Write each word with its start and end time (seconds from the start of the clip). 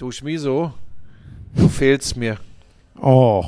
Du 0.00 0.10
Schmiso, 0.10 0.72
du 1.54 1.68
fehlst 1.68 2.16
mir. 2.16 2.38
Oh, 2.98 3.44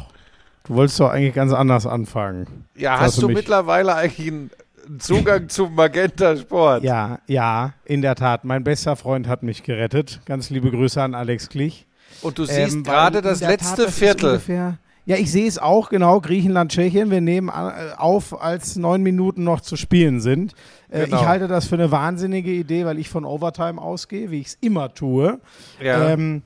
du 0.64 0.74
wolltest 0.74 1.00
doch 1.00 1.08
eigentlich 1.08 1.32
ganz 1.34 1.50
anders 1.50 1.86
anfangen. 1.86 2.66
Ja, 2.76 2.92
Jetzt 2.96 3.00
hast 3.00 3.22
du 3.22 3.28
mich- 3.28 3.38
mittlerweile 3.38 3.94
eigentlich 3.94 4.28
einen 4.28 4.50
Zugang 4.98 5.48
zum 5.48 5.74
Magenta 5.74 6.36
Sport? 6.36 6.82
Ja, 6.84 7.20
ja, 7.26 7.72
in 7.86 8.02
der 8.02 8.16
Tat. 8.16 8.44
Mein 8.44 8.64
bester 8.64 8.96
Freund 8.96 9.28
hat 9.28 9.42
mich 9.42 9.62
gerettet. 9.62 10.20
Ganz 10.26 10.50
liebe 10.50 10.70
Grüße 10.70 11.00
an 11.02 11.14
Alex 11.14 11.48
Klich. 11.48 11.86
Und 12.20 12.36
du 12.36 12.44
siehst 12.44 12.74
Ähm, 12.74 12.82
gerade 12.82 13.22
das 13.22 13.40
letzte 13.40 13.76
Tat, 13.76 13.86
das 13.86 13.98
Viertel. 13.98 14.30
ungefähr- 14.32 14.76
Ja, 15.04 15.16
ich 15.16 15.32
sehe 15.32 15.48
es 15.48 15.58
auch 15.58 15.88
genau. 15.88 16.20
Griechenland, 16.20 16.70
Tschechien. 16.70 17.10
Wir 17.10 17.20
nehmen 17.20 17.48
äh, 17.48 17.92
auf, 17.96 18.40
als 18.40 18.76
neun 18.76 19.02
Minuten 19.02 19.42
noch 19.42 19.60
zu 19.60 19.76
spielen 19.76 20.20
sind. 20.20 20.52
Äh, 20.90 21.06
Genau. 21.06 21.20
Ich 21.20 21.26
halte 21.26 21.48
das 21.48 21.66
für 21.66 21.74
eine 21.74 21.90
wahnsinnige 21.90 22.52
Idee, 22.52 22.84
weil 22.84 22.98
ich 22.98 23.08
von 23.08 23.24
Overtime 23.24 23.80
ausgehe, 23.80 24.30
wie 24.30 24.40
ich 24.40 24.48
es 24.48 24.58
immer 24.60 24.94
tue. 24.94 25.40
Ja. 25.82 26.10
Ähm, 26.10 26.42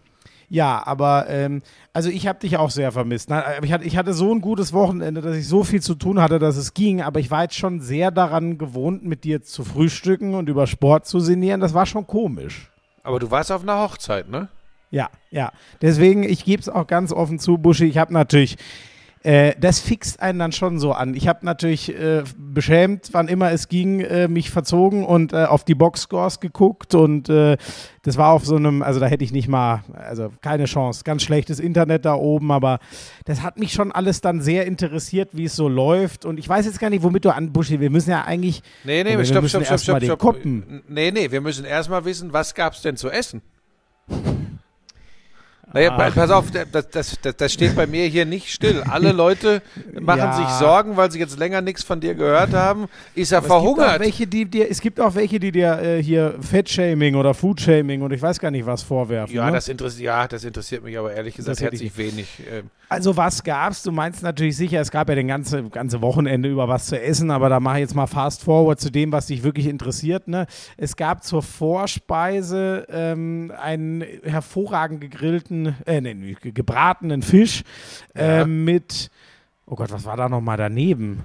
ja, 0.48 0.80
aber 0.86 1.26
ähm, 1.28 1.62
also 1.92 2.08
ich 2.08 2.26
habe 2.28 2.38
dich 2.38 2.56
auch 2.56 2.70
sehr 2.70 2.92
vermisst. 2.92 3.28
Na, 3.28 3.44
Ich 3.62 3.72
hatte, 3.72 3.84
ich 3.84 3.96
hatte 3.96 4.14
so 4.14 4.32
ein 4.32 4.40
gutes 4.40 4.72
Wochenende, 4.72 5.20
dass 5.20 5.36
ich 5.36 5.48
so 5.48 5.64
viel 5.64 5.82
zu 5.82 5.96
tun 5.96 6.20
hatte, 6.22 6.38
dass 6.38 6.56
es 6.56 6.72
ging. 6.72 7.02
Aber 7.02 7.18
ich 7.20 7.30
war 7.30 7.42
jetzt 7.42 7.56
schon 7.56 7.80
sehr 7.80 8.10
daran 8.12 8.56
gewohnt, 8.56 9.04
mit 9.04 9.24
dir 9.24 9.42
zu 9.42 9.64
frühstücken 9.64 10.34
und 10.34 10.48
über 10.48 10.66
Sport 10.68 11.06
zu 11.06 11.18
sinnieren. 11.20 11.60
Das 11.60 11.74
war 11.74 11.84
schon 11.84 12.06
komisch. 12.06 12.70
Aber 13.02 13.18
du 13.18 13.30
warst 13.30 13.50
auf 13.52 13.62
einer 13.62 13.80
Hochzeit, 13.80 14.28
ne? 14.30 14.48
Ja, 14.96 15.10
ja. 15.30 15.52
Deswegen, 15.82 16.22
ich 16.22 16.46
gebe 16.46 16.62
es 16.62 16.70
auch 16.70 16.86
ganz 16.86 17.12
offen 17.12 17.38
zu, 17.38 17.58
Buschi, 17.58 17.84
ich 17.84 17.98
habe 17.98 18.14
natürlich, 18.14 18.56
äh, 19.24 19.52
das 19.60 19.78
fixt 19.78 20.22
einen 20.22 20.38
dann 20.38 20.52
schon 20.52 20.78
so 20.78 20.92
an. 20.92 21.12
Ich 21.12 21.28
habe 21.28 21.44
natürlich 21.44 21.94
äh, 21.94 22.22
beschämt, 22.38 23.10
wann 23.12 23.28
immer 23.28 23.50
es 23.50 23.68
ging, 23.68 24.00
äh, 24.00 24.26
mich 24.26 24.50
verzogen 24.50 25.04
und 25.04 25.34
äh, 25.34 25.44
auf 25.44 25.64
die 25.64 25.74
Boxscores 25.74 26.40
geguckt 26.40 26.94
und 26.94 27.28
äh, 27.28 27.58
das 28.04 28.16
war 28.16 28.32
auf 28.32 28.46
so 28.46 28.56
einem, 28.56 28.82
also 28.82 28.98
da 28.98 29.04
hätte 29.04 29.22
ich 29.22 29.32
nicht 29.32 29.48
mal, 29.48 29.82
also 29.92 30.32
keine 30.40 30.64
Chance, 30.64 31.02
ganz 31.04 31.22
schlechtes 31.22 31.60
Internet 31.60 32.06
da 32.06 32.14
oben, 32.14 32.50
aber 32.50 32.78
das 33.26 33.42
hat 33.42 33.58
mich 33.58 33.74
schon 33.74 33.92
alles 33.92 34.22
dann 34.22 34.40
sehr 34.40 34.64
interessiert, 34.64 35.28
wie 35.32 35.44
es 35.44 35.56
so 35.56 35.68
läuft 35.68 36.24
und 36.24 36.38
ich 36.38 36.48
weiß 36.48 36.64
jetzt 36.64 36.80
gar 36.80 36.88
nicht, 36.88 37.02
womit 37.02 37.26
du 37.26 37.34
an, 37.34 37.52
Buschi, 37.52 37.80
wir 37.80 37.90
müssen 37.90 38.08
ja 38.08 38.24
eigentlich, 38.24 38.62
Nee, 38.84 39.04
nee, 39.04 39.18
wir 39.18 39.26
stopp, 39.26 39.42
müssen 39.42 39.62
stopp, 39.62 39.78
stopp, 39.78 39.98
stopp, 39.98 40.04
stopp. 40.04 40.18
Koppen. 40.20 40.82
Nee, 40.88 41.10
nee, 41.10 41.30
wir 41.30 41.42
müssen 41.42 41.66
erstmal 41.66 42.02
wissen, 42.06 42.32
was 42.32 42.54
gab's 42.54 42.80
denn 42.80 42.96
zu 42.96 43.10
essen? 43.10 43.42
Naja, 45.72 45.90
Ah. 45.96 46.10
pass 46.10 46.30
auf, 46.30 46.46
das, 46.50 46.88
das, 46.90 47.18
das, 47.20 47.36
das 47.36 47.52
steht 47.52 47.74
bei 47.74 47.86
mir 47.86 48.06
hier 48.06 48.24
nicht 48.24 48.52
still. 48.52 48.82
Alle 48.88 49.10
Leute 49.12 49.62
machen 50.00 50.18
Ja. 50.20 50.32
sich 50.36 50.46
Sorgen, 50.48 50.96
weil 50.96 51.10
sie 51.10 51.18
jetzt 51.18 51.38
länger 51.38 51.60
nichts 51.60 51.82
von 51.82 52.00
dir 52.00 52.14
gehört 52.14 52.54
haben. 52.54 52.86
Ist 53.14 53.32
er 53.32 53.38
Aber 53.38 53.46
Es 53.46 53.52
gibt, 53.52 53.60
verhungert? 53.62 54.00
welche, 54.00 54.26
die 54.28 54.44
dir, 54.44 54.70
es 54.70 54.80
gibt 54.80 55.00
auch 55.00 55.14
welche, 55.16 55.40
die 55.40 55.50
dir 55.52 55.78
äh, 55.82 56.02
hier 56.02 56.36
Fettshaming 56.40 57.16
oder 57.16 57.34
Foodshaming 57.34 58.02
und 58.02 58.12
ich 58.12 58.22
weiß 58.22 58.38
gar 58.38 58.50
nicht 58.52 58.64
was 58.64 58.82
vorwerfen. 58.82 59.34
Ja, 59.34 59.46
ne? 59.46 59.52
das 59.52 59.68
interessiert, 59.68 60.04
ja, 60.04 60.28
das 60.28 60.44
interessiert 60.44 60.84
mich 60.84 60.96
aber 60.96 61.12
ehrlich 61.12 61.34
gesagt 61.34 61.60
herzlich 61.60 61.96
wenig. 61.98 62.28
Ähm, 62.50 62.70
Also 62.88 63.16
was 63.16 63.42
gab's? 63.42 63.82
Du 63.82 63.90
meinst 63.90 64.22
natürlich 64.22 64.56
sicher, 64.56 64.80
es 64.80 64.92
gab 64.92 65.08
ja 65.08 65.16
den 65.16 65.26
ganze, 65.28 65.64
ganze 65.64 66.00
Wochenende 66.00 66.48
über 66.48 66.68
was 66.68 66.86
zu 66.86 67.00
essen, 67.00 67.32
aber 67.32 67.48
da 67.48 67.58
mache 67.58 67.78
ich 67.78 67.80
jetzt 67.80 67.94
mal 67.96 68.06
fast 68.06 68.44
forward 68.44 68.78
zu 68.80 68.90
dem, 68.90 69.10
was 69.10 69.26
dich 69.26 69.42
wirklich 69.42 69.66
interessiert. 69.66 70.28
Ne? 70.28 70.46
Es 70.76 70.94
gab 70.94 71.24
zur 71.24 71.42
Vorspeise 71.42 72.86
ähm, 72.90 73.52
einen 73.60 74.04
hervorragend 74.22 75.00
gegrillten, 75.00 75.55
äh, 75.86 76.00
nee, 76.00 76.12
nee, 76.14 76.36
ge- 76.40 76.52
gebratenen 76.52 77.22
Fisch 77.22 77.62
Ja. 78.14 78.42
ähm, 78.42 78.64
mit, 78.64 79.10
oh 79.64 79.74
Gott, 79.76 79.90
was 79.90 80.04
war 80.04 80.16
da 80.18 80.28
nochmal 80.28 80.56
daneben? 80.58 81.22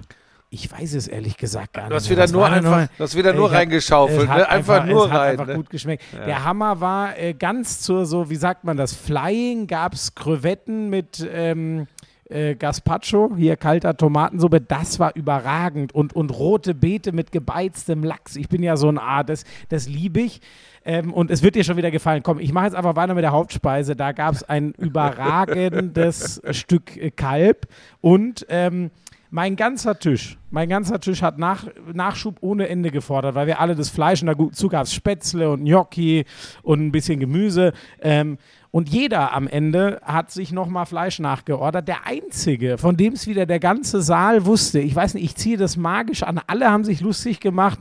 Ich 0.54 0.70
weiß 0.70 0.94
es 0.94 1.08
ehrlich 1.08 1.36
gesagt 1.38 1.72
gar 1.72 1.88
du 1.88 1.94
hast 1.94 2.02
nicht. 2.02 2.10
wieder 2.10 2.18
mehr. 2.18 2.24
Was 2.24 2.32
nur 2.32 2.48
denn 2.50 2.62
noch 2.64 2.72
einfach, 2.72 2.96
du 2.98 3.04
hast 3.04 3.16
wieder 3.16 3.30
Ich 3.30 3.36
nur 3.36 3.50
hab- 3.50 3.56
reingeschaufelt, 3.58 4.22
Es 4.22 4.28
hat 4.28 4.38
ne? 4.38 4.48
einfach, 4.50 4.84
nur 4.86 5.04
es 5.06 5.10
hat 5.10 5.20
rein. 5.20 5.30
einfach 5.30 5.46
ne? 5.46 5.54
gut 5.54 5.70
geschmeckt. 5.70 6.04
Ja. 6.12 6.24
Der 6.26 6.44
Hammer 6.44 6.80
war 6.80 7.18
äh, 7.18 7.32
ganz 7.34 7.80
zur 7.80 8.04
so, 8.06 8.28
wie 8.28 8.36
sagt 8.36 8.64
man 8.64 8.76
das, 8.76 8.92
Flying 8.94 9.66
gab 9.66 9.94
es 9.94 10.14
Krevetten 10.14 10.90
mit 10.90 11.26
ähm, 11.32 11.86
äh, 12.32 12.54
Gazpacho, 12.54 13.36
hier 13.36 13.56
kalter 13.56 13.96
Tomatensuppe, 13.96 14.60
das 14.60 14.98
war 14.98 15.14
überragend 15.14 15.94
und, 15.94 16.14
und 16.14 16.30
rote 16.30 16.74
Beete 16.74 17.12
mit 17.12 17.32
gebeiztem 17.32 18.02
Lachs. 18.02 18.36
Ich 18.36 18.48
bin 18.48 18.62
ja 18.62 18.76
so 18.76 18.88
ein 18.88 18.98
A, 18.98 19.22
das, 19.22 19.44
das 19.68 19.88
liebe 19.88 20.20
ich. 20.20 20.40
Ähm, 20.84 21.12
und 21.12 21.30
es 21.30 21.42
wird 21.42 21.54
dir 21.54 21.64
schon 21.64 21.76
wieder 21.76 21.90
gefallen. 21.90 22.22
Komm, 22.22 22.38
ich 22.40 22.52
mache 22.52 22.66
jetzt 22.66 22.74
einfach 22.74 22.96
weiter 22.96 23.14
mit 23.14 23.22
der 23.22 23.32
Hauptspeise. 23.32 23.94
Da 23.94 24.12
gab 24.12 24.34
es 24.34 24.42
ein 24.42 24.72
überragendes 24.72 26.42
Stück 26.50 26.96
äh, 26.96 27.10
Kalb 27.10 27.68
und 28.00 28.46
ähm, 28.48 28.90
mein 29.32 29.56
ganzer 29.56 29.98
Tisch, 29.98 30.36
mein 30.50 30.68
ganzer 30.68 31.00
Tisch 31.00 31.22
hat 31.22 31.38
nach, 31.38 31.66
Nachschub 31.90 32.36
ohne 32.42 32.68
Ende 32.68 32.90
gefordert, 32.90 33.34
weil 33.34 33.46
wir 33.46 33.60
alle 33.60 33.74
das 33.74 33.88
Fleisch 33.88 34.22
und 34.22 34.26
dazu 34.26 34.68
gab 34.68 34.84
es 34.84 34.92
Spätzle 34.92 35.50
und 35.50 35.64
Gnocchi 35.64 36.26
und 36.62 36.80
ein 36.84 36.92
bisschen 36.92 37.18
Gemüse. 37.18 37.72
Ähm, 38.02 38.36
und 38.70 38.90
jeder 38.90 39.32
am 39.32 39.48
Ende 39.48 40.02
hat 40.04 40.30
sich 40.30 40.52
nochmal 40.52 40.84
Fleisch 40.84 41.18
nachgeordert. 41.18 41.88
Der 41.88 42.06
Einzige, 42.06 42.76
von 42.76 42.98
dem 42.98 43.14
es 43.14 43.26
wieder 43.26 43.46
der 43.46 43.58
ganze 43.58 44.02
Saal 44.02 44.44
wusste, 44.44 44.80
ich 44.80 44.94
weiß 44.94 45.14
nicht, 45.14 45.24
ich 45.24 45.34
ziehe 45.34 45.56
das 45.56 45.78
magisch 45.78 46.22
an, 46.24 46.38
alle 46.46 46.70
haben 46.70 46.84
sich 46.84 47.00
lustig 47.00 47.40
gemacht. 47.40 47.78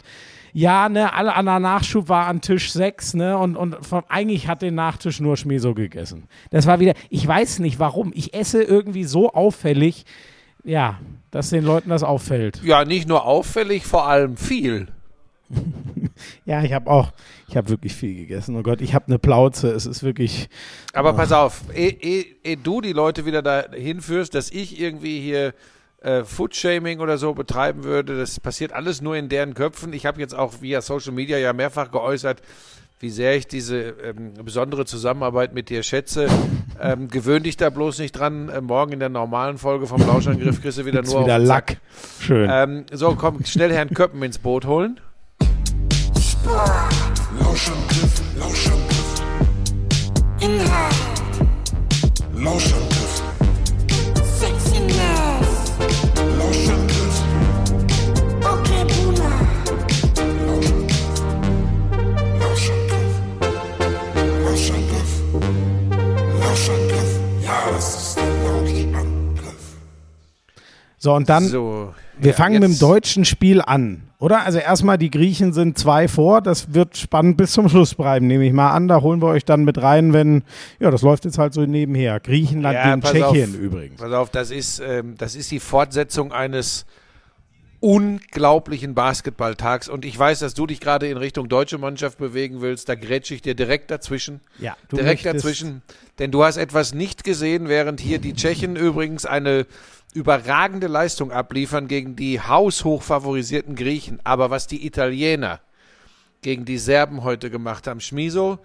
Ja, 0.53 0.87
ne, 0.87 1.13
alle 1.13 1.35
an 1.35 1.45
der 1.47 1.59
Nachschub 1.59 2.07
war 2.07 2.27
an 2.27 2.39
Tisch 2.39 2.71
6, 2.71 3.15
ne, 3.15 3.37
und, 3.37 3.57
und 3.57 3.85
von, 3.85 4.03
eigentlich 4.07 4.47
hat 4.47 4.61
den 4.61 4.75
Nachtisch 4.75 5.19
nur 5.19 5.35
Schmeso 5.35 5.73
gegessen. 5.73 6.29
Das 6.49 6.65
war 6.65 6.79
wieder, 6.79 6.93
ich 7.09 7.27
weiß 7.27 7.59
nicht 7.59 7.77
warum, 7.77 8.13
ich 8.15 8.33
esse 8.33 8.63
irgendwie 8.63 9.03
so 9.03 9.33
auffällig, 9.33 10.05
ja, 10.63 10.99
dass 11.31 11.49
den 11.49 11.63
Leuten 11.63 11.89
das 11.89 12.03
auffällt. 12.03 12.61
Ja, 12.63 12.85
nicht 12.85 13.07
nur 13.07 13.25
auffällig, 13.25 13.85
vor 13.85 14.07
allem 14.07 14.37
viel. 14.37 14.87
Ja, 16.45 16.63
ich 16.63 16.73
habe 16.73 16.89
auch, 16.89 17.11
ich 17.47 17.57
habe 17.57 17.69
wirklich 17.69 17.95
viel 17.95 18.15
gegessen. 18.15 18.55
Oh 18.55 18.61
Gott, 18.61 18.81
ich 18.81 18.93
habe 18.93 19.07
eine 19.07 19.17
Plauze. 19.17 19.71
Es 19.71 19.85
ist 19.85 20.03
wirklich. 20.03 20.49
Aber 20.93 21.13
pass 21.13 21.31
auf, 21.31 21.63
ehe 21.73 21.89
eh, 21.89 22.25
eh 22.43 22.55
du 22.55 22.81
die 22.81 22.93
Leute 22.93 23.25
wieder 23.25 23.41
dahin 23.41 24.01
führst, 24.01 24.35
dass 24.35 24.51
ich 24.51 24.79
irgendwie 24.79 25.19
hier 25.19 25.53
äh, 26.01 26.23
Foodshaming 26.23 26.99
oder 26.99 27.17
so 27.17 27.33
betreiben 27.33 27.83
würde, 27.83 28.17
das 28.17 28.39
passiert 28.39 28.73
alles 28.73 29.01
nur 29.01 29.15
in 29.15 29.29
deren 29.29 29.53
Köpfen. 29.53 29.93
Ich 29.93 30.05
habe 30.05 30.19
jetzt 30.19 30.35
auch 30.35 30.61
via 30.61 30.81
Social 30.81 31.13
Media 31.13 31.37
ja 31.37 31.53
mehrfach 31.53 31.91
geäußert, 31.91 32.41
wie 33.01 33.09
sehr 33.09 33.35
ich 33.35 33.47
diese 33.47 33.95
ähm, 34.03 34.33
besondere 34.43 34.85
Zusammenarbeit 34.85 35.53
mit 35.53 35.69
dir 35.69 35.81
schätze. 35.81 36.27
Ähm, 36.79 37.07
gewöhn 37.09 37.41
dich 37.41 37.57
da 37.57 37.71
bloß 37.71 37.97
nicht 37.99 38.11
dran. 38.11 38.49
Äh, 38.49 38.61
morgen 38.61 38.93
in 38.93 38.99
der 38.99 39.09
normalen 39.09 39.57
Folge 39.57 39.87
vom 39.87 40.05
Lauschangriff 40.05 40.61
kriegst 40.61 40.77
du 40.77 40.85
wieder 40.85 41.01
nur 41.01 41.23
wieder. 41.23 41.39
Lack. 41.39 41.77
Schön. 42.19 42.49
Ähm, 42.51 42.85
so, 42.91 43.15
komm, 43.15 43.43
schnell 43.43 43.73
Herrn 43.73 43.89
Köppen 43.89 44.21
ins 44.21 44.37
Boot 44.37 44.65
holen. 44.65 44.99
Lauschangriff, 47.39 48.21
Lauschangriff. 48.37 49.21
Inhalt, 50.41 50.95
Lauschangriff, 52.35 53.00
So, 71.03 71.15
und 71.15 71.29
dann, 71.29 71.45
So, 71.45 71.95
wir 72.19 72.29
ja, 72.29 72.37
fangen 72.37 72.53
mit 72.53 72.63
dem 72.63 72.71
jetzt- 72.73 72.81
deutschen 72.83 73.25
Spiel 73.25 73.59
an, 73.59 74.03
oder? 74.19 74.45
Also 74.45 74.59
erstmal, 74.59 74.99
die 74.99 75.09
Griechen 75.09 75.51
sind 75.51 75.75
zwei 75.79 76.07
vor. 76.07 76.41
Das 76.41 76.75
wird 76.75 76.95
spannend 76.95 77.37
bis 77.37 77.53
zum 77.53 77.67
Schluss 77.69 77.95
bleiben, 77.95 78.27
nehme 78.27 78.45
ich 78.45 78.53
mal 78.53 78.69
an. 78.69 78.87
Da 78.87 79.01
holen 79.01 79.19
wir 79.19 79.29
euch 79.29 79.43
dann 79.43 79.63
mit 79.63 79.81
rein, 79.81 80.13
wenn, 80.13 80.43
ja, 80.79 80.91
das 80.91 81.01
läuft 81.01 81.25
jetzt 81.25 81.39
halt 81.39 81.55
so 81.55 81.61
nebenher. 81.65 82.19
Griechenland 82.19 82.75
Ja, 82.75 82.93
gegen 82.95 83.01
Tschechien 83.01 83.49
auf. 83.55 83.59
übrigens. 83.59 83.99
Pass 83.99 84.11
auf, 84.13 84.29
das 84.29 84.51
ist, 84.51 84.79
ähm, 84.79 85.15
das 85.17 85.33
ist 85.35 85.49
die 85.49 85.59
Fortsetzung 85.59 86.31
eines 86.33 86.85
unglaublichen 87.81 88.93
Basketballtags. 88.93 89.89
Und 89.89 90.05
ich 90.05 90.17
weiß, 90.17 90.39
dass 90.39 90.53
du 90.53 90.67
dich 90.67 90.79
gerade 90.79 91.09
in 91.09 91.17
Richtung 91.17 91.49
deutsche 91.49 91.79
Mannschaft 91.79 92.19
bewegen 92.19 92.61
willst. 92.61 92.87
Da 92.87 92.95
grätsche 92.95 93.33
ich 93.33 93.41
dir 93.41 93.55
direkt 93.55 93.91
dazwischen. 93.91 94.39
Ja, 94.59 94.77
du 94.87 94.97
direkt 94.97 95.25
dazwischen. 95.25 95.81
Denn 96.19 96.31
du 96.31 96.43
hast 96.43 96.57
etwas 96.57 96.93
nicht 96.93 97.23
gesehen, 97.23 97.67
während 97.67 97.99
hier 97.99 98.19
die 98.19 98.33
Tschechen 98.33 98.75
übrigens 98.75 99.25
eine 99.25 99.65
überragende 100.13 100.87
Leistung 100.87 101.31
abliefern 101.31 101.87
gegen 101.87 102.15
die 102.15 102.39
haushoch 102.39 103.01
favorisierten 103.01 103.75
Griechen. 103.75 104.19
Aber 104.23 104.51
was 104.51 104.67
die 104.67 104.85
Italiener 104.85 105.59
gegen 106.43 106.65
die 106.65 106.77
Serben 106.77 107.23
heute 107.23 107.49
gemacht 107.49 107.87
haben, 107.87 107.99
Schmiso, 107.99 108.59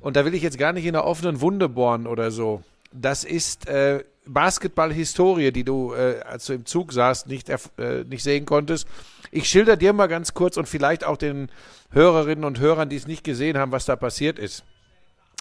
und 0.00 0.16
da 0.16 0.24
will 0.24 0.34
ich 0.34 0.42
jetzt 0.42 0.58
gar 0.58 0.72
nicht 0.72 0.84
in 0.84 0.94
einer 0.94 1.06
offenen 1.06 1.40
Wunde 1.40 1.68
bohren 1.68 2.06
oder 2.06 2.30
so. 2.30 2.62
Das 2.92 3.24
ist 3.24 3.66
äh, 3.66 4.04
Basketball-Historie, 4.28 5.52
die 5.52 5.64
du, 5.64 5.94
äh, 5.94 6.20
als 6.20 6.46
du 6.46 6.52
im 6.52 6.66
Zug 6.66 6.92
saßt, 6.92 7.26
nicht, 7.26 7.48
äh, 7.48 8.04
nicht 8.08 8.22
sehen 8.22 8.46
konntest. 8.46 8.86
Ich 9.30 9.48
schilder 9.48 9.76
dir 9.76 9.92
mal 9.92 10.06
ganz 10.06 10.34
kurz 10.34 10.56
und 10.56 10.68
vielleicht 10.68 11.04
auch 11.04 11.16
den 11.16 11.50
Hörerinnen 11.90 12.44
und 12.44 12.60
Hörern, 12.60 12.88
die 12.88 12.96
es 12.96 13.06
nicht 13.06 13.24
gesehen 13.24 13.58
haben, 13.58 13.72
was 13.72 13.84
da 13.84 13.96
passiert 13.96 14.38
ist. 14.38 14.64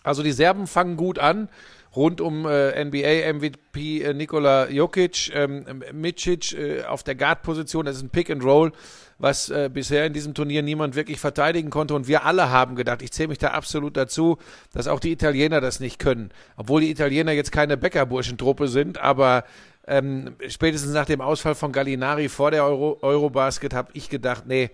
Also 0.03 0.23
die 0.23 0.31
Serben 0.31 0.67
fangen 0.67 0.95
gut 0.95 1.19
an, 1.19 1.49
rund 1.95 2.21
um 2.21 2.45
äh, 2.45 2.83
NBA-MVP 2.83 4.01
äh, 4.03 4.13
Nikola 4.13 4.69
Jokic, 4.69 5.31
ähm, 5.33 5.83
Micic 5.91 6.53
äh, 6.53 6.83
auf 6.83 7.03
der 7.03 7.15
Guard-Position, 7.15 7.85
das 7.85 7.97
ist 7.97 8.03
ein 8.03 8.09
Pick 8.09 8.29
and 8.29 8.43
Roll, 8.43 8.71
was 9.19 9.49
äh, 9.49 9.69
bisher 9.71 10.05
in 10.05 10.13
diesem 10.13 10.33
Turnier 10.33 10.61
niemand 10.61 10.95
wirklich 10.95 11.19
verteidigen 11.19 11.69
konnte. 11.69 11.93
Und 11.95 12.07
wir 12.07 12.25
alle 12.25 12.49
haben 12.49 12.75
gedacht, 12.75 13.01
ich 13.01 13.11
zähle 13.11 13.29
mich 13.29 13.39
da 13.39 13.49
absolut 13.49 13.97
dazu, 13.97 14.37
dass 14.73 14.87
auch 14.87 14.99
die 14.99 15.11
Italiener 15.11 15.61
das 15.61 15.79
nicht 15.79 15.99
können. 15.99 16.31
Obwohl 16.55 16.81
die 16.81 16.91
Italiener 16.91 17.31
jetzt 17.31 17.51
keine 17.51 17.77
Bäckerburschentruppe 17.77 18.67
sind, 18.67 18.99
aber 18.99 19.43
ähm, 19.87 20.35
spätestens 20.49 20.93
nach 20.93 21.05
dem 21.05 21.21
Ausfall 21.21 21.55
von 21.55 21.71
Gallinari 21.71 22.29
vor 22.29 22.51
der 22.51 22.65
Euro 22.65 22.99
Eurobasket 23.01 23.73
habe 23.73 23.89
ich 23.93 24.09
gedacht, 24.09 24.43
nee, 24.45 24.69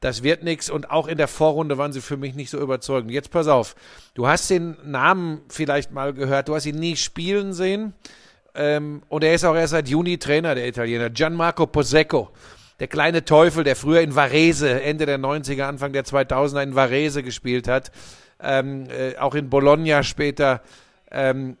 das 0.00 0.22
wird 0.22 0.44
nichts 0.44 0.70
und 0.70 0.90
auch 0.90 1.08
in 1.08 1.18
der 1.18 1.28
Vorrunde 1.28 1.78
waren 1.78 1.92
sie 1.92 2.00
für 2.00 2.16
mich 2.16 2.34
nicht 2.34 2.50
so 2.50 2.58
überzeugend. 2.58 3.10
Jetzt 3.10 3.30
pass 3.30 3.48
auf, 3.48 3.74
du 4.14 4.26
hast 4.26 4.50
den 4.50 4.76
Namen 4.84 5.40
vielleicht 5.48 5.92
mal 5.92 6.12
gehört, 6.12 6.48
du 6.48 6.54
hast 6.54 6.66
ihn 6.66 6.78
nie 6.78 6.96
spielen 6.96 7.52
sehen 7.52 7.94
ähm, 8.54 9.02
und 9.08 9.24
er 9.24 9.34
ist 9.34 9.44
auch 9.44 9.56
erst 9.56 9.72
seit 9.72 9.88
Juni 9.88 10.18
Trainer 10.18 10.54
der 10.54 10.68
Italiener, 10.68 11.10
Gianmarco 11.10 11.66
Posecco. 11.66 12.30
Der 12.80 12.86
kleine 12.88 13.24
Teufel, 13.24 13.64
der 13.64 13.74
früher 13.76 14.00
in 14.02 14.14
Varese, 14.14 14.80
Ende 14.82 15.04
der 15.06 15.18
90er, 15.18 15.62
Anfang 15.64 15.92
der 15.92 16.04
2000er 16.04 16.62
in 16.62 16.74
Varese 16.74 17.22
gespielt 17.24 17.66
hat, 17.66 17.90
ähm, 18.40 18.86
äh, 18.88 19.16
auch 19.18 19.34
in 19.34 19.50
Bologna 19.50 20.02
später. 20.04 20.62
Ähm, 21.10 21.56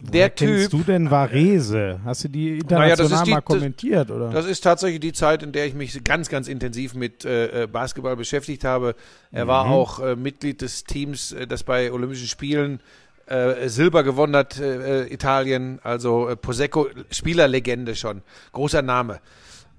der 0.00 0.12
Woher 0.12 0.30
kennst 0.30 0.70
Typ, 0.70 0.80
du 0.86 0.92
denn 0.92 1.10
Varese? 1.10 2.00
Hast 2.04 2.24
du 2.24 2.28
die 2.28 2.58
Naja, 2.68 2.96
das 2.96 3.00
international 3.10 3.14
ist 3.20 3.26
die- 3.26 3.30
mal 3.30 3.40
kommentiert, 3.42 4.10
oder? 4.10 4.30
Das 4.30 4.46
ist 4.46 4.60
tatsächlich 4.62 5.00
die 5.00 5.12
Zeit, 5.12 5.42
in 5.42 5.52
der 5.52 5.66
ich 5.66 5.74
mich 5.74 6.02
ganz, 6.02 6.28
ganz 6.28 6.48
intensiv 6.48 6.94
mit 6.94 7.24
äh, 7.24 7.62
äh, 7.64 7.66
Basketball 7.66 8.16
beschäftigt 8.16 8.64
habe. 8.64 8.96
Er 9.32 9.46
war 9.46 9.66
auch 9.66 10.00
äh, 10.00 10.16
Mitglied 10.16 10.62
des 10.62 10.84
Teams, 10.84 11.32
äh, 11.32 11.46
das 11.46 11.62
bei 11.62 11.92
Olympischen 11.92 12.26
Spielen 12.26 12.80
äh, 13.26 13.68
Silber 13.68 14.02
gewonnen 14.02 14.34
hat, 14.36 14.58
äh, 14.58 15.06
Italien. 15.12 15.78
Also 15.82 16.34
Posecco, 16.40 16.88
Spielerlegende 17.10 17.94
schon. 17.94 18.22
Großer 18.52 18.82
Name. 18.82 19.20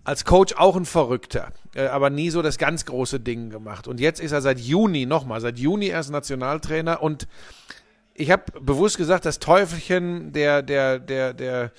Als 0.06 0.24
Coach 0.24 0.54
auch 0.56 0.78
ein 0.78 0.86
Verrückter, 0.86 1.52
äh, 1.75 1.88
aber 1.88 2.10
nie 2.10 2.30
so 2.30 2.42
das 2.42 2.57
ganz 2.57 2.86
große 2.86 3.19
Ding 3.19 3.50
gemacht. 3.50 3.88
Und 3.88 4.00
jetzt 4.00 4.22
ist 4.22 4.31
er 4.31 4.42
seit 4.42 4.60
Juni, 4.60 5.06
nochmal, 5.06 5.42
seit 5.42 5.60
Juni 5.60 5.88
erst 5.88 6.12
Nationaltrainer 6.12 7.04
und 7.04 7.28
ich 8.13 8.31
habe 8.31 8.44
bewusst 8.62 8.98
gesagt, 8.98 9.25
das 9.25 9.40
Teufelchen, 9.40 10.31
der, 10.31 10.62
der, 10.62 11.00
der, 11.00 11.34
der 11.34 11.72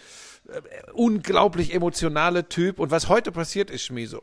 äh, 0.48 0.60
unglaublich 0.92 1.74
emotionale 1.74 2.48
Typ. 2.48 2.78
Und 2.78 2.90
was 2.90 3.08
heute 3.08 3.32
passiert 3.32 3.70
ist, 3.70 3.84
Schmiso. 3.84 4.22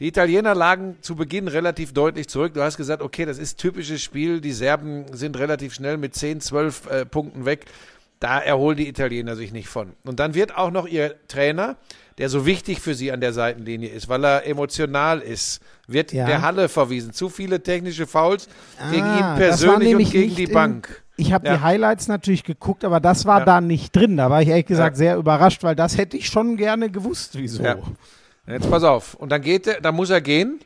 Die 0.00 0.08
Italiener 0.08 0.54
lagen 0.54 0.96
zu 1.02 1.14
Beginn 1.14 1.46
relativ 1.46 1.92
deutlich 1.92 2.28
zurück. 2.28 2.54
Du 2.54 2.62
hast 2.62 2.76
gesagt, 2.76 3.02
okay, 3.02 3.26
das 3.26 3.38
ist 3.38 3.58
typisches 3.58 4.02
Spiel. 4.02 4.40
Die 4.40 4.52
Serben 4.52 5.04
sind 5.14 5.38
relativ 5.38 5.74
schnell 5.74 5.98
mit 5.98 6.14
10, 6.14 6.40
12 6.40 6.86
äh, 6.86 7.04
Punkten 7.04 7.44
weg. 7.44 7.66
Da 8.18 8.38
erholen 8.38 8.78
die 8.78 8.88
Italiener 8.88 9.36
sich 9.36 9.52
nicht 9.52 9.68
von. 9.68 9.92
Und 10.04 10.18
dann 10.18 10.34
wird 10.34 10.56
auch 10.56 10.70
noch 10.70 10.86
ihr 10.86 11.14
Trainer, 11.28 11.76
der 12.18 12.28
so 12.28 12.44
wichtig 12.46 12.80
für 12.80 12.94
sie 12.94 13.12
an 13.12 13.20
der 13.20 13.32
Seitenlinie 13.32 13.88
ist, 13.88 14.08
weil 14.08 14.24
er 14.24 14.46
emotional 14.46 15.20
ist, 15.20 15.60
wird 15.86 16.12
Ja. 16.12 16.26
der 16.26 16.42
Halle 16.42 16.68
verwiesen. 16.68 17.12
Zu 17.12 17.28
viele 17.28 17.62
technische 17.62 18.06
Fouls 18.06 18.48
gegen 18.90 19.02
Ah, 19.02 19.14
ihn 19.16 19.20
das 19.40 19.64
war 19.66 19.78
persönlich 19.78 19.94
und 20.06 20.10
gegen 20.12 20.34
die 20.36 20.46
Bank. 20.46 21.02
Ich 21.16 21.32
habe 21.32 21.46
Ja. 21.46 21.56
die 21.56 21.62
Highlights 21.62 22.08
natürlich 22.08 22.44
geguckt, 22.44 22.84
aber 22.84 23.00
das 23.00 23.24
war 23.26 23.40
Ja. 23.40 23.44
da 23.44 23.60
nicht 23.60 23.94
drin. 23.94 24.16
Da 24.16 24.30
war 24.30 24.42
ich 24.42 24.48
ehrlich 24.48 24.66
gesagt 24.66 24.96
sehr 24.96 25.16
überrascht, 25.16 25.62
weil 25.62 25.74
das 25.76 25.96
hätte 25.96 26.16
ich 26.16 26.26
schon 26.28 26.56
gerne 26.56 26.90
gewusst, 26.90 27.32
wieso. 27.34 27.62
Jetzt 28.46 28.70
pass 28.70 28.82
auf. 28.84 29.14
Und 29.14 29.30
dann 29.30 29.42
geht 29.42 29.66
er, 29.66 29.80
dann 29.80 29.94
muss 29.94 30.10
er 30.10 30.20
gehen 30.20 30.60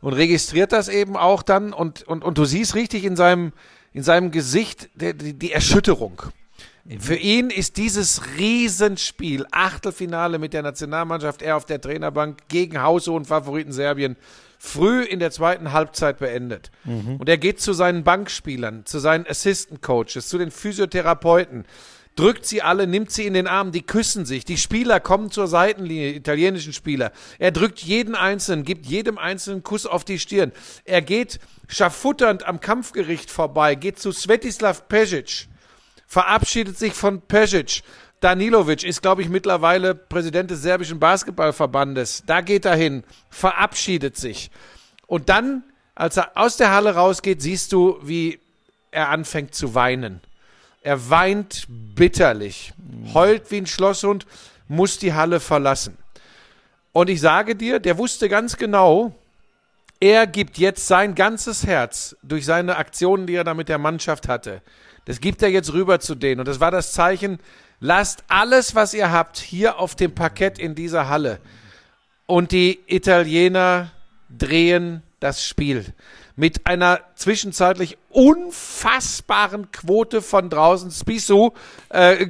und 0.00 0.12
registriert 0.14 0.72
das 0.72 0.88
eben 0.88 1.16
auch 1.16 1.42
dann 1.42 1.72
und, 1.72 2.02
und, 2.04 2.24
und 2.24 2.38
du 2.38 2.44
siehst 2.44 2.74
richtig 2.74 3.04
in 3.04 3.16
seinem, 3.16 3.52
in 3.92 4.02
seinem 4.02 4.30
Gesicht 4.30 4.88
der, 4.94 5.12
die, 5.14 5.32
die 5.34 5.52
Erschütterung. 5.52 6.22
Für 7.00 7.16
ihn 7.16 7.50
ist 7.50 7.76
dieses 7.78 8.22
Riesenspiel, 8.38 9.46
Achtelfinale 9.50 10.38
mit 10.38 10.52
der 10.52 10.62
Nationalmannschaft, 10.62 11.42
er 11.42 11.56
auf 11.56 11.64
der 11.64 11.80
Trainerbank 11.80 12.38
gegen 12.48 12.80
haushohen 12.80 13.24
Favoriten 13.24 13.72
Serbien, 13.72 14.16
früh 14.58 15.02
in 15.02 15.18
der 15.18 15.32
zweiten 15.32 15.72
Halbzeit 15.72 16.18
beendet. 16.18 16.70
Und 17.18 17.28
er 17.28 17.38
geht 17.38 17.60
zu 17.60 17.72
seinen 17.72 18.04
Bankspielern, 18.04 18.86
zu 18.86 19.00
seinen 19.00 19.26
Assistant 19.26 19.82
Coaches, 19.82 20.28
zu 20.28 20.38
den 20.38 20.50
Physiotherapeuten, 20.50 21.64
drückt 22.14 22.46
sie 22.46 22.62
alle, 22.62 22.86
nimmt 22.86 23.10
sie 23.10 23.26
in 23.26 23.34
den 23.34 23.46
Arm, 23.46 23.72
die 23.72 23.82
küssen 23.82 24.24
sich. 24.24 24.44
Die 24.44 24.56
Spieler 24.56 25.00
kommen 25.00 25.30
zur 25.30 25.48
Seitenlinie, 25.48 26.14
italienischen 26.14 26.72
Spieler. 26.72 27.12
Er 27.38 27.50
drückt 27.52 27.80
jeden 27.80 28.14
Einzelnen, 28.14 28.64
gibt 28.64 28.86
jedem 28.86 29.18
Einzelnen 29.18 29.62
Kuss 29.62 29.86
auf 29.86 30.04
die 30.04 30.18
Stirn. 30.18 30.52
Er 30.84 31.02
geht 31.02 31.38
schafutternd 31.68 32.46
am 32.46 32.60
Kampfgericht 32.60 33.30
vorbei, 33.30 33.74
geht 33.74 33.98
zu 33.98 34.12
Svetislav 34.12 34.88
Pesic, 34.88 35.48
verabschiedet 36.06 36.78
sich 36.78 36.92
von 36.92 37.20
Pesic. 37.20 37.82
Danilovic 38.20 38.82
ist, 38.84 39.02
glaube 39.02 39.22
ich, 39.22 39.28
mittlerweile 39.28 39.94
Präsident 39.94 40.50
des 40.50 40.62
serbischen 40.62 40.98
Basketballverbandes. 40.98 42.22
Da 42.26 42.40
geht 42.40 42.64
er 42.64 42.76
hin, 42.76 43.04
verabschiedet 43.30 44.16
sich. 44.16 44.50
Und 45.06 45.28
dann, 45.28 45.62
als 45.94 46.16
er 46.16 46.32
aus 46.34 46.56
der 46.56 46.72
Halle 46.72 46.94
rausgeht, 46.94 47.42
siehst 47.42 47.72
du, 47.72 47.98
wie 48.02 48.40
er 48.90 49.10
anfängt 49.10 49.54
zu 49.54 49.74
weinen. 49.74 50.20
Er 50.82 51.10
weint 51.10 51.66
bitterlich, 51.68 52.72
heult 53.12 53.50
wie 53.50 53.58
ein 53.58 53.66
Schlosshund, 53.66 54.26
muss 54.68 54.98
die 54.98 55.12
Halle 55.12 55.40
verlassen. 55.40 55.98
Und 56.92 57.10
ich 57.10 57.20
sage 57.20 57.56
dir, 57.56 57.78
der 57.78 57.98
wusste 57.98 58.28
ganz 58.28 58.56
genau, 58.56 59.14
er 60.00 60.26
gibt 60.26 60.58
jetzt 60.58 60.86
sein 60.86 61.14
ganzes 61.14 61.66
Herz 61.66 62.16
durch 62.22 62.44
seine 62.44 62.76
Aktionen, 62.76 63.26
die 63.26 63.34
er 63.34 63.44
da 63.44 63.54
mit 63.54 63.68
der 63.68 63.78
Mannschaft 63.78 64.28
hatte. 64.28 64.62
Das 65.06 65.20
gibt 65.20 65.42
er 65.42 65.48
jetzt 65.48 65.72
rüber 65.72 65.98
zu 65.98 66.14
denen. 66.14 66.40
Und 66.40 66.48
das 66.48 66.60
war 66.60 66.70
das 66.70 66.92
Zeichen, 66.92 67.38
lasst 67.80 68.24
alles, 68.28 68.74
was 68.74 68.92
ihr 68.92 69.10
habt, 69.10 69.38
hier 69.38 69.78
auf 69.78 69.94
dem 69.94 70.14
Parkett 70.14 70.58
in 70.58 70.74
dieser 70.74 71.08
Halle. 71.08 71.40
Und 72.26 72.52
die 72.52 72.80
Italiener 72.86 73.92
drehen 74.28 75.02
das 75.20 75.46
Spiel 75.46 75.86
mit 76.36 76.66
einer 76.66 77.00
zwischenzeitlich 77.14 77.96
unfassbaren 78.10 79.70
Quote 79.72 80.20
von 80.22 80.50
draußen. 80.50 80.90
Spissu, 80.90 81.50
äh, 81.88 82.26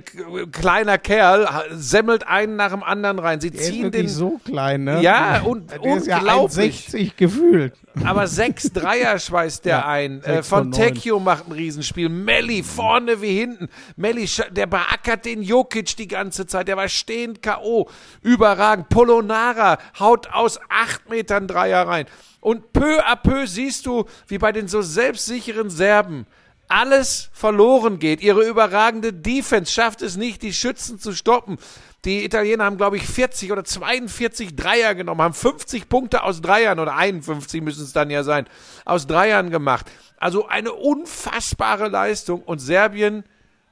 kleiner 0.53 0.99
Kerl, 0.99 1.49
semmelt 1.73 2.27
einen 2.27 2.57
nach 2.57 2.71
dem 2.71 2.83
anderen 2.83 3.19
rein. 3.19 3.41
Sie 3.41 3.51
Der 3.51 3.61
ist 3.61 3.67
ziehen 3.69 3.83
wirklich 3.85 4.07
den, 4.07 4.09
so 4.13 4.41
klein, 4.45 4.85
ne? 4.85 5.01
Ja, 5.03 5.43
un 5.45 5.67
Der 5.67 5.97
ist 5.97 6.07
ja 6.07 6.19
unglaublich. 6.19 6.87
1,60 6.89 7.17
gefühlt. 7.17 7.75
aber 8.05 8.27
sechs 8.27 8.73
Dreier 8.73 9.19
schweißt 9.19 9.65
der 9.65 9.79
Ja, 9.79 9.89
ein. 9.89 10.23
Äh, 10.23 10.43
von 10.43 10.71
neun. 10.71 10.73
Fontecchio 10.75 11.19
macht 11.21 11.49
ein 11.49 11.53
Riesenspiel. 11.53 12.09
Melli 12.09 12.63
vorne 12.63 13.21
wie 13.23 13.39
hinten. 13.39 13.69
Melli, 13.97 14.29
der 14.51 14.67
beackert 14.67 15.25
den 15.25 15.43
Jokic 15.43 15.97
die 15.97 16.09
ganze 16.09 16.47
Zeit. 16.47 16.69
Der 16.69 16.77
war 16.77 16.89
stehend 16.89 17.43
K.O. 17.43 17.89
Überragend. 18.23 18.89
Polonara 18.89 19.79
haut 19.99 20.29
aus 20.33 20.61
acht 20.69 21.09
Metern 21.11 21.47
Dreier 21.49 21.87
rein. 21.89 22.07
Und 22.41 22.73
peu 22.73 23.01
à 23.05 23.17
peu 23.17 23.45
siehst 23.47 23.87
du, 23.87 23.96
wie 24.29 24.39
bei 24.39 24.53
den 24.53 24.69
so 24.69 24.83
selbstsicheren 24.83 25.71
Serben 25.71 26.27
alles 26.69 27.31
verloren 27.33 27.99
geht. 27.99 28.21
Ihre 28.21 28.47
überragende 28.47 29.13
Defense 29.13 29.73
schafft 29.73 30.03
es 30.03 30.17
nicht, 30.17 30.43
die 30.43 30.53
Schützen 30.53 30.99
zu 30.99 31.13
stoppen. 31.13 31.59
Die 32.05 32.25
Italiener 32.25 32.65
haben, 32.65 32.77
glaube 32.77 32.97
ich, 32.97 33.07
40 33.07 33.53
oder 33.53 33.65
42 33.65 34.55
Dreier 34.55 34.95
genommen, 34.95 35.23
haben 35.23 35.35
50 35.35 35.89
Punkte 35.89 36.23
aus 36.23 36.41
Dreiern 36.41 36.79
oder 36.79 36.95
51 36.95 37.63
müssen 37.63 37.83
es 37.83 37.93
dann 37.93 38.11
ja 38.11 38.23
sein, 38.23 38.47
aus 38.85 39.07
Dreiern 39.07 39.51
gemacht. 39.51 39.87
Also 40.19 40.47
eine 40.47 40.73
unfassbare 40.73 41.89
Leistung 41.89 42.43
und 42.43 42.59
Serbien 42.59 43.25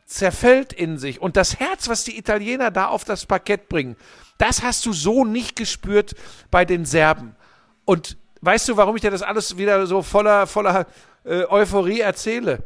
zerfällt 0.06 0.72
in 0.72 0.98
sich. 0.98 1.20
Und 1.20 1.36
das 1.36 1.58
Herz, 1.58 1.88
was 1.88 2.04
die 2.04 2.18
Italiener 2.18 2.70
da 2.70 2.86
auf 2.86 3.04
das 3.04 3.26
Parkett 3.26 3.68
bringen, 3.68 3.96
das 4.38 4.62
hast 4.62 4.84
du 4.84 4.92
so 4.92 5.24
nicht 5.24 5.56
gespürt 5.56 6.14
bei 6.50 6.64
den 6.64 6.84
Serben. 6.84 7.36
Und 7.84 8.16
weißt 8.44 8.68
du, 8.68 8.76
warum 8.76 8.96
ich 8.96 9.02
dir 9.02 9.10
das 9.10 9.22
alles 9.22 9.56
wieder 9.56 9.86
so 9.86 10.02
voller, 10.02 10.46
voller 10.46 10.86
äh, 11.24 11.44
Euphorie 11.44 12.00
erzähle? 12.00 12.62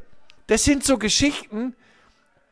Das 0.46 0.64
sind 0.64 0.84
so 0.84 0.98
Geschichten, 0.98 1.74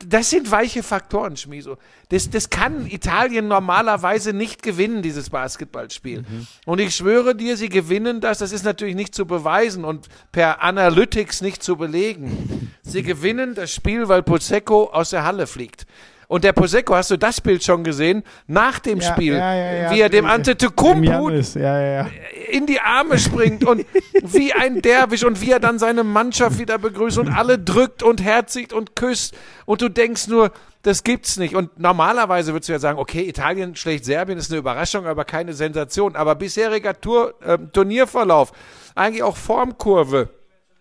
das 0.05 0.29
sind 0.29 0.51
weiche 0.51 0.83
Faktoren, 0.83 1.37
Schmiso. 1.37 1.79
Das, 2.11 2.29
das 2.29 2.51
kann 2.51 2.87
Italien 2.87 3.49
normalerweise 3.49 4.35
nicht 4.35 4.63
gewinnen, 4.63 5.01
dieses 5.01 5.31
Basketballspiel. 5.31 6.25
Und 6.67 6.81
ich 6.81 6.95
schwöre 6.95 7.35
dir, 7.35 7.57
sie 7.57 7.71
gewinnen 7.71 8.21
das. 8.21 8.39
Das 8.39 8.53
ist 8.53 8.65
natürlich 8.65 8.95
nicht 8.95 9.15
zu 9.15 9.25
beweisen 9.25 9.85
und 9.85 10.09
per 10.33 10.63
Analytics 10.63 11.41
nicht 11.41 11.63
zu 11.63 11.77
belegen. 11.77 12.73
Sie 12.83 13.03
gewinnen 13.03 13.55
das 13.55 13.73
Spiel, 13.73 14.09
weil 14.09 14.23
Posecco 14.23 14.91
aus 14.93 15.11
der 15.11 15.25
Halle 15.25 15.47
fliegt. 15.47 15.87
Und 16.29 16.45
der 16.45 16.53
Posecco, 16.53 16.95
hast 16.95 17.11
du 17.11 17.17
das 17.17 17.41
Bild 17.41 17.63
schon 17.63 17.85
gesehen? 17.85 18.25
Nach 18.47 18.79
dem 18.79 19.01
Ja, 19.01 19.13
Spiel, 19.13 19.35
ja, 19.35 19.55
ja, 19.55 19.73
ja. 19.75 19.91
wie 19.93 20.01
er 20.01 20.09
dem 20.09 20.27
Antetokounmpo 20.27 21.29
in 21.29 22.67
die 22.67 22.81
Arme 22.81 23.19
springt 23.19 23.65
und 23.65 23.87
wie 24.23 24.53
ein 24.53 24.83
Derwisch 24.83 25.25
und 25.25 25.41
wie 25.41 25.53
er 25.53 25.61
dann 25.61 25.79
seine 25.79 26.05
Mannschaft 26.05 26.59
wieder 26.59 26.79
begrüßt 26.79 27.19
und 27.19 27.29
alle 27.29 27.59
drückt 27.59 28.03
und 28.03 28.23
herzigt 28.23 28.73
und 28.73 28.97
küsst 28.97 29.37
und 29.67 29.83
du 29.83 29.89
denkst 29.89 30.27
nur, 30.27 30.51
das 30.83 31.03
gibt's 31.03 31.37
nicht. 31.37 31.57
Und 31.57 31.79
normalerweise 31.81 32.53
würdest 32.53 32.69
du 32.69 32.73
ja 32.73 32.79
sagen, 32.79 32.99
okay, 32.99 33.29
Italien 33.29 33.75
schlägt 33.75 34.05
Serbien, 34.05 34.39
ist 34.39 34.51
eine 34.53 34.59
Überraschung, 34.59 35.07
aber 35.07 35.25
keine 35.25 35.53
Sensation. 35.53 36.15
Aber 36.15 36.37
bisheriger 36.37 37.01
Tour, 37.01 37.35
äh, 37.43 37.59
Turnierverlauf, 37.73 38.53
eigentlich 38.95 39.25
auch 39.25 39.37
Formkurve, 39.37 40.29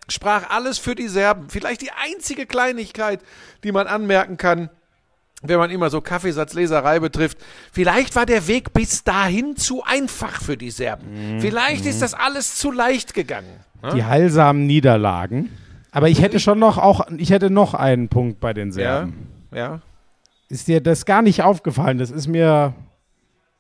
sprach 0.08 0.50
alles 0.52 0.78
für 0.78 0.94
die 0.94 1.08
Serben. 1.08 1.50
Vielleicht 1.50 1.82
die 1.82 1.90
einzige 1.92 2.46
Kleinigkeit, 2.46 3.20
die 3.64 3.72
man 3.72 3.88
anmerken 3.88 4.38
kann, 4.38 4.70
wenn 5.42 5.58
man 5.58 5.70
immer 5.70 5.90
so 5.90 6.02
Kaffeesatzleserei 6.02 7.00
betrifft, 7.00 7.38
vielleicht 7.72 8.16
war 8.16 8.26
der 8.26 8.48
Weg 8.48 8.74
bis 8.74 9.04
dahin 9.04 9.56
zu 9.56 9.84
einfach 9.84 10.42
für 10.42 10.58
die 10.58 10.72
Serben. 10.72 11.40
Vielleicht 11.40 11.86
ist 11.86 12.02
das 12.02 12.14
alles 12.14 12.56
zu 12.56 12.72
leicht 12.72 13.14
gegangen. 13.14 13.50
ne? 13.84 13.92
Die 13.96 14.04
heilsamen 14.04 14.66
Niederlagen. 14.66 15.50
Aber 15.92 16.10
ich 16.10 16.22
hätte 16.22 16.40
schon 16.40 16.60
noch 16.60 16.78
auch, 16.78 17.08
ich 17.18 17.30
hätte 17.30 17.50
noch 17.50 17.74
einen 17.74 18.10
Punkt 18.10 18.40
bei 18.40 18.54
den 18.54 18.70
Ja, 18.70 18.74
Serben. 18.74 19.28
ja. 19.54 19.82
Ist 20.50 20.68
dir 20.68 20.82
das 20.82 21.06
gar 21.06 21.22
nicht 21.22 21.42
aufgefallen? 21.42 21.98
Das 21.98 22.12
ist 22.12 22.28
mir 22.28 22.74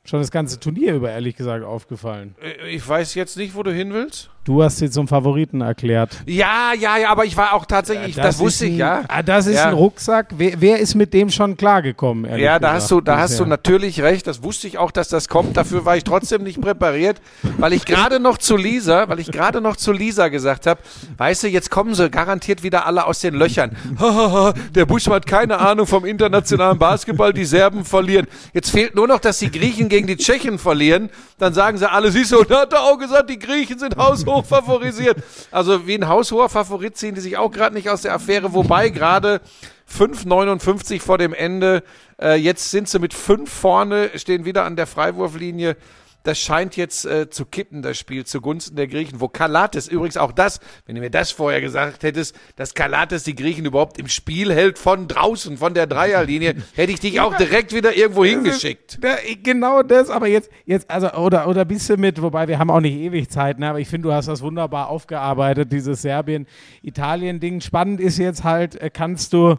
schon 0.04 0.20
das 0.20 0.32
ganze 0.32 0.60
Turnier 0.60 0.94
über, 0.96 1.12
ehrlich 1.12 1.36
gesagt, 1.36 1.64
aufgefallen. 1.64 2.36
Äh, 2.42 2.70
Ich 2.76 2.88
weiß 2.88 3.16
jetzt 3.16 3.38
nicht, 3.38 3.56
wo 3.56 3.64
du 3.64 3.74
hin 3.74 3.92
willst. 3.94 4.30
Du 4.46 4.62
hast 4.62 4.78
sie 4.78 4.92
zum 4.92 5.08
Favoriten 5.08 5.62
erklärt. 5.62 6.12
Ja, 6.28 6.72
ja, 6.80 6.98
ja, 6.98 7.10
aber 7.10 7.26
ich 7.26 7.36
war 7.36 7.54
auch 7.54 7.66
tatsächlich, 7.66 8.16
das, 8.16 8.38
wusste 8.38 8.66
ist 8.66 8.74
ich, 8.74 8.76
ein, 8.76 8.80
ja. 8.80 9.04
Ah, 9.08 9.24
das 9.24 9.48
ist 9.48 9.56
Ja. 9.56 9.70
ein 9.70 9.74
Rucksack. 9.74 10.28
Wer, 10.38 10.62
wer 10.62 10.78
ist 10.78 10.94
mit 10.94 11.16
dem 11.16 11.32
schon 11.32 11.58
klargekommen? 11.58 12.26
Ja, 12.38 12.60
da 12.60 12.68
gesagt, 12.68 12.74
hast 12.76 12.92
du, 12.92 13.02
da 13.02 13.18
hast 13.18 13.32
du 13.32 13.44
bisher? 13.46 13.48
natürlich 13.48 14.02
recht. 14.04 14.28
Das 14.28 14.44
wusste 14.44 14.68
ich 14.68 14.78
auch, 14.78 14.92
dass 14.92 15.10
das 15.10 15.30
kommt. 15.30 15.58
Dafür 15.58 15.84
war 15.86 15.98
ich 15.98 16.04
trotzdem 16.04 16.44
nicht 16.44 16.62
präpariert, 16.62 17.20
weil 17.58 17.74
ich 17.74 17.86
gerade 17.86 18.20
noch 18.20 18.38
zu 18.38 18.56
Lisa, 18.56 19.10
weil 19.10 19.20
ich 19.20 19.32
gerade 19.32 19.62
noch 19.62 19.78
zu 19.78 19.92
Lisa 19.92 20.28
gesagt 20.28 20.68
habe, 20.68 20.80
weißt 21.18 21.42
du, 21.44 21.48
jetzt 21.48 21.72
kommen 21.72 21.96
sie 21.96 22.12
garantiert 22.12 22.62
wieder 22.62 22.86
alle 22.86 23.08
aus 23.08 23.22
den 23.22 23.34
Löchern. 23.34 23.76
Der 24.76 24.86
Buschmann 24.86 25.16
hat 25.16 25.26
keine 25.26 25.58
Ahnung 25.58 25.88
vom 25.88 26.06
internationalen 26.06 26.78
Basketball, 26.78 27.34
die 27.34 27.46
Serben 27.46 27.84
verlieren. 27.84 28.28
Jetzt 28.54 28.70
fehlt 28.70 28.94
nur 28.94 29.08
noch, 29.08 29.20
dass 29.20 29.40
die 29.40 29.50
Griechen 29.50 29.90
gegen 29.90 30.06
die 30.06 30.18
Tschechen 30.18 30.60
verlieren. 30.60 31.10
Dann 31.40 31.56
sagen 31.56 31.80
sie 31.80 31.90
alle, 31.90 32.12
siehst 32.12 32.32
du, 32.32 32.40
und 32.42 32.52
da 32.52 32.62
hat 32.62 32.74
er 32.74 32.84
auch 32.84 33.00
gesagt, 33.00 33.30
die 33.32 33.40
Griechen 33.40 33.80
sind 33.80 33.98
haushoch 33.98 34.35
favorisiert. 34.44 35.18
Also 35.52 35.88
wie 35.88 35.96
ein 35.96 36.08
haushoher 36.08 36.50
Favorit 36.50 36.98
ziehen 36.98 37.16
die 37.16 37.22
sich 37.22 37.38
auch 37.38 37.52
gerade 37.52 37.76
nicht 37.76 37.90
aus 37.90 38.02
der 38.02 38.14
Affäre, 38.14 38.54
wobei 38.54 38.90
gerade 38.90 39.42
5,59 39.90 41.02
vor 41.02 41.18
dem 41.18 41.34
Ende. 41.34 41.84
Äh, 42.22 42.36
jetzt 42.36 42.72
sind 42.72 42.90
sie 42.90 43.00
mit 43.00 43.14
fünf 43.14 43.52
vorne, 43.52 44.12
stehen 44.16 44.46
wieder 44.46 44.64
an 44.64 44.76
der 44.76 44.88
Freiwurflinie. 44.88 45.78
Das 46.26 46.40
scheint 46.40 46.76
jetzt 46.76 47.06
äh, 47.06 47.30
zu 47.30 47.46
kippen, 47.46 47.82
das 47.82 47.98
Spiel, 47.98 48.26
zugunsten 48.26 48.76
der 48.76 48.88
Griechen. 48.88 49.22
Wo 49.22 49.28
Kalates, 49.28 49.88
übrigens 49.88 50.18
auch 50.18 50.32
das, 50.32 50.60
wenn 50.86 50.96
du 50.96 51.02
mir 51.02 51.12
das 51.12 51.32
vorher 51.32 51.62
gesagt 51.62 52.04
hättest, 52.04 52.36
dass 52.56 52.74
Kalates 52.74 53.24
die 53.24 53.36
Griechen 53.36 53.66
überhaupt 53.66 54.00
im 54.00 54.08
Spiel 54.08 54.52
hält 54.52 54.80
von 54.80 55.08
draußen, 55.08 55.58
von 55.58 55.74
der 55.74 55.88
Dreierlinie, 55.88 56.56
hätte 56.76 56.92
ich 56.92 57.00
dich 57.00 57.22
auch 57.22 57.38
direkt 57.38 57.74
wieder 57.74 57.96
irgendwo 57.96 58.26
hingeschickt. 58.26 58.98
Da, 59.02 59.16
genau 59.44 59.84
das, 59.84 60.10
aber 60.10 60.28
jetzt, 60.28 60.50
jetzt, 60.66 60.90
also, 60.90 61.12
oder, 61.14 61.48
oder 61.48 61.64
bist 61.64 61.90
du 61.90 61.98
mit, 61.98 62.22
wobei 62.22 62.48
wir 62.48 62.58
haben 62.58 62.72
auch 62.72 62.82
nicht 62.82 62.96
ewig 62.96 63.30
Zeit, 63.30 63.60
ne, 63.60 63.70
aber 63.70 63.80
ich 63.80 63.88
finde, 63.88 64.10
du 64.10 64.14
hast 64.14 64.28
das 64.28 64.42
wunderbar 64.42 64.90
aufgearbeitet, 64.90 65.72
dieses 65.72 66.02
Serbien-Italien-Ding. 66.02 67.62
Spannend 67.62 68.00
ist 68.00 68.18
jetzt 68.18 68.44
halt, 68.44 68.76
äh, 68.82 68.90
kannst 68.90 69.32
du, 69.34 69.58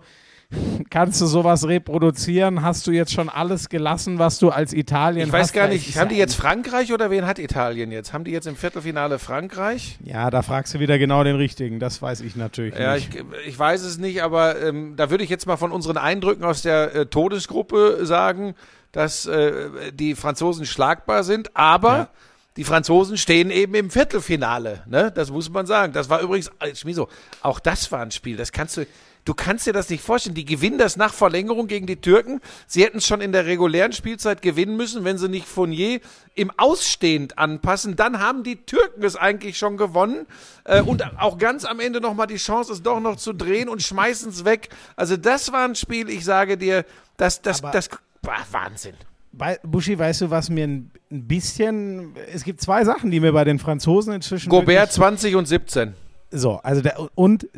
kannst 0.90 1.20
du 1.20 1.26
sowas 1.26 1.66
reproduzieren? 1.66 2.62
Hast 2.62 2.86
du 2.86 2.90
jetzt 2.92 3.12
schon 3.12 3.28
alles 3.28 3.68
gelassen, 3.68 4.18
was 4.18 4.38
du 4.38 4.50
als 4.50 4.72
Italien 4.72 5.26
Ich 5.26 5.32
weiß 5.32 5.48
hast? 5.48 5.52
gar 5.52 5.68
nicht, 5.68 5.96
haben 5.98 6.08
die 6.08 6.16
jetzt 6.16 6.34
Frankreich 6.34 6.92
oder 6.92 7.10
wen 7.10 7.26
hat 7.26 7.38
Italien 7.38 7.90
jetzt? 7.90 8.12
Haben 8.12 8.24
die 8.24 8.30
jetzt 8.30 8.46
im 8.46 8.56
Viertelfinale 8.56 9.18
Frankreich? 9.18 9.98
Ja, 10.04 10.30
da 10.30 10.42
fragst 10.42 10.74
du 10.74 10.80
wieder 10.80 10.98
genau 10.98 11.24
den 11.24 11.36
richtigen, 11.36 11.80
das 11.80 12.00
weiß 12.00 12.20
ich 12.20 12.36
natürlich 12.36 12.74
Ja, 12.78 12.94
nicht. 12.94 13.14
ich, 13.14 13.24
ich 13.48 13.58
weiß 13.58 13.82
es 13.82 13.98
nicht, 13.98 14.22
aber 14.22 14.60
ähm, 14.62 14.94
da 14.96 15.10
würde 15.10 15.24
ich 15.24 15.30
jetzt 15.30 15.46
mal 15.46 15.56
von 15.56 15.72
unseren 15.72 15.96
Eindrücken 15.96 16.44
aus 16.44 16.62
der 16.62 16.94
äh, 16.94 17.06
Todesgruppe 17.06 18.00
sagen, 18.06 18.54
dass 18.92 19.26
äh, 19.26 19.92
die 19.92 20.14
Franzosen 20.14 20.64
schlagbar 20.64 21.24
sind, 21.24 21.56
aber 21.56 21.96
Ja. 21.96 22.08
die 22.56 22.64
Franzosen 22.64 23.16
stehen 23.18 23.50
eben 23.50 23.74
im 23.74 23.90
Viertelfinale. 23.90 24.82
Ne? 24.86 25.12
Das 25.14 25.30
muss 25.30 25.50
man 25.50 25.66
sagen. 25.66 25.92
Das 25.92 26.08
war 26.08 26.20
übrigens, 26.20 26.50
äh, 26.60 26.74
Schmiso, 26.74 27.08
auch 27.42 27.60
das 27.60 27.90
war 27.92 28.00
ein 28.00 28.10
Spiel. 28.10 28.36
Das 28.36 28.52
kannst 28.52 28.76
du. 28.78 28.86
Du 29.26 29.34
kannst 29.34 29.66
dir 29.66 29.72
das 29.72 29.90
nicht 29.90 30.02
vorstellen. 30.02 30.36
Die 30.36 30.44
gewinnen 30.44 30.78
das 30.78 30.96
nach 30.96 31.12
Verlängerung 31.12 31.66
gegen 31.66 31.86
die 31.86 31.96
Türken. 31.96 32.40
Sie 32.68 32.82
hätten 32.84 32.98
es 32.98 33.06
schon 33.06 33.20
in 33.20 33.32
der 33.32 33.44
regulären 33.44 33.92
Spielzeit 33.92 34.40
gewinnen 34.40 34.76
müssen, 34.76 35.04
wenn 35.04 35.18
sie 35.18 35.28
nicht 35.28 35.46
Fournier 35.46 36.00
im 36.36 36.50
Ausstehend 36.56 37.36
anpassen. 37.36 37.96
Dann 37.96 38.20
haben 38.20 38.44
die 38.44 38.56
Türken 38.56 39.02
es 39.04 39.16
eigentlich 39.16 39.58
schon 39.58 39.76
gewonnen. 39.76 40.26
Äh, 40.64 40.80
und 40.80 41.02
auch 41.18 41.38
ganz 41.38 41.64
am 41.64 41.80
Ende 41.80 42.00
nochmal 42.00 42.28
die 42.28 42.36
Chance, 42.36 42.72
es 42.72 42.82
doch 42.82 43.00
noch 43.00 43.16
zu 43.16 43.32
drehen 43.32 43.68
und 43.68 43.82
schmeißen 43.82 44.30
es 44.30 44.44
weg. 44.44 44.68
Also 44.94 45.16
das 45.16 45.52
war 45.52 45.64
ein 45.64 45.74
Spiel, 45.74 46.08
ich 46.08 46.24
sage 46.24 46.56
dir, 46.56 46.84
das, 47.16 47.42
das, 47.42 47.62
Aber- 47.64 47.72
das 47.72 47.90
Wahnsinn. 48.52 48.94
Bei, 49.32 49.58
Buschi, 49.64 49.98
weißt 49.98 50.22
du, 50.22 50.30
was 50.30 50.48
mir 50.48 50.66
ein, 50.66 50.90
bisschen. 51.10 52.14
Es 52.32 52.42
gibt 52.42 52.60
zwei 52.60 52.84
Sachen, 52.84 53.10
die 53.10 53.20
mir 53.20 53.32
bei 53.32 53.44
den 53.44 53.58
Franzosen 53.58 54.12
inzwischen. 54.14 54.48
Gobert 54.48 54.68
wirklich- 54.68 54.90
20 54.92 55.36
und 55.36 55.46
17. 55.46 55.94
So, 56.30 56.56
also 56.62 56.82
der, 56.82 56.96
und 57.14 57.48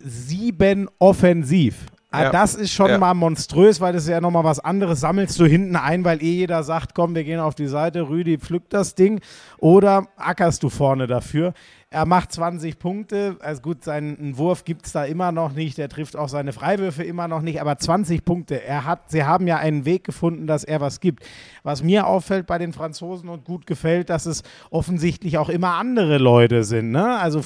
sieben 0.00 0.88
offensiv. 0.98 1.86
Ah, 2.10 2.24
Ja. 2.24 2.30
Das 2.30 2.54
ist 2.54 2.72
schon 2.72 2.88
Ja. 2.90 2.98
mal 2.98 3.12
monströs, 3.14 3.80
weil 3.82 3.92
das 3.92 4.04
ist 4.04 4.08
ja 4.08 4.20
nochmal 4.20 4.44
was 4.44 4.60
anderes. 4.60 5.00
Sammelst 5.00 5.38
du 5.38 5.44
hinten 5.44 5.76
ein, 5.76 6.04
weil 6.04 6.22
eh 6.22 6.32
jeder 6.36 6.62
sagt, 6.62 6.94
komm, 6.94 7.14
wir 7.14 7.22
gehen 7.22 7.38
auf 7.38 7.54
die 7.54 7.66
Seite, 7.66 8.08
Rüdi 8.08 8.38
pflückt 8.38 8.72
das 8.72 8.94
Ding. 8.94 9.20
Oder 9.58 10.08
ackerst 10.16 10.62
du 10.62 10.70
vorne 10.70 11.06
dafür? 11.06 11.52
Er 11.90 12.04
macht 12.04 12.32
20 12.32 12.78
Punkte. 12.78 13.36
Also 13.40 13.62
gut, 13.62 13.82
seinen 13.82 14.36
Wurf 14.36 14.64
gibt 14.64 14.84
es 14.84 14.92
da 14.92 15.04
immer 15.04 15.32
noch 15.32 15.54
nicht. 15.54 15.78
Er 15.78 15.88
trifft 15.88 16.16
auch 16.16 16.28
seine 16.28 16.52
Freiwürfe 16.52 17.02
immer 17.02 17.28
noch 17.28 17.40
nicht. 17.40 17.62
Aber 17.62 17.78
20 17.78 18.26
Punkte. 18.26 18.62
Er 18.62 18.84
hat, 18.84 19.10
sie 19.10 19.24
haben 19.24 19.46
ja 19.46 19.56
einen 19.56 19.86
Weg 19.86 20.04
gefunden, 20.04 20.46
dass 20.46 20.64
er 20.64 20.82
was 20.82 21.00
gibt. 21.00 21.24
Was 21.62 21.82
mir 21.82 22.06
auffällt 22.06 22.46
bei 22.46 22.58
den 22.58 22.74
Franzosen 22.74 23.30
und 23.30 23.44
gut 23.46 23.66
gefällt, 23.66 24.10
dass 24.10 24.26
es 24.26 24.42
offensichtlich 24.68 25.38
auch 25.38 25.48
immer 25.48 25.76
andere 25.76 26.18
Leute 26.18 26.62
sind. 26.62 26.90
Ne? 26.90 27.18
Also 27.18 27.40
Ja. 27.40 27.44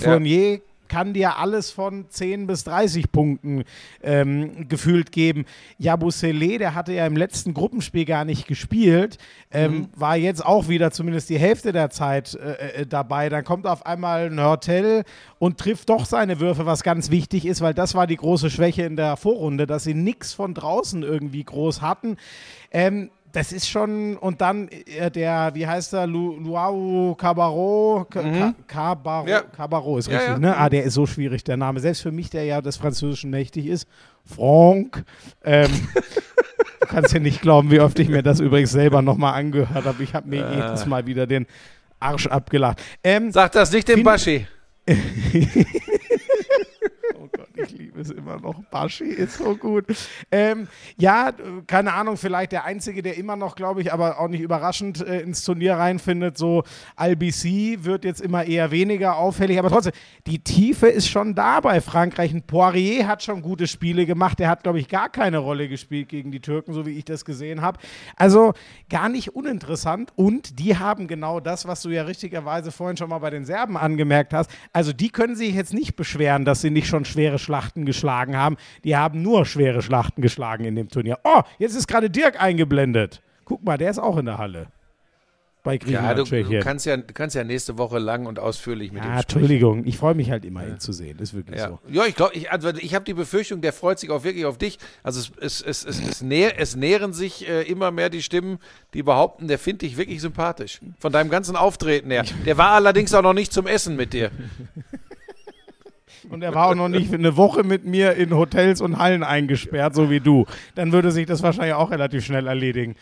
Kann 0.93 1.15
dir 1.15 1.39
alles 1.39 1.71
von 1.71 2.05
10 2.11 2.47
bis 2.47 2.65
30 2.65 3.11
Punkten 3.11 3.65
ähm, 4.03 4.69
gefühlt 4.69 5.11
geben. 5.11 5.47
Jabusele, 5.79 6.59
der 6.59 6.75
hatte 6.75 6.93
ja 6.93 7.07
im 7.07 7.17
letzten 7.17 7.55
Gruppenspiel 7.55 8.05
gar 8.05 8.27
nicht 8.27 8.47
gespielt, 8.47 9.17
ähm, 9.51 9.89
war 9.97 10.19
jetzt 10.19 10.45
auch 10.45 10.69
wieder 10.69 10.91
zumindest 10.91 11.31
die 11.31 11.39
Hälfte 11.39 11.73
der 11.73 11.89
Zeit 11.89 12.35
äh, 12.35 12.83
äh, 12.83 12.87
dabei. 12.87 13.31
Dann 13.31 13.43
kommt 13.43 13.67
auf 13.67 13.87
einmal 13.87 14.27
ein 14.27 14.39
Hörtel 14.39 15.05
und 15.39 15.57
trifft 15.57 15.89
doch 15.89 16.05
seine 16.05 16.41
Würfe, 16.41 16.67
was 16.67 16.83
ganz 16.83 17.11
wichtig 17.11 17.47
ist, 17.47 17.63
weil 17.63 17.73
das 17.73 17.95
war 17.95 18.07
die 18.07 18.17
große 18.17 18.51
Schwäche 18.51 18.83
in 18.83 18.97
der 18.97 19.17
Vorrunde, 19.17 19.67
dass 19.67 19.85
sie 19.85 19.95
nichts 19.95 20.35
von 20.35 20.53
draußen 20.53 21.03
irgendwie 21.03 21.43
groß 21.43 21.81
hatten. 21.81 22.19
Ähm, 22.71 23.09
das 23.33 23.51
ist 23.53 23.69
schon, 23.69 24.17
und 24.19 24.41
dann 24.41 24.69
äh, 24.69 25.11
der, 25.11 25.51
wie 25.55 25.67
heißt 25.67 25.95
er, 25.95 26.07
Lu, 26.07 26.37
Luau 26.39 27.15
Cabarro, 27.15 28.07
Ca- 28.11 28.21
Ca- 28.23 28.55
Cabarro, 28.67 29.23
Mhm. 29.25 29.29
Ja. 29.31 29.41
Cabarro 29.43 29.99
ist 29.99 30.09
Ja, 30.09 30.19
richtig, 30.19 30.33
ja. 30.35 30.39
ne? 30.39 30.57
Ah, 30.57 30.69
der 30.69 30.85
ist 30.85 30.95
so 30.95 31.07
schwierig, 31.07 31.43
der 31.45 31.57
Name. 31.57 31.81
Selbst 31.81 32.03
für 32.03 32.13
mich, 32.13 32.31
der 32.31 32.45
ja 32.45 32.61
des 32.61 32.77
Französischen 32.77 33.31
mächtig 33.31 33.67
ist. 33.67 33.89
Franck. 34.25 35.05
Ähm, 35.45 35.71
du 36.81 36.87
kannst 36.87 37.13
ja 37.15 37.21
nicht 37.21 37.41
glauben, 37.43 37.71
wie 37.71 37.81
oft 37.81 37.99
ich 37.99 38.09
mir 38.09 38.23
das 38.23 38.39
übrigens 38.41 38.71
selber 38.73 39.03
nochmal 39.03 39.35
angehört 39.35 39.85
habe. 39.85 40.03
Ich 40.03 40.15
habe 40.15 40.29
mir 40.29 40.47
Äh. 40.47 40.55
jedes 40.57 40.87
Mal 40.87 41.07
wieder 41.07 41.27
den 41.27 41.47
Arsch 42.01 42.27
abgelacht. 42.27 42.83
Ähm, 43.03 43.33
Sag 43.33 43.53
das 43.53 43.73
nicht 43.73 43.89
dem 43.89 44.03
Baschi. 44.03 44.47
Ich 47.55 47.71
liebe 47.71 48.01
es 48.01 48.11
immer 48.11 48.41
noch. 48.41 48.63
Baschi 48.71 49.05
ist 49.05 49.39
so 49.39 49.57
gut. 49.57 49.85
Ähm, 50.31 50.69
ja, 50.97 51.33
keine 51.67 51.93
Ahnung, 51.93 52.17
vielleicht 52.17 52.53
der 52.53 52.65
Einzige, 52.65 53.03
der 53.03 53.17
immer 53.17 53.37
noch, 53.37 53.57
glaube 53.57 53.83
ich, 53.83 53.93
aber 53.93 54.19
auch 54.19 54.29
nicht 54.29 54.41
überraschend 54.41 55.07
äh, 55.07 55.21
ins 55.21 55.45
Turnier 55.45 55.75
reinfindet. 55.75 56.39
So 56.39 56.65
LBC 56.99 57.85
wird 57.85 58.05
jetzt 58.05 58.21
immer 58.21 58.45
eher 58.45 58.71
weniger 58.71 59.17
auffällig, 59.17 59.59
aber 59.59 59.69
trotzdem, 59.69 59.93
die 60.27 60.39
Tiefe 60.39 60.89
ist 60.89 61.09
schon 61.09 61.35
da 61.35 61.61
bei 61.61 61.81
Frankreich. 61.81 62.33
Ein 62.33 62.43
Poirier 62.43 63.07
hat 63.07 63.23
schon 63.23 63.43
gute 63.43 63.67
Spiele 63.67 64.07
gemacht. 64.07 64.39
Der 64.39 64.49
hat, 64.49 64.63
glaube 64.63 64.81
ich, 64.81 64.89
gar 64.89 65.09
keine 65.09 65.39
Rolle 65.39 65.69
gespielt 65.69 66.09
gegen 66.09 66.31
die 66.31 66.41
Türken, 66.41 66.73
so 66.73 66.87
wie 66.87 66.93
ich 66.93 67.05
das 67.05 67.25
gesehen 67.25 67.61
habe. 67.61 67.79
Also 68.17 68.55
gar 68.89 69.09
nicht 69.09 69.35
uninteressant. 69.35 70.13
Und 70.17 70.59
die 70.59 70.79
haben 70.79 71.07
genau 71.07 71.41
das, 71.41 71.67
was 71.67 71.83
du 71.83 71.91
ja 71.91 72.05
richtigerweise 72.05 72.73
vorhin 72.73 72.97
schon 72.97 73.11
mal 73.11 73.19
bei 73.19 73.31
den 73.31 73.45
Serben 73.45 73.77
angemerkt 73.77 74.33
hast. 74.33 74.51
Also 74.73 74.93
die 74.93 75.11
können 75.11 75.37
sich 75.37 75.55
jetzt 75.55 75.75
nicht 75.75 75.97
beschweren, 75.97 76.45
dass 76.45 76.61
sie 76.61 76.71
nicht 76.71 76.87
schon 76.87 77.05
schwere 77.05 77.39
Schlachten 77.43 77.85
geschlagen 77.85 78.37
haben. 78.37 78.57
Die 78.85 78.97
haben 78.97 79.21
nur 79.23 79.45
schwere 79.45 79.83
Schlachten 79.83 80.23
geschlagen 80.23 80.65
in 80.65 80.77
dem 80.77 80.89
Turnier. 80.89 81.19
Oh, 81.25 81.43
jetzt 81.59 81.75
ist 81.75 81.87
gerade 81.89 82.09
Dirk 82.09 82.41
eingeblendet. 82.43 83.21
Guck 83.45 83.63
mal, 83.65 83.77
der 83.77 83.91
ist 83.91 83.99
auch 83.99 84.17
in 84.17 84.25
der 84.27 84.39
Halle. 84.39 84.69
Bei 85.65 85.75
Ja, 85.75 85.79
Griechenland, 85.79 86.19
du, 86.19 86.23
du, 86.25 86.29
Tschechien. 86.31 86.61
kannst 86.61 86.87
ja, 86.87 86.97
du 86.97 87.15
kannst 87.15 87.37
ja 87.37 87.45
nächste 87.45 87.79
Woche 87.79 88.01
lang 88.01 88.27
und 88.27 88.41
ausführlich 88.41 88.91
mit 88.91 89.05
Ja, 89.05 89.11
ihm 89.11 89.13
sprechen. 89.21 89.39
Entschuldigung, 89.39 89.85
ich 89.87 89.97
freue 89.97 90.15
mich 90.17 90.29
halt 90.29 90.45
immer, 90.45 90.67
ihn 90.67 90.81
zu 90.81 90.93
sehen. 90.93 91.21
Ist 91.21 91.35
wirklich 91.35 91.57
Ja, 91.61 91.69
so. 91.69 91.79
ja 91.89 92.05
ich 92.05 92.17
glaube, 92.17 92.35
ich, 92.35 92.51
also 92.51 92.71
ich 92.71 92.97
habe 92.97 93.05
die 93.05 93.15
Befürchtung, 93.15 93.61
der 93.61 93.73
freut 93.73 94.01
sich 94.01 94.11
auch 94.11 94.25
wirklich 94.25 94.45
auf 94.45 94.59
dich. 94.59 94.79
Also 95.05 95.21
es, 95.21 95.61
es, 95.61 95.63
es, 95.63 95.85
es, 95.85 96.09
es, 96.09 96.21
näher, 96.23 96.59
es 96.59 96.75
nähren 96.75 97.13
sich 97.13 97.49
äh, 97.49 97.63
immer 97.63 97.93
mehr 97.93 98.11
die 98.11 98.23
Stimmen, 98.23 98.59
die 98.93 99.05
behaupten, 99.05 99.47
der 99.47 99.57
findet 99.61 99.83
dich 99.83 99.97
wirklich 99.97 100.21
sympathisch. 100.21 100.81
Von 100.99 101.13
deinem 101.13 101.31
ganzen 101.31 101.55
Auftreten 101.55 102.11
her. 102.11 102.25
Der 102.45 102.59
war 102.59 102.71
allerdings 102.73 103.15
auch 103.15 103.23
noch 103.23 103.33
nicht 103.33 103.53
zum 103.53 103.69
Essen 103.69 103.95
mit 103.95 104.15
dir. 104.15 104.33
Und 106.31 106.43
er 106.43 106.55
war 106.55 106.69
auch 106.69 106.75
noch 106.75 106.89
nicht 106.89 107.13
eine 107.13 107.37
Woche 107.37 107.63
mit 107.63 107.85
mir 107.85 108.15
in 108.15 108.35
Hotels 108.35 108.81
und 108.81 108.99
Hallen 108.99 109.23
eingesperrt, 109.23 109.95
so 109.95 110.11
wie 110.11 110.21
du. 110.21 110.47
Dann 110.75 110.93
würde 110.93 111.11
sich 111.11 111.27
das 111.27 111.43
wahrscheinlich 111.43 111.75
auch 111.75 111.91
relativ 111.91 112.25
schnell 112.25 112.47
erledigen. 112.47 112.97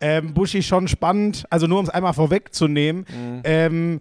Ähm, 0.00 0.34
Buschi 0.34 0.62
schon 0.62 0.88
spannend, 0.88 1.44
also 1.50 1.66
nur 1.66 1.78
um 1.78 1.84
es 1.84 1.90
einmal 1.90 2.12
vorwegzunehmen. 2.12 3.06
Ähm, 3.44 4.00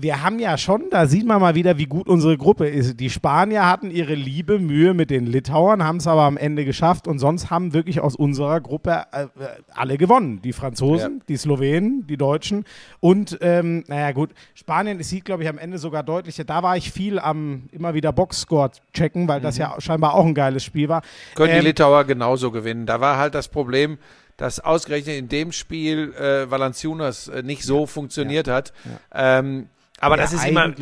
wir 0.00 0.22
haben 0.22 0.38
ja 0.38 0.56
schon, 0.58 0.84
da 0.90 1.06
sieht 1.06 1.26
man 1.26 1.40
mal 1.40 1.54
wieder, 1.54 1.76
wie 1.78 1.86
gut 1.86 2.08
unsere 2.08 2.36
Gruppe 2.38 2.68
ist. 2.68 2.98
Die 3.00 3.10
Spanier 3.10 3.66
hatten 3.66 3.90
ihre 3.90 4.14
liebe 4.14 4.58
Mühe 4.58 4.94
mit 4.94 5.10
den 5.10 5.26
Litauern, 5.26 5.82
haben 5.82 5.96
es 5.96 6.06
aber 6.06 6.22
am 6.22 6.36
Ende 6.36 6.64
geschafft 6.64 7.08
und 7.08 7.18
sonst 7.18 7.50
haben 7.50 7.72
wirklich 7.72 8.00
aus 8.00 8.14
unserer 8.16 8.60
Gruppe 8.60 9.04
äh, 9.12 9.22
äh, 9.24 9.28
alle 9.74 9.98
gewonnen. 9.98 10.40
Die 10.42 10.52
Franzosen, 10.52 11.18
Ja. 11.18 11.24
die 11.28 11.36
Slowenen, 11.36 12.06
die 12.06 12.16
Deutschen 12.16 12.64
und, 13.00 13.38
ähm, 13.40 13.84
naja 13.88 14.12
gut, 14.12 14.30
Spanien, 14.54 15.02
sieht, 15.02 15.24
glaube 15.24 15.42
ich, 15.42 15.48
am 15.48 15.58
Ende 15.58 15.78
sogar 15.78 16.02
deutlicher. 16.02 16.44
Da 16.44 16.62
war 16.62 16.76
ich 16.76 16.90
viel 16.92 17.18
am 17.18 17.64
immer 17.72 17.94
wieder 17.94 18.12
Boxscore 18.12 18.70
checken, 18.92 19.26
weil 19.28 19.40
das 19.40 19.58
ja 19.58 19.74
scheinbar 19.80 20.14
auch 20.14 20.24
ein 20.24 20.34
geiles 20.34 20.62
Spiel 20.64 20.88
war. 20.88 21.02
Können 21.34 21.52
Ähm, 21.54 21.60
die 21.60 21.66
Litauer 21.66 22.04
genauso 22.04 22.50
gewinnen. 22.50 22.86
Da 22.86 23.00
war 23.00 23.16
halt 23.16 23.34
das 23.34 23.48
Problem, 23.48 23.98
dass 24.36 24.60
ausgerechnet 24.60 25.16
in 25.16 25.28
dem 25.28 25.50
Spiel 25.50 26.14
äh, 26.14 26.48
Valanciunas 26.48 27.26
äh, 27.26 27.42
nicht 27.42 27.64
so 27.64 27.86
funktioniert 27.86 28.46
hat. 28.46 28.72
Ähm, 29.12 29.66
aber 30.00 30.16
das 30.16 30.32
ist 30.32 30.46
immer. 30.46 30.72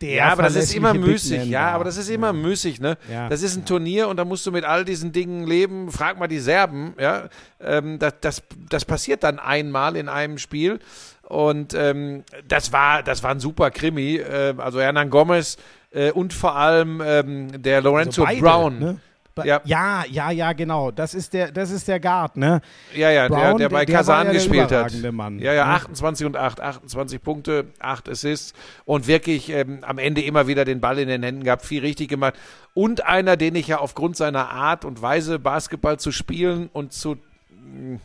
Ja, 0.00 0.32
aber 0.32 0.42
das 0.42 0.56
ist 0.56 0.74
immer 0.74 0.94
müßig. 0.94 1.44
Ja, 1.46 1.70
aber 1.70 1.84
das 1.84 1.96
ist 1.96 2.08
immer 2.08 2.32
müßig, 2.32 2.80
ne? 2.80 2.98
Ja. 3.08 3.28
Das 3.28 3.42
ist 3.42 3.56
ein 3.56 3.64
Turnier 3.64 4.08
und 4.08 4.16
da 4.16 4.24
musst 4.24 4.44
du 4.46 4.50
mit 4.50 4.64
all 4.64 4.84
diesen 4.84 5.12
Dingen 5.12 5.46
leben. 5.46 5.92
Frag 5.92 6.18
mal 6.18 6.26
die 6.26 6.40
Serben, 6.40 6.94
ja. 6.98 7.28
Ähm, 7.60 8.00
das, 8.00 8.14
das, 8.20 8.42
das 8.68 8.84
passiert 8.84 9.22
dann 9.22 9.38
einmal 9.38 9.96
in 9.96 10.08
einem 10.08 10.38
Spiel. 10.38 10.80
Und 11.22 11.72
ähm, 11.74 12.24
das 12.48 12.72
war, 12.72 13.02
das 13.02 13.22
war 13.22 13.30
ein 13.30 13.40
super 13.40 13.70
Krimi. 13.70 14.16
Äh, 14.16 14.54
also 14.58 14.80
Hernan 14.80 15.08
Gomez 15.08 15.56
äh, 15.92 16.10
und 16.10 16.32
vor 16.32 16.56
allem 16.56 17.00
ähm, 17.04 17.62
der 17.62 17.80
Lorenzo 17.80 18.24
Also 18.24 18.34
beide, 18.34 18.40
Brown. 18.40 18.78
Ne? 18.78 18.98
Ja. 19.44 19.60
Ja. 19.64 20.04
ja, 20.10 20.30
ja, 20.30 20.52
genau. 20.52 20.90
Das 20.90 21.14
ist 21.14 21.32
der, 21.32 21.50
das 21.52 21.70
ist 21.70 21.88
der 21.88 22.00
Guard, 22.00 22.36
ne? 22.36 22.60
Ja, 22.94 23.10
ja, 23.10 23.28
der, 23.28 23.34
Brown, 23.34 23.58
der 23.58 23.68
bei 23.68 23.84
der- 23.84 23.86
der 23.86 23.94
war 23.94 23.98
Kasan 23.98 24.18
ja 24.26 24.32
der 24.32 24.32
gespielt 24.34 24.72
hat. 24.72 25.12
Mann, 25.12 25.38
ja, 25.38 25.52
ja, 25.52 25.64
ne? 25.66 25.72
28 25.72 26.26
und 26.26 26.36
8, 26.36 26.60
28 26.60 27.22
Punkte, 27.22 27.64
8 27.78 28.08
Assists 28.08 28.52
und 28.84 29.06
wirklich 29.06 29.48
ähm, 29.50 29.78
am 29.82 29.98
Ende 29.98 30.20
immer 30.22 30.46
wieder 30.46 30.64
den 30.64 30.80
Ball 30.80 30.98
in 30.98 31.08
den 31.08 31.22
Händen 31.22 31.44
gehabt, 31.44 31.64
viel 31.64 31.80
richtig 31.80 32.08
gemacht. 32.08 32.34
Und 32.74 33.06
einer, 33.06 33.36
den 33.36 33.54
ich 33.54 33.68
ja 33.68 33.78
aufgrund 33.78 34.16
seiner 34.16 34.50
Art 34.50 34.84
und 34.84 35.02
Weise, 35.02 35.38
Basketball 35.38 35.98
zu 35.98 36.12
spielen 36.12 36.68
und 36.72 36.92
zu 36.92 37.16
mh, 37.50 37.98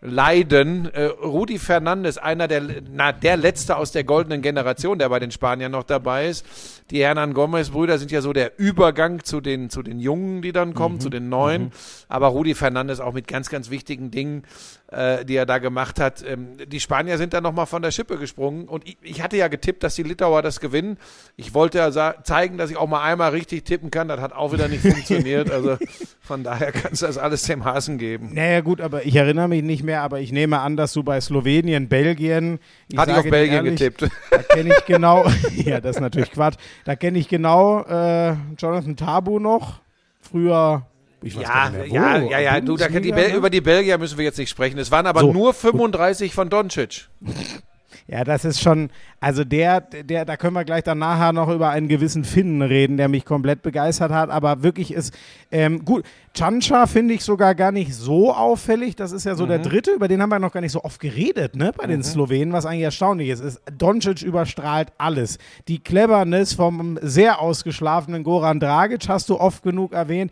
leiden, 0.00 0.92
äh, 0.92 1.04
Rudi 1.04 1.58
Fernandes, 1.58 2.18
einer 2.18 2.46
der, 2.46 2.62
na, 2.90 3.10
der 3.12 3.36
letzte 3.36 3.76
aus 3.76 3.90
der 3.90 4.04
goldenen 4.04 4.42
Generation, 4.42 4.98
der 4.98 5.08
bei 5.08 5.18
den 5.18 5.32
Spaniern 5.32 5.72
noch 5.72 5.82
dabei 5.82 6.28
ist. 6.28 6.46
Die 6.90 7.02
Hernan 7.02 7.34
Gomez-Brüder 7.34 7.98
sind 7.98 8.10
ja 8.10 8.22
so 8.22 8.32
der 8.32 8.58
Übergang 8.58 9.24
zu 9.24 9.40
den, 9.40 9.70
zu 9.70 9.82
den 9.82 9.98
Jungen, 9.98 10.40
die 10.40 10.52
dann 10.52 10.72
kommen, 10.72 11.00
zu 11.00 11.10
den 11.10 11.28
Neuen. 11.28 11.72
Aber 12.08 12.28
Rudi 12.28 12.54
Fernandes 12.54 13.00
auch 13.00 13.12
mit 13.12 13.26
ganz, 13.28 13.50
ganz 13.50 13.70
wichtigen 13.70 14.10
Dingen, 14.10 14.44
äh, 14.90 15.24
die 15.24 15.34
er 15.36 15.44
da 15.44 15.58
gemacht 15.58 16.00
hat. 16.00 16.24
Ähm, 16.26 16.56
die 16.66 16.80
Spanier 16.80 17.18
sind 17.18 17.34
dann 17.34 17.42
nochmal 17.42 17.66
von 17.66 17.82
der 17.82 17.90
Schippe 17.90 18.16
gesprungen. 18.16 18.68
Und 18.68 18.86
ich, 18.88 18.96
ich 19.02 19.22
hatte 19.22 19.36
ja 19.36 19.48
getippt, 19.48 19.82
dass 19.82 19.96
die 19.96 20.02
Litauer 20.02 20.40
das 20.40 20.60
gewinnen. 20.60 20.96
Ich 21.36 21.52
wollte 21.52 21.78
ja 21.78 22.22
zeigen, 22.22 22.56
dass 22.56 22.70
ich 22.70 22.78
auch 22.78 22.88
mal 22.88 23.02
einmal 23.02 23.32
richtig 23.32 23.64
tippen 23.64 23.90
kann. 23.90 24.08
Das 24.08 24.20
hat 24.20 24.32
auch 24.32 24.52
wieder 24.52 24.68
nicht 24.68 24.80
funktioniert. 24.90 25.50
Also 25.50 25.76
von 26.20 26.42
daher 26.42 26.72
kannst 26.72 27.02
du 27.02 27.06
das 27.06 27.18
alles 27.18 27.42
dem 27.42 27.64
Hasen 27.64 27.98
geben. 27.98 28.30
Naja, 28.32 28.62
gut, 28.62 28.80
aber 28.80 29.04
ich 29.04 29.16
erinnere 29.16 29.48
mich 29.48 29.62
nicht 29.62 29.82
mehr, 29.82 29.87
aber 29.96 30.20
ich 30.20 30.32
nehme 30.32 30.60
an, 30.60 30.76
dass 30.76 30.92
du 30.92 31.02
bei 31.02 31.20
Slowenien, 31.20 31.88
Belgien. 31.88 32.58
Hatte 32.96 33.12
ich 33.12 33.16
auf 33.18 33.30
Belgien 33.30 33.66
ehrlich, 33.66 33.78
getippt. 33.78 34.08
Da 34.30 34.38
kenne 34.38 34.74
ich 34.76 34.84
genau. 34.86 35.26
ja, 35.54 35.80
das 35.80 35.96
ist 35.96 36.02
natürlich 36.02 36.30
Quatsch. 36.30 36.56
Da 36.84 36.96
kenne 36.96 37.18
ich 37.18 37.28
genau 37.28 37.82
äh, 37.82 38.34
Jonathan 38.58 38.96
Tabu 38.96 39.38
noch. 39.38 39.80
Früher. 40.20 40.86
Ich 41.22 41.34
Ja, 41.34 41.70
mehr, 41.72 41.86
ja, 41.86 42.18
ja, 42.18 42.38
ja, 42.38 42.60
du, 42.60 42.76
die 42.76 43.12
ne? 43.12 43.34
über 43.34 43.50
die 43.50 43.60
Belgier 43.60 43.98
müssen 43.98 44.18
wir 44.18 44.24
jetzt 44.24 44.38
nicht 44.38 44.50
sprechen. 44.50 44.78
Es 44.78 44.90
waren 44.90 45.06
aber 45.06 45.20
So, 45.20 45.32
nur 45.32 45.52
35 45.52 46.32
von 46.32 46.48
Doncic. 46.48 47.08
Ja, 48.06 48.24
das 48.24 48.44
ist 48.44 48.60
schon, 48.60 48.90
also 49.20 49.44
der, 49.44 49.80
der, 49.80 50.24
da 50.24 50.36
können 50.36 50.54
wir 50.54 50.64
gleich 50.64 50.84
dann 50.84 50.98
nachher 50.98 51.32
noch 51.32 51.48
über 51.48 51.70
einen 51.70 51.88
gewissen 51.88 52.24
Finnen 52.24 52.62
reden, 52.62 52.96
der 52.96 53.08
mich 53.08 53.24
komplett 53.24 53.62
begeistert 53.62 54.12
hat, 54.12 54.30
aber 54.30 54.62
wirklich 54.62 54.92
ist, 54.92 55.12
ähm, 55.50 55.84
gut, 55.84 56.04
Chancha 56.34 56.86
finde 56.86 57.14
ich 57.14 57.24
sogar 57.24 57.54
gar 57.54 57.72
nicht 57.72 57.94
so 57.94 58.32
auffällig, 58.34 58.94
das 58.96 59.12
ist 59.12 59.24
ja 59.24 59.34
so 59.34 59.44
Mhm. 59.44 59.48
der 59.48 59.58
dritte, 59.60 59.90
über 59.92 60.06
den 60.08 60.20
haben 60.22 60.28
wir 60.28 60.38
noch 60.38 60.52
gar 60.52 60.60
nicht 60.60 60.72
so 60.72 60.84
oft 60.84 61.00
geredet, 61.00 61.56
ne, 61.56 61.72
bei 61.76 61.86
den 61.86 62.02
Slowenen, 62.02 62.52
was 62.52 62.66
eigentlich 62.66 62.82
erstaunlich 62.84 63.28
ist, 63.30 63.40
ist, 63.40 63.60
Doncic 63.76 64.22
überstrahlt 64.22 64.88
alles. 64.98 65.38
Die 65.66 65.78
Cleverness 65.78 66.52
vom 66.52 66.98
sehr 67.02 67.40
ausgeschlafenen 67.40 68.22
Goran 68.22 68.60
Dragic 68.60 69.08
hast 69.08 69.30
du 69.30 69.40
oft 69.40 69.62
genug 69.62 69.92
erwähnt. 69.92 70.30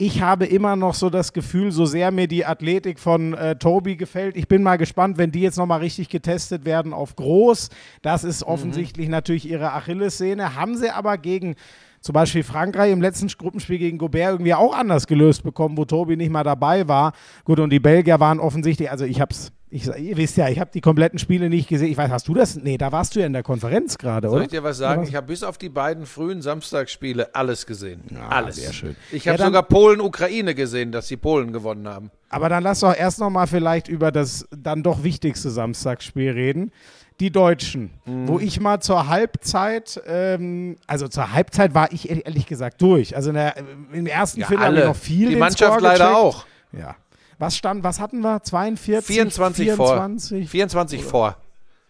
Ich 0.00 0.22
habe 0.22 0.46
immer 0.46 0.76
noch 0.76 0.94
so 0.94 1.10
das 1.10 1.32
Gefühl, 1.32 1.72
so 1.72 1.84
sehr 1.84 2.12
mir 2.12 2.28
die 2.28 2.46
Athletik 2.46 3.00
von 3.00 3.34
äh, 3.34 3.56
Tobi 3.56 3.96
gefällt. 3.96 4.36
Ich 4.36 4.46
bin 4.46 4.62
mal 4.62 4.76
gespannt, 4.76 5.18
wenn 5.18 5.32
die 5.32 5.40
jetzt 5.40 5.58
nochmal 5.58 5.80
richtig 5.80 6.08
getestet 6.08 6.64
werden 6.64 6.92
auf 6.92 7.16
groß. 7.16 7.68
Das 8.00 8.22
ist 8.22 8.44
offensichtlich 8.44 9.08
natürlich 9.08 9.50
ihre 9.50 9.72
Achillessehne. 9.72 10.54
Haben 10.54 10.76
sie 10.76 10.90
aber 10.90 11.18
gegen 11.18 11.56
zum 12.00 12.12
Beispiel 12.12 12.44
Frankreich 12.44 12.92
im 12.92 13.02
letzten 13.02 13.26
Gruppenspiel 13.26 13.78
gegen 13.78 13.98
Gobert 13.98 14.34
irgendwie 14.34 14.54
auch 14.54 14.72
anders 14.72 15.08
gelöst 15.08 15.42
bekommen, 15.42 15.76
wo 15.76 15.84
Tobi 15.84 16.16
nicht 16.16 16.30
mal 16.30 16.44
dabei 16.44 16.86
war. 16.86 17.12
Gut, 17.42 17.58
und 17.58 17.70
die 17.70 17.80
Belgier 17.80 18.20
waren 18.20 18.38
offensichtlich, 18.38 18.92
also 18.92 19.04
ich 19.04 19.20
hab's, 19.20 19.50
ich, 19.70 19.86
ihr 19.86 20.16
wisst 20.16 20.36
ja, 20.36 20.48
ich 20.48 20.58
habe 20.58 20.70
die 20.72 20.80
kompletten 20.80 21.18
Spiele 21.18 21.48
nicht 21.50 21.68
gesehen. 21.68 21.90
Ich 21.90 21.96
weiß, 21.96 22.10
hast 22.10 22.26
du 22.28 22.34
das? 22.34 22.56
Nee, 22.56 22.78
da 22.78 22.90
warst 22.92 23.14
du 23.14 23.20
ja 23.20 23.26
in 23.26 23.32
der 23.32 23.42
Konferenz 23.42 23.98
gerade, 23.98 24.28
Soll 24.28 24.36
oder? 24.36 24.44
ich 24.44 24.50
dir 24.50 24.62
was 24.62 24.78
sagen? 24.78 25.02
Ich 25.04 25.14
habe 25.14 25.26
bis 25.26 25.42
auf 25.42 25.58
die 25.58 25.68
beiden 25.68 26.06
frühen 26.06 26.40
Samstagsspiele 26.42 27.34
alles 27.34 27.66
gesehen. 27.66 28.02
alles. 28.28 28.56
sehr 28.56 28.72
schön. 28.72 28.96
Ich 29.12 29.24
Ja, 29.24 29.32
habe 29.32 29.38
dann- 29.38 29.48
sogar 29.48 29.62
Polen-Ukraine 29.64 30.54
gesehen, 30.54 30.92
dass 30.92 31.08
die 31.08 31.16
Polen 31.16 31.52
gewonnen 31.52 31.86
haben. 31.88 32.10
Aber 32.30 32.48
dann 32.48 32.62
lass 32.62 32.80
doch 32.80 32.94
erst 32.94 33.20
noch 33.20 33.30
mal 33.30 33.46
vielleicht 33.46 33.88
über 33.88 34.10
das 34.12 34.46
dann 34.50 34.82
doch 34.82 35.02
wichtigste 35.04 35.50
Samstagsspiel 35.50 36.30
reden. 36.30 36.72
Die 37.20 37.30
Deutschen, 37.30 37.90
Mhm. 38.06 38.28
wo 38.28 38.38
ich 38.38 38.60
mal 38.60 38.80
zur 38.80 39.08
Halbzeit, 39.08 40.00
ähm, 40.06 40.76
also 40.86 41.08
zur 41.08 41.32
Halbzeit 41.32 41.74
war 41.74 41.92
ich 41.92 42.08
ehrlich 42.08 42.46
gesagt 42.46 42.80
durch. 42.80 43.16
Also 43.16 43.32
der, 43.32 43.54
im 43.92 44.06
ersten 44.06 44.44
Viertel 44.44 44.64
habe 44.64 44.78
ich 44.78 44.84
noch 44.84 44.94
viel 44.96 45.30
die 45.30 45.36
Mannschaft 45.36 45.80
leider 45.80 46.16
auch. 46.16 46.46
Ja. 46.72 46.94
Was 47.38 47.56
stand, 47.56 47.84
was 47.84 48.00
hatten 48.00 48.20
wir? 48.20 48.42
42? 48.42 49.06
24 49.06 49.64
24? 49.66 50.44
vor. 50.44 50.50
24 50.50 51.04
vor. 51.04 51.36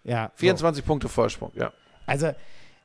Ja. 0.05 0.27
so. 0.35 0.41
24 0.41 0.85
Punkte 0.85 1.09
Vorsprung, 1.09 1.53
ja. 1.55 1.73
Also 2.07 2.33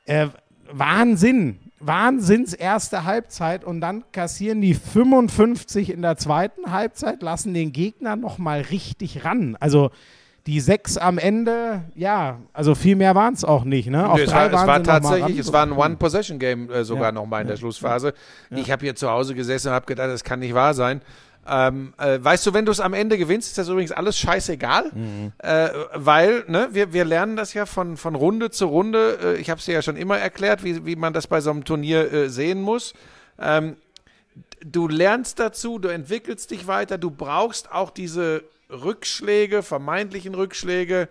äh, 0.06 0.28
Wahnsinn. 0.70 1.60
Wahnsinns 1.80 2.54
erste 2.54 3.04
Halbzeit 3.04 3.62
und 3.62 3.82
dann 3.82 4.04
kassieren 4.12 4.62
die 4.62 4.72
55 4.72 5.90
in 5.90 6.00
der 6.00 6.16
zweiten 6.16 6.70
Halbzeit, 6.72 7.20
lassen 7.22 7.52
den 7.52 7.72
Gegner 7.72 8.16
noch 8.16 8.38
mal 8.38 8.62
richtig 8.62 9.24
ran. 9.26 9.56
Also 9.60 9.90
die 10.46 10.60
sechs 10.60 10.96
am 10.96 11.18
Ende, 11.18 11.82
ja, 11.94 12.38
also 12.54 12.74
viel 12.74 12.96
mehr 12.96 13.14
waren 13.14 13.34
es 13.34 13.44
auch 13.44 13.64
nicht. 13.64 13.88
Ne? 13.88 14.08
Auf 14.08 14.18
es 14.18 14.32
war, 14.32 14.46
es 14.46 14.66
war 14.66 14.82
tatsächlich, 14.82 15.38
es 15.38 15.52
war 15.52 15.66
ein 15.66 15.72
One-Possession-Game 15.72 16.70
äh, 16.70 16.84
sogar 16.84 17.06
Ja. 17.06 17.12
nochmal 17.12 17.42
in 17.42 17.48
der 17.48 17.56
Schlussphase. 17.56 18.14
Ich 18.50 18.70
habe 18.70 18.82
hier 18.84 18.94
zu 18.94 19.10
Hause 19.10 19.34
gesessen 19.34 19.68
und 19.68 19.74
habe 19.74 19.86
gedacht, 19.86 20.08
das 20.08 20.24
kann 20.24 20.40
nicht 20.40 20.54
wahr 20.54 20.72
sein. 20.72 21.02
Ähm, 21.46 21.92
äh, 21.98 22.18
weißt 22.22 22.46
du, 22.46 22.54
wenn 22.54 22.64
du 22.64 22.72
es 22.72 22.80
am 22.80 22.94
Ende 22.94 23.18
gewinnst, 23.18 23.48
ist 23.48 23.58
das 23.58 23.68
übrigens 23.68 23.92
alles 23.92 24.18
scheißegal, 24.18 24.90
Mhm. 24.94 25.32
äh, 25.38 25.68
weil 25.94 26.44
ne, 26.48 26.68
wir, 26.72 26.92
wir 26.92 27.04
lernen 27.04 27.36
das 27.36 27.52
ja 27.54 27.66
von, 27.66 27.96
von 27.96 28.14
Runde 28.14 28.50
zu 28.50 28.66
Runde. 28.66 29.18
Äh, 29.22 29.40
ich 29.40 29.50
habe 29.50 29.58
es 29.58 29.66
dir 29.66 29.74
ja 29.74 29.82
schon 29.82 29.96
immer 29.96 30.18
erklärt, 30.18 30.64
wie, 30.64 30.86
wie 30.86 30.96
man 30.96 31.12
das 31.12 31.26
bei 31.26 31.40
so 31.40 31.50
einem 31.50 31.64
Turnier 31.64 32.12
äh, 32.12 32.28
sehen 32.30 32.62
muss. 32.62 32.94
Ähm, 33.38 33.76
du 34.64 34.88
lernst 34.88 35.38
dazu, 35.38 35.78
du 35.78 35.88
entwickelst 35.88 36.50
dich 36.50 36.66
weiter, 36.66 36.98
du 36.98 37.10
brauchst 37.10 37.70
auch 37.70 37.90
diese 37.90 38.44
Rückschläge, 38.70 39.62
vermeintlichen 39.62 40.34
Rückschläge. 40.34 41.08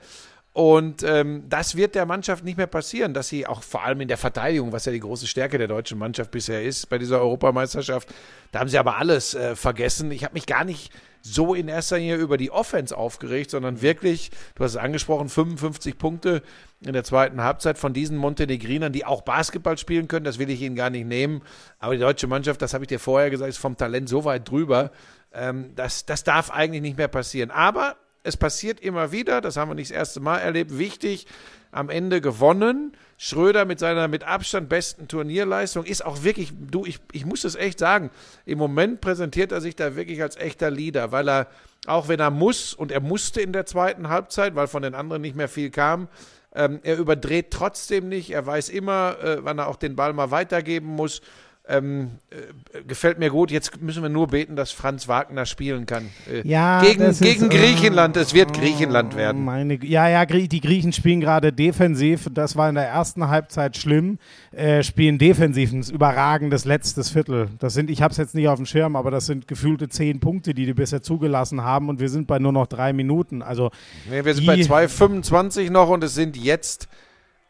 Und 0.53 1.01
ähm, 1.01 1.45
das 1.49 1.75
wird 1.75 1.95
der 1.95 2.05
Mannschaft 2.05 2.43
nicht 2.43 2.57
mehr 2.57 2.67
passieren, 2.67 3.15
dass 3.15 3.27
sie 3.27 3.47
auch 3.47 3.63
vor 3.63 3.83
allem 3.83 4.01
in 4.01 4.07
der 4.07 4.17
Verteidigung, 4.17 4.71
was 4.71 4.85
ja 4.85 4.91
die 4.91 4.99
große 4.99 5.25
Stärke 5.25 5.57
der 5.57 5.67
deutschen 5.67 5.97
Mannschaft 5.97 6.29
bisher 6.29 6.61
ist, 6.61 6.89
bei 6.89 6.99
dieser 6.99 7.19
Europameisterschaft, 7.19 8.13
da 8.51 8.59
haben 8.59 8.69
sie 8.69 8.77
aber 8.77 8.97
alles 8.97 9.33
äh, 9.33 9.55
vergessen. 9.55 10.11
Ich 10.11 10.23
habe 10.23 10.35
mich 10.35 10.45
gar 10.45 10.63
nicht 10.63 10.93
so 11.23 11.55
in 11.55 11.69
erster 11.69 11.97
Linie 11.97 12.17
über 12.17 12.37
die 12.37 12.51
Offense 12.51 12.95
aufgeregt, 12.95 13.49
sondern 13.49 13.81
wirklich, 13.81 14.29
du 14.53 14.63
hast 14.63 14.71
es 14.71 14.77
angesprochen, 14.77 15.27
55 15.27 15.97
Punkte 15.97 16.43
in 16.81 16.93
der 16.93 17.03
zweiten 17.03 17.41
Halbzeit 17.41 17.79
von 17.79 17.93
diesen 17.93 18.17
Montenegrinern, 18.17 18.93
die 18.93 19.05
auch 19.05 19.21
Basketball 19.23 19.79
spielen 19.79 20.07
können, 20.07 20.25
das 20.25 20.37
will 20.37 20.51
ich 20.51 20.61
ihnen 20.61 20.75
gar 20.75 20.91
nicht 20.91 21.07
nehmen. 21.07 21.41
Aber 21.79 21.93
die 21.93 21.99
deutsche 21.99 22.27
Mannschaft, 22.27 22.61
das 22.61 22.75
habe 22.75 22.83
ich 22.83 22.89
dir 22.89 22.99
vorher 22.99 23.31
gesagt, 23.31 23.49
ist 23.49 23.57
vom 23.57 23.77
Talent 23.77 24.07
so 24.07 24.23
weit 24.23 24.47
drüber, 24.47 24.91
ähm, 25.33 25.71
das, 25.75 26.05
das 26.05 26.23
darf 26.23 26.51
eigentlich 26.51 26.81
nicht 26.83 26.97
mehr 26.97 27.07
passieren. 27.07 27.49
Aber 27.49 27.95
es 28.23 28.37
passiert 28.37 28.79
immer 28.79 29.11
wieder, 29.11 29.41
das 29.41 29.57
haben 29.57 29.69
wir 29.69 29.75
nicht 29.75 29.91
das 29.91 29.97
erste 29.97 30.19
Mal 30.19 30.39
erlebt, 30.39 30.77
wichtig, 30.77 31.27
am 31.71 31.89
Ende 31.89 32.21
gewonnen. 32.21 32.93
Schröder 33.17 33.65
mit 33.65 33.79
seiner 33.79 34.07
mit 34.07 34.23
Abstand 34.23 34.69
besten 34.69 35.07
Turnierleistung 35.07 35.85
ist 35.85 36.05
auch 36.05 36.23
wirklich, 36.23 36.53
du, 36.59 36.85
ich, 36.85 36.99
ich 37.11 37.25
muss 37.25 37.43
es 37.43 37.55
echt 37.55 37.79
sagen, 37.79 38.09
im 38.45 38.57
Moment 38.57 39.01
präsentiert 39.01 39.51
er 39.51 39.61
sich 39.61 39.75
da 39.75 39.95
wirklich 39.95 40.21
als 40.21 40.37
echter 40.37 40.71
Leader, 40.71 41.11
weil 41.11 41.29
er, 41.29 41.47
auch 41.85 42.07
wenn 42.07 42.19
er 42.19 42.31
muss, 42.31 42.73
und 42.73 42.91
er 42.91 43.01
musste 43.01 43.41
in 43.41 43.53
der 43.53 43.65
zweiten 43.65 44.09
Halbzeit, 44.09 44.55
weil 44.55 44.67
von 44.67 44.83
den 44.83 44.95
anderen 44.95 45.21
nicht 45.21 45.35
mehr 45.35 45.49
viel 45.49 45.69
kam, 45.69 46.07
ähm, 46.55 46.79
er 46.83 46.97
überdreht 46.97 47.51
trotzdem 47.51 48.09
nicht, 48.09 48.29
er 48.31 48.45
weiß 48.45 48.69
immer, 48.69 49.17
äh, 49.21 49.37
wann 49.43 49.57
er 49.57 49.67
auch 49.67 49.77
den 49.77 49.95
Ball 49.95 50.13
mal 50.13 50.31
weitergeben 50.31 50.87
muss. 50.87 51.21
Ähm, 51.65 52.19
äh, 52.29 52.83
gefällt 52.83 53.19
mir 53.19 53.29
gut. 53.29 53.49
Jetzt 53.49 53.81
müssen 53.81 54.03
wir 54.03 54.09
nur 54.09 54.27
beten, 54.27 54.57
dass 54.57 54.71
Franz 54.73 55.07
Wagner 55.07 55.45
spielen 55.45 55.85
kann. 55.85 56.09
Äh, 56.29 56.45
Ja, 56.45 56.81
gegen 56.81 56.99
das 56.99 57.21
ist, 57.21 57.23
gegen 57.23 57.45
äh, 57.45 57.57
Griechenland. 57.57 58.17
Es 58.17 58.33
wird 58.33 58.51
Griechenland 58.51 59.15
werden. 59.15 59.45
Meine, 59.45 59.81
ja, 59.85 60.09
ja, 60.09 60.25
die 60.25 60.59
Griechen 60.59 60.91
spielen 60.91 61.21
gerade 61.21 61.53
defensiv. 61.53 62.27
Das 62.33 62.57
war 62.57 62.67
in 62.67 62.75
der 62.75 62.87
ersten 62.87 63.29
Halbzeit 63.29 63.77
schlimm. 63.77 64.19
Äh, 64.51 64.83
spielen 64.83 65.17
defensiv 65.17 65.71
ein 65.71 65.83
überragendes 65.83 66.65
letztes 66.65 67.09
Viertel. 67.09 67.47
Das 67.59 67.73
sind, 67.73 67.89
ich 67.89 68.01
habe 68.01 68.11
es 68.11 68.17
jetzt 68.17 68.35
nicht 68.35 68.49
auf 68.49 68.57
dem 68.57 68.65
Schirm, 68.65 68.97
aber 68.97 69.09
das 69.09 69.25
sind 69.25 69.47
gefühlte 69.47 69.87
zehn 69.87 70.19
Punkte, 70.19 70.53
die 70.53 70.65
die 70.65 70.73
bisher 70.73 71.01
zugelassen 71.01 71.61
haben 71.61 71.87
und 71.87 72.01
wir 72.01 72.09
sind 72.09 72.27
bei 72.27 72.39
nur 72.39 72.51
noch 72.51 72.67
drei 72.67 72.91
Minuten. 72.91 73.41
Also 73.41 73.71
Nee, 74.09 74.25
wir 74.25 74.33
sind 74.35 74.45
bei 74.45 74.55
2,25 74.55 75.71
noch 75.71 75.87
und 75.87 76.03
es 76.03 76.13
sind 76.13 76.35
jetzt 76.35 76.89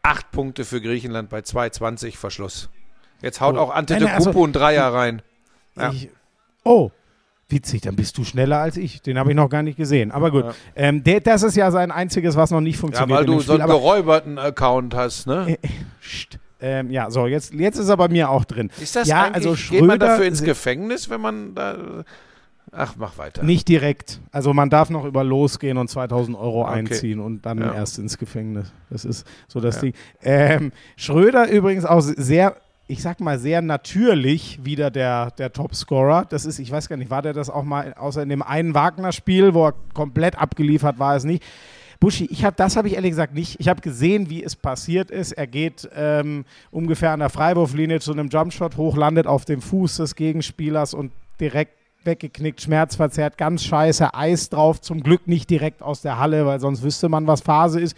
acht 0.03 0.29
Punkte 0.31 0.65
für 0.65 0.81
Griechenland 0.81 1.29
bei 1.31 1.39
2,20 1.39 2.15
Verschluss. 2.15 2.69
Jetzt 3.23 3.41
haut 3.41 3.55
Oh. 3.55 3.59
auch 3.59 3.69
Antetokounmpo 3.73 4.29
also- 4.29 4.43
einen 4.43 4.53
Dreier 4.53 4.93
rein. 4.93 5.21
Ja. 5.75 5.91
Ich, 5.91 6.09
oh, 6.63 6.91
witzig, 7.49 7.81
dann 7.81 7.95
bist 7.95 8.17
du 8.17 8.23
schneller 8.23 8.59
als 8.59 8.77
ich. 8.77 9.01
Den 9.01 9.17
habe 9.17 9.31
ich 9.31 9.35
noch 9.35 9.49
gar 9.49 9.63
nicht 9.63 9.77
gesehen. 9.77 10.11
Aber 10.11 10.29
gut, 10.29 10.43
Ja. 10.45 10.53
ähm, 10.75 11.03
der, 11.03 11.19
das 11.21 11.41
ist 11.41 11.55
ja 11.55 11.71
sein 11.71 11.91
einziges, 11.91 12.35
was 12.35 12.51
noch 12.51 12.61
nicht 12.61 12.75
Ja, 12.75 12.81
funktioniert. 12.81 13.17
weil 13.19 13.25
in 13.25 13.31
dem 13.31 13.37
du 13.37 13.43
so 13.43 13.53
einen 13.53 13.65
geräuberten 13.65 14.37
Account 14.37 14.93
hast, 14.93 15.25
ne? 15.25 15.57
Psst. 16.01 16.37
ähm, 16.61 16.91
ja, 16.91 17.09
so, 17.09 17.25
jetzt, 17.27 17.53
jetzt 17.53 17.77
ist 17.77 17.89
er 17.89 17.97
bei 17.97 18.07
mir 18.07 18.29
auch 18.29 18.45
drin. 18.45 18.69
Ist 18.79 18.95
das 18.95 19.07
ja, 19.07 19.29
also 19.31 19.53
geht 19.53 19.81
man 19.81 19.97
Schröder- 19.97 19.97
dafür 20.07 20.25
ins 20.25 20.43
Gefängnis, 20.43 21.09
wenn 21.09 21.21
man 21.21 21.55
da... 21.55 22.03
Ach, 22.75 22.95
mach 22.97 23.17
weiter. 23.19 23.43
Nicht 23.43 23.67
direkt. 23.67 24.19
Also 24.31 24.51
man 24.53 24.69
darf 24.71 24.89
noch 24.89 25.05
über 25.05 25.23
losgehen 25.23 25.77
und 25.77 25.89
2000 25.89 26.35
Euro 26.35 26.63
Okay. 26.63 26.71
einziehen 26.79 27.19
und 27.19 27.45
dann 27.45 27.59
Ja. 27.59 27.73
erst 27.75 27.99
ins 27.99 28.17
Gefängnis. 28.17 28.71
Das 28.89 29.05
ist 29.05 29.27
so 29.47 29.59
das 29.59 29.75
Ja. 29.75 29.81
Ding. 29.81 29.93
Ähm, 30.23 30.71
Schröder 30.95 31.49
übrigens 31.49 31.85
auch 31.85 32.01
sehr, 32.01 32.55
ich 32.87 33.01
sag 33.01 33.21
mal, 33.21 33.39
sehr 33.39 33.61
natürlich 33.61 34.59
wieder 34.63 34.91
der, 34.91 35.31
der 35.31 35.53
Topscorer. 35.53 36.25
Das 36.29 36.45
ist, 36.45 36.59
ich 36.59 36.69
weiß 36.69 36.89
gar 36.89 36.97
nicht, 36.97 37.09
war 37.09 37.21
der 37.21 37.33
das 37.33 37.49
auch 37.49 37.63
mal, 37.63 37.93
außer 37.93 38.21
in 38.21 38.29
dem 38.29 38.41
einen 38.41 38.73
Wagner-Spiel, 38.73 39.53
wo 39.53 39.67
er 39.67 39.73
komplett 39.93 40.37
abgeliefert 40.37 40.99
war, 40.99 41.15
es 41.15 41.23
nicht. 41.23 41.43
Buschi, 41.99 42.25
ich 42.29 42.43
hab, 42.43 42.57
das 42.57 42.75
habe 42.75 42.89
ich 42.89 42.95
ehrlich 42.95 43.11
gesagt 43.11 43.33
nicht. 43.33 43.57
Ich 43.61 43.69
habe 43.69 43.79
gesehen, 43.79 44.29
wie 44.29 44.43
es 44.43 44.57
passiert 44.57 45.09
ist. 45.09 45.31
Er 45.31 45.47
geht 45.47 45.87
ähm, 45.95 46.43
ungefähr 46.69 47.11
an 47.11 47.21
der 47.21 47.29
Freiwurflinie 47.29 48.01
zu 48.01 48.11
einem 48.11 48.27
Jumpshot 48.27 48.75
hoch, 48.75 48.97
landet 48.97 49.25
auf 49.25 49.45
dem 49.45 49.61
Fuß 49.61 49.97
des 49.97 50.15
Gegenspielers 50.15 50.93
und 50.93 51.13
direkt 51.39 51.77
weggeknickt, 52.03 52.61
schmerzverzerrt, 52.61 53.37
ganz 53.37 53.63
scheiße, 53.63 54.13
Eis 54.13 54.49
drauf. 54.49 54.81
Zum 54.81 55.01
Glück 55.01 55.27
nicht 55.29 55.49
direkt 55.49 55.81
aus 55.81 56.01
der 56.01 56.19
Halle, 56.19 56.45
weil 56.45 56.59
sonst 56.59 56.83
wüsste 56.83 57.07
man, 57.07 57.25
was 57.27 57.39
Phase 57.39 57.79
ist. 57.79 57.95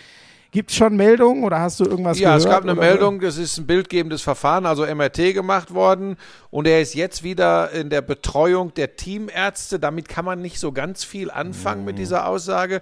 Gibt 0.56 0.72
es 0.72 0.78
schon 0.78 0.96
Meldungen 0.96 1.44
oder 1.44 1.60
hast 1.60 1.82
du 1.82 1.84
irgendwas 1.84 2.18
Ja, 2.18 2.30
gehört? 2.30 2.40
es 2.44 2.50
gab 2.50 2.64
eine 2.64 2.72
oder? 2.72 2.82
Meldung, 2.82 3.22
es 3.22 3.38
ist 3.38 3.58
ein 3.58 3.68
bildgebendes 3.68 4.22
Verfahren, 4.22 4.66
also 4.66 4.86
MRT 4.86 5.34
gemacht 5.34 5.74
worden 5.74 6.16
und 6.50 6.66
er 6.66 6.80
ist 6.80 6.94
jetzt 6.94 7.24
wieder 7.24 7.72
in 7.72 7.90
der 7.90 8.00
Betreuung 8.02 8.74
der 8.74 8.96
Teamärzte. 8.96 9.80
Damit 9.80 10.08
kann 10.08 10.24
man 10.24 10.42
nicht 10.42 10.58
so 10.62 10.72
ganz 10.72 11.04
viel 11.04 11.30
anfangen 11.30 11.84
mit 11.84 11.98
dieser 11.98 12.26
Aussage. 12.26 12.82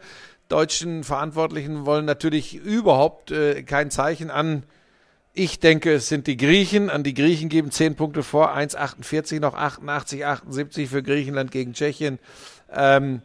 Deutschen 0.50 1.04
Verantwortlichen 1.04 1.88
wollen 1.88 2.06
natürlich 2.06 2.54
überhaupt 2.54 3.32
äh, 3.32 3.64
kein 3.64 3.90
Zeichen 3.90 4.30
an. 4.30 4.62
Ich 5.34 5.60
denke, 5.60 5.94
es 5.94 6.10
sind 6.10 6.28
die 6.28 6.38
Griechen. 6.38 6.92
An 6.92 7.02
die 7.02 7.16
Griechen 7.16 7.50
geben 7.50 7.72
10 7.72 7.96
Punkte 7.96 8.22
vor, 8.22 8.56
1,48 8.56 9.40
noch 9.40 9.56
88, 9.56 10.24
78 10.28 10.90
für 10.92 11.02
Griechenland 11.02 11.50
gegen 11.50 11.74
Tschechien. 11.74 12.20
Ähm, 12.72 13.24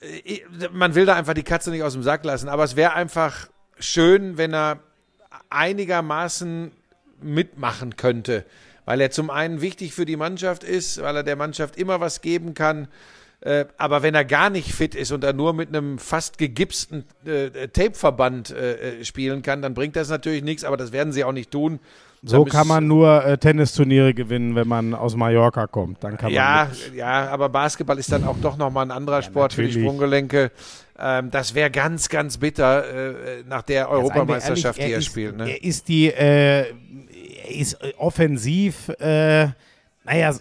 äh, 0.00 0.40
man 0.72 0.96
will 0.96 1.06
da 1.06 1.14
einfach 1.14 1.34
die 1.34 1.44
Katze 1.44 1.70
nicht 1.70 1.84
aus 1.84 1.92
dem 1.92 2.02
Sack 2.02 2.24
lassen, 2.24 2.48
aber 2.48 2.64
es 2.64 2.74
wäre 2.74 2.94
einfach 2.94 3.46
schön, 3.80 4.38
wenn 4.38 4.54
er 4.54 4.80
einigermaßen 5.48 6.72
mitmachen 7.22 7.96
könnte, 7.96 8.44
weil 8.84 9.00
er 9.00 9.10
zum 9.10 9.30
einen 9.30 9.60
wichtig 9.60 9.94
für 9.94 10.06
die 10.06 10.16
Mannschaft 10.16 10.64
ist, 10.64 11.02
weil 11.02 11.16
er 11.16 11.22
der 11.22 11.36
Mannschaft 11.36 11.76
immer 11.76 12.00
was 12.00 12.22
geben 12.22 12.54
kann. 12.54 12.88
Äh, 13.40 13.66
aber 13.78 14.02
wenn 14.02 14.14
er 14.14 14.24
gar 14.24 14.50
nicht 14.50 14.72
fit 14.74 14.94
ist 14.94 15.12
und 15.12 15.24
er 15.24 15.32
nur 15.32 15.54
mit 15.54 15.68
einem 15.68 15.98
fast 15.98 16.36
gegipsten 16.36 17.04
äh, 17.24 17.68
Tapeverband 17.68 18.50
äh, 18.50 19.00
äh, 19.00 19.04
spielen 19.04 19.42
kann, 19.42 19.62
dann 19.62 19.74
bringt 19.74 19.96
das 19.96 20.10
natürlich 20.10 20.42
nichts, 20.42 20.64
aber 20.64 20.76
das 20.76 20.92
werden 20.92 21.12
sie 21.12 21.24
auch 21.24 21.32
nicht 21.32 21.50
tun. 21.50 21.80
So 22.22 22.44
kann 22.44 22.66
man 22.66 22.86
nur 22.86 23.24
äh, 23.24 23.38
Tennisturniere 23.38 24.12
gewinnen, 24.12 24.54
wenn 24.54 24.68
man 24.68 24.94
aus 24.94 25.16
Mallorca 25.16 25.66
kommt. 25.66 26.04
Dann 26.04 26.18
kann 26.18 26.30
Ja, 26.30 26.68
man 26.88 26.96
ja, 26.96 27.28
aber 27.30 27.48
Basketball 27.48 27.98
ist 27.98 28.12
dann 28.12 28.24
auch 28.24 28.36
doch 28.42 28.58
nochmal 28.58 28.84
ein 28.86 28.90
anderer 28.90 29.22
Sport 29.22 29.54
für 29.54 29.62
die 29.62 29.68
natürlich. 29.68 29.84
Sprunggelenke. 29.86 30.50
Ähm, 30.98 31.30
das 31.30 31.54
wäre 31.54 31.70
ganz, 31.70 32.10
ganz 32.10 32.36
bitter 32.36 32.84
äh, 32.84 33.42
nach 33.48 33.62
der 33.62 33.88
Europameisterschaft, 33.88 34.78
ehrlich, 34.78 34.90
die 34.90 34.92
er 34.92 34.98
ist, 34.98 35.04
spielt. 35.06 35.36
Ne? 35.38 35.50
Er 35.50 35.64
ist 35.64 35.88
die, 35.88 36.08
äh, 36.08 36.66
er 36.68 37.54
ist 37.58 37.74
äh, 37.74 37.94
offensiv, 37.96 38.90
äh, 39.00 39.48
naja, 40.04 40.34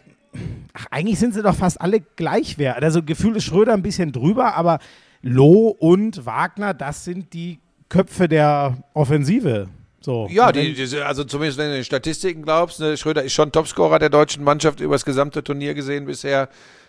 ach, 0.73 0.85
eigentlich 0.91 1.17
sind 1.19 1.33
sie 1.33 1.41
doch 1.41 1.55
fast 1.55 1.79
alle 1.79 2.01
gleichwertig. 2.01 2.83
Also 2.83 3.03
Gefühl 3.03 3.37
ist 3.37 3.45
Schröder 3.45 3.73
ein 3.73 3.81
bisschen 3.81 4.11
drüber, 4.11 4.55
aber 4.55 4.79
Loh 5.21 5.69
und 5.69 6.25
Wagner, 6.25 6.73
das 6.73 7.05
sind 7.05 7.33
die 7.33 7.59
Köpfe 7.87 8.27
der 8.27 8.77
Offensive. 8.93 9.69
So. 10.01 10.27
Ja, 10.31 10.51
die, 10.51 10.73
die, 10.73 10.97
also 11.01 11.23
zumindest 11.23 11.57
wenn 11.57 11.69
du 11.69 11.75
den 11.75 11.83
Statistiken 11.83 12.43
glaubst, 12.43 12.79
ne, 12.79 12.95
Schröder 12.95 13.23
ist 13.23 13.33
schon 13.33 13.51
Topscorer 13.51 13.99
der 13.99 14.09
deutschen 14.09 14.43
Mannschaft 14.43 14.79
über 14.79 14.95
das 14.95 15.05
gesamte 15.05 15.43
Turnier 15.43 15.73
gesehen 15.73 16.05
bisher 16.05 16.47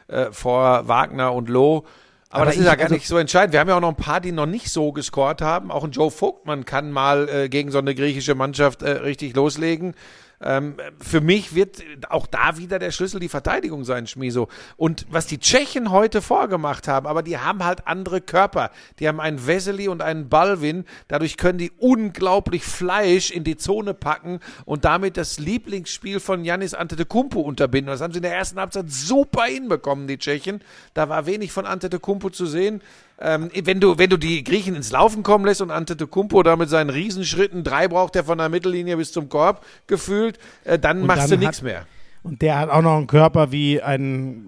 äh, 0.08 0.26
vor 0.30 0.86
Wagner 0.86 1.32
und 1.32 1.48
Loh. 1.48 1.84
Aber, 2.28 2.42
Aber 2.42 2.46
das 2.46 2.56
ist 2.56 2.64
ja 2.64 2.76
gar 2.76 2.84
also- 2.84 2.94
nicht 2.94 3.08
so 3.08 3.18
entscheidend. 3.18 3.52
Wir 3.52 3.60
haben 3.60 3.68
ja 3.68 3.76
auch 3.76 3.80
noch 3.80 3.88
ein 3.88 3.96
paar, 3.96 4.20
die 4.20 4.30
noch 4.30 4.46
nicht 4.46 4.70
so 4.70 4.92
gescored 4.92 5.42
haben. 5.42 5.72
Auch 5.72 5.82
ein 5.82 5.90
Joe 5.90 6.12
Vogtmann 6.12 6.64
kann 6.64 6.92
mal 6.92 7.28
äh, 7.28 7.48
gegen 7.48 7.72
so 7.72 7.78
eine 7.78 7.94
griechische 7.94 8.36
Mannschaft 8.36 8.82
äh, 8.82 8.90
richtig 8.90 9.34
loslegen. 9.34 9.94
Ähm, 10.42 10.76
für 10.98 11.20
mich 11.20 11.54
wird 11.54 11.82
auch 12.08 12.26
da 12.26 12.56
wieder 12.56 12.78
der 12.78 12.92
Schlüssel 12.92 13.20
die 13.20 13.28
Verteidigung 13.28 13.84
sein, 13.84 14.06
Schmiso. 14.06 14.48
Und 14.76 15.06
was 15.10 15.26
die 15.26 15.38
Tschechen 15.38 15.90
heute 15.90 16.22
vorgemacht 16.22 16.88
haben, 16.88 17.06
aber 17.06 17.22
die 17.22 17.38
haben 17.38 17.64
halt 17.64 17.86
andere 17.86 18.20
Körper. 18.20 18.70
Die 18.98 19.08
haben 19.08 19.20
einen 19.20 19.46
Vesely 19.46 19.88
und 19.88 20.00
einen 20.00 20.28
Balvin. 20.28 20.84
Dadurch 21.08 21.36
können 21.36 21.58
die 21.58 21.72
unglaublich 21.76 22.64
Fleisch 22.64 23.30
in 23.30 23.44
die 23.44 23.56
Zone 23.56 23.92
packen 23.92 24.40
und 24.64 24.84
damit 24.86 25.18
das 25.18 25.38
Lieblingsspiel 25.38 26.20
von 26.20 26.44
Yannis 26.44 26.72
Antetokounmpo 26.72 27.40
unterbinden. 27.40 27.92
Das 27.92 28.00
haben 28.00 28.12
sie 28.12 28.18
in 28.18 28.22
der 28.22 28.34
ersten 28.34 28.58
Halbzeit 28.58 28.90
super 28.90 29.44
hinbekommen, 29.44 30.06
die 30.06 30.18
Tschechen. 30.18 30.62
Da 30.94 31.08
war 31.10 31.26
wenig 31.26 31.52
von 31.52 31.66
Antetokounmpo 31.66 32.30
zu 32.30 32.46
sehen. 32.46 32.80
Ähm, 33.22 33.50
wenn, 33.64 33.80
du, 33.80 33.98
wenn 33.98 34.08
du 34.08 34.16
die 34.16 34.42
Griechen 34.42 34.74
ins 34.74 34.92
Laufen 34.92 35.22
kommen 35.22 35.44
lässt 35.44 35.60
und 35.60 35.70
Antetokounmpo 35.70 36.42
da 36.42 36.56
mit 36.56 36.70
seinen 36.70 36.88
Riesenschritten, 36.88 37.64
drei 37.64 37.86
braucht 37.86 38.16
er 38.16 38.24
von 38.24 38.38
der 38.38 38.48
Mittellinie 38.48 38.96
bis 38.96 39.12
zum 39.12 39.28
Korb 39.28 39.64
gefühlt, 39.86 40.38
äh, 40.64 40.78
dann 40.78 41.02
Und 41.02 41.06
machst 41.06 41.24
dann 41.24 41.38
du 41.38 41.46
nichts 41.46 41.60
mehr. 41.60 41.84
Und 42.22 42.40
der 42.40 42.58
hat 42.58 42.70
auch 42.70 42.82
noch 42.82 42.96
einen 42.96 43.06
Körper 43.06 43.52
wie 43.52 43.82
ein, 43.82 44.44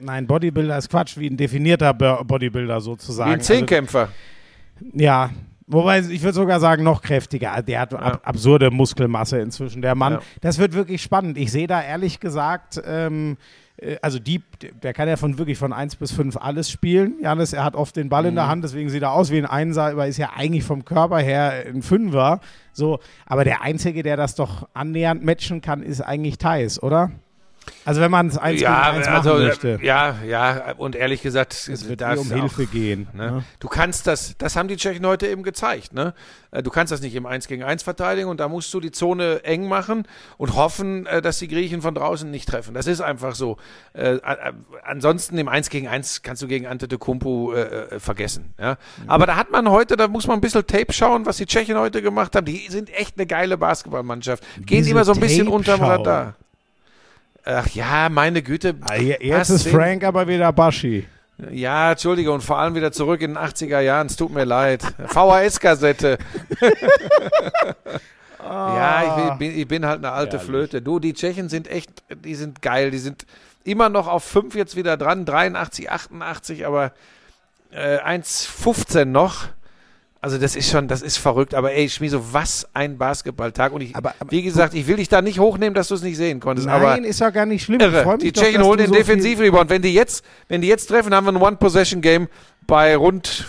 nein, 0.00 0.26
Bodybuilder 0.26 0.76
ist 0.78 0.90
Quatsch, 0.90 1.16
wie 1.18 1.28
ein 1.28 1.36
definierter 1.36 1.94
Bo- 1.94 2.24
Bodybuilder 2.24 2.80
sozusagen. 2.80 3.30
Wie 3.30 3.34
ein 3.34 3.40
Zehnkämpfer. 3.40 4.08
Also, 4.80 4.90
ja, 4.92 5.30
wobei 5.68 6.00
ich 6.00 6.22
würde 6.22 6.34
sogar 6.34 6.58
sagen, 6.58 6.82
noch 6.82 7.00
kräftiger. 7.00 7.62
Der 7.62 7.80
hat 7.80 7.94
ab, 7.94 8.20
absurde 8.24 8.70
Muskelmasse 8.72 9.38
inzwischen, 9.38 9.82
der 9.82 9.94
Mann. 9.94 10.14
Ja. 10.14 10.20
Das 10.40 10.58
wird 10.58 10.72
wirklich 10.74 11.00
spannend. 11.00 11.38
Ich 11.38 11.52
sehe 11.52 11.68
da 11.68 11.80
ehrlich 11.80 12.18
gesagt, 12.18 12.82
ähm, 12.84 13.36
äh, 13.36 13.36
also 14.02 14.18
die, 14.18 14.40
der 14.82 14.92
kann 14.92 15.08
ja 15.08 15.16
von 15.16 15.36
wirklich 15.38 15.58
von 15.58 15.72
1 15.72 15.96
bis 15.96 16.12
5 16.12 16.36
alles 16.36 16.70
spielen. 16.70 17.14
Janis, 17.20 17.52
er 17.52 17.64
hat 17.64 17.74
oft 17.74 17.96
den 17.96 18.08
Ball 18.08 18.22
Mhm. 18.22 18.28
in 18.28 18.34
der 18.36 18.48
Hand, 18.48 18.64
deswegen 18.64 18.88
sieht 18.88 19.02
er 19.02 19.12
aus 19.12 19.30
wie 19.30 19.38
ein 19.38 19.46
Einser, 19.46 19.84
aber 19.86 20.06
ist 20.06 20.16
ja 20.16 20.30
eigentlich 20.36 20.64
vom 20.64 20.84
Körper 20.84 21.18
her 21.18 21.64
ein 21.66 21.82
Fünfer. 21.82 22.40
So, 22.72 23.00
aber 23.26 23.44
der 23.44 23.62
Einzige, 23.62 24.02
der 24.02 24.16
das 24.16 24.34
doch 24.36 24.68
annähernd 24.74 25.24
matchen 25.24 25.60
kann, 25.60 25.82
ist 25.82 26.00
eigentlich 26.00 26.38
Thais, 26.38 26.82
oder? 26.82 27.10
Also 27.84 28.00
wenn 28.00 28.10
man 28.10 28.28
es 28.28 28.38
1 28.38 28.60
Ja, 28.60 28.90
gegen 28.90 28.96
1 28.98 29.08
also, 29.08 29.30
machen 29.34 29.42
möchte. 29.46 29.78
ja, 29.82 30.16
ja, 30.26 30.72
und 30.76 30.96
ehrlich 30.96 31.22
gesagt, 31.22 31.52
Es 31.70 31.88
wird 31.88 32.00
da 32.00 32.14
eh 32.14 32.18
um 32.18 32.30
Hilfe 32.32 32.62
auch- 32.64 32.70
gehen. 32.70 33.08
Ne? 33.12 33.30
Ne? 33.30 33.44
Du 33.60 33.68
kannst 33.68 34.06
das, 34.06 34.36
das 34.38 34.56
haben 34.56 34.68
die 34.68 34.76
Tschechen 34.76 35.06
heute 35.06 35.26
eben 35.26 35.42
gezeigt. 35.42 35.92
Ne? 35.92 36.14
Äh, 36.50 36.62
Du 36.62 36.70
kannst 36.70 36.92
das 36.92 37.00
nicht 37.00 37.14
im 37.14 37.26
1 37.26 37.46
gegen 37.48 37.62
1 37.62 37.82
verteidigen 37.82 38.28
und 38.28 38.40
da 38.40 38.48
musst 38.48 38.72
du 38.72 38.80
die 38.80 38.90
Zone 38.90 39.44
eng 39.44 39.68
machen 39.68 40.06
und 40.38 40.54
hoffen, 40.56 41.06
äh, 41.06 41.20
dass 41.22 41.38
die 41.38 41.48
Griechen 41.48 41.82
von 41.82 41.94
draußen 41.94 42.30
nicht 42.30 42.48
treffen. 42.48 42.74
Das 42.74 42.86
ist 42.86 43.00
einfach 43.00 43.34
so. 43.34 43.56
Äh, 43.92 44.18
ansonsten 44.84 45.38
im 45.38 45.48
1 45.48 45.70
gegen 45.70 45.88
1 45.88 46.22
kannst 46.22 46.42
du 46.42 46.46
gegen 46.46 46.66
Antetokounmpo 46.66 47.52
äh, 47.54 48.00
vergessen. 48.00 48.54
Ja? 48.58 48.76
Aber 49.06 49.26
da 49.26 49.36
hat 49.36 49.50
man 49.50 49.68
heute, 49.70 49.96
da 49.96 50.08
muss 50.08 50.26
man 50.26 50.38
ein 50.38 50.40
bisschen 50.40 50.66
Tape 50.66 50.92
schauen, 50.92 51.26
was 51.26 51.36
die 51.36 51.46
Tschechen 51.46 51.76
heute 51.78 52.02
gemacht 52.02 52.34
haben. 52.36 52.44
Die 52.46 52.66
sind 52.68 52.92
echt 52.94 53.16
eine 53.18 53.26
geile 53.26 53.56
Basketballmannschaft. 53.58 54.42
Gehen 54.56 54.78
Diese 54.78 54.90
immer 54.90 55.04
so 55.04 55.12
ein 55.12 55.20
bisschen 55.20 55.48
unterm. 55.48 55.80
Radar. 55.82 56.34
Ach 57.44 57.66
ja, 57.68 58.08
meine 58.08 58.42
Güte. 58.42 58.74
Ah, 58.88 58.94
je- 58.96 59.18
Jetzt 59.20 59.50
ist 59.50 59.66
den- 59.66 59.72
Frank 59.72 60.04
aber 60.04 60.26
wieder 60.26 60.52
Baschi. 60.52 61.06
Ja, 61.50 61.90
Entschuldige, 61.92 62.30
und 62.32 62.42
vor 62.42 62.58
allem 62.58 62.74
wieder 62.76 62.92
zurück 62.92 63.20
in 63.20 63.32
den 63.34 63.38
80er 63.38 63.80
Jahren. 63.80 64.06
Es 64.06 64.16
tut 64.16 64.32
mir 64.32 64.44
leid. 64.44 64.82
VHS-Kassette. 65.06 66.18
Ja, 68.46 69.30
ich 69.32 69.38
bin, 69.38 69.58
ich 69.58 69.66
bin 69.66 69.86
halt 69.86 69.98
eine 70.04 70.12
alte 70.12 70.32
Herrlich. 70.36 70.46
Flöte. 70.46 70.82
Du, 70.82 70.98
die 70.98 71.14
Tschechen 71.14 71.48
sind 71.48 71.66
echt, 71.66 71.90
die 72.24 72.34
sind 72.34 72.60
geil. 72.60 72.90
Die 72.90 72.98
sind 72.98 73.24
immer 73.64 73.88
noch 73.88 74.06
auf 74.06 74.22
5 74.22 74.54
jetzt 74.54 74.76
wieder 74.76 74.98
dran. 74.98 75.24
83, 75.24 75.90
88, 75.90 76.66
aber 76.66 76.92
äh, 77.70 77.98
1,15 78.00 79.06
noch. 79.06 79.46
Also 80.24 80.38
das 80.38 80.56
ist 80.56 80.70
schon, 80.70 80.88
das 80.88 81.02
ist 81.02 81.18
verrückt. 81.18 81.54
Aber 81.54 81.72
ey, 81.72 81.86
Schmieso, 81.86 82.32
was 82.32 82.66
ein 82.72 82.96
Basketballtag. 82.96 83.72
Und 83.72 83.82
ich, 83.82 83.94
Aber- 83.94 84.14
aber- 84.18 84.30
wie 84.30 84.40
gesagt, 84.42 84.72
ich 84.72 84.86
will 84.86 84.96
dich 84.96 85.10
da 85.10 85.20
nicht 85.20 85.38
hochnehmen, 85.38 85.74
dass 85.74 85.88
du 85.88 85.94
es 85.96 86.02
nicht 86.02 86.16
sehen 86.16 86.40
konntest. 86.40 86.66
aber 86.66 86.86
Nein, 86.92 87.04
ist 87.04 87.20
ja 87.20 87.28
gar 87.28 87.44
nicht 87.44 87.62
schlimm. 87.64 87.78
Irre. 87.80 88.16
Die 88.16 88.32
doch, 88.32 88.42
Tschechen 88.42 88.62
holen 88.62 88.78
den 88.78 88.86
so 88.86 88.94
Defensivrebound. 88.94 89.68
Wenn 89.68 89.82
die 89.82 89.92
jetzt, 89.92 90.24
wenn 90.48 90.62
die 90.62 90.68
jetzt 90.68 90.86
treffen, 90.86 91.14
haben 91.14 91.26
wir 91.26 91.32
ein 91.32 91.36
One-Possession-Game 91.36 92.28
bei 92.66 92.96
rund 92.96 93.44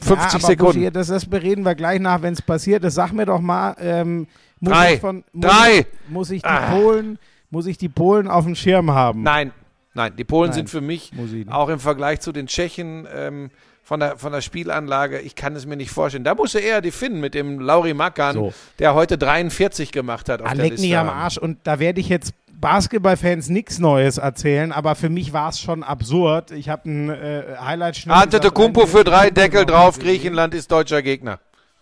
50 0.00 0.08
ja, 0.08 0.38
aber 0.38 0.38
Sekunden. 0.40 0.78
Buschi, 0.80 0.90
das, 0.90 1.06
das 1.06 1.24
bereden 1.24 1.64
wir 1.64 1.76
gleich 1.76 2.00
nach, 2.00 2.20
wenn 2.20 2.32
es 2.32 2.42
passiert 2.42 2.82
ist. 2.84 2.94
Sag 2.94 3.12
mir 3.12 3.24
doch 3.26 3.40
mal, 3.40 3.76
ähm, 3.78 4.26
muss 4.58 4.72
Drei. 4.72 4.94
ich 4.94 5.00
von 5.00 5.24
muss 5.32 5.50
Drei. 5.52 5.78
Ich, 5.78 5.86
muss 6.08 6.30
ich 6.30 6.42
die 6.42 6.48
Ah. 6.48 6.70
Polen, 6.74 7.18
muss 7.50 7.66
ich 7.66 7.78
die 7.78 7.88
Polen 7.88 8.26
auf 8.28 8.44
dem 8.44 8.56
Schirm 8.56 8.90
haben? 8.90 9.22
Nein, 9.22 9.52
nein, 9.94 10.12
die 10.18 10.24
Polen 10.24 10.50
Nein, 10.50 10.56
sind 10.56 10.70
für 10.70 10.80
mich 10.80 11.12
auch 11.48 11.68
im 11.68 11.78
Vergleich 11.78 12.20
zu 12.20 12.32
den 12.32 12.48
Tschechen 12.48 13.06
ähm, 13.14 13.50
von, 13.86 14.00
der, 14.00 14.16
von 14.18 14.32
der 14.32 14.40
Spielanlage, 14.40 15.20
ich 15.20 15.36
kann 15.36 15.54
es 15.54 15.64
mir 15.64 15.76
nicht 15.76 15.92
vorstellen. 15.92 16.24
Da 16.24 16.34
muss 16.34 16.56
er 16.56 16.62
eher 16.62 16.80
die 16.80 16.90
Finnen 16.90 17.20
mit 17.20 17.34
dem 17.34 17.60
Lauri 17.60 17.94
Makan, 17.94 18.34
So. 18.34 18.52
der 18.80 18.94
heute 18.94 19.16
43 19.16 19.92
gemacht 19.92 20.28
hat 20.28 20.42
auf 20.42 20.48
Ah, 20.50 20.54
der 20.56 20.70
Liste. 20.70 20.84
mich 20.84 20.96
am. 20.98 21.08
Arsch. 21.08 21.38
Und 21.38 21.58
da 21.62 21.78
werde 21.78 22.00
ich 22.00 22.08
jetzt 22.08 22.34
Basketballfans 22.52 23.48
nichts 23.48 23.78
Neues 23.78 24.18
erzählen, 24.18 24.72
aber 24.72 24.96
für 24.96 25.08
mich 25.08 25.32
war 25.32 25.50
es 25.50 25.60
schon 25.60 25.84
absurd. 25.84 26.50
Ich 26.50 26.68
habe 26.68 26.90
ein 26.90 27.10
äh, 27.10 27.42
Highlight-Schnitt. 27.60 28.12
Antetokounmpo 28.16 28.86
für 28.86 29.04
drei, 29.04 29.30
Deckel 29.30 29.64
drauf, 29.64 30.00
Griechenland 30.00 30.52
ist 30.52 30.72
deutscher 30.72 31.00
Gegner. 31.00 31.38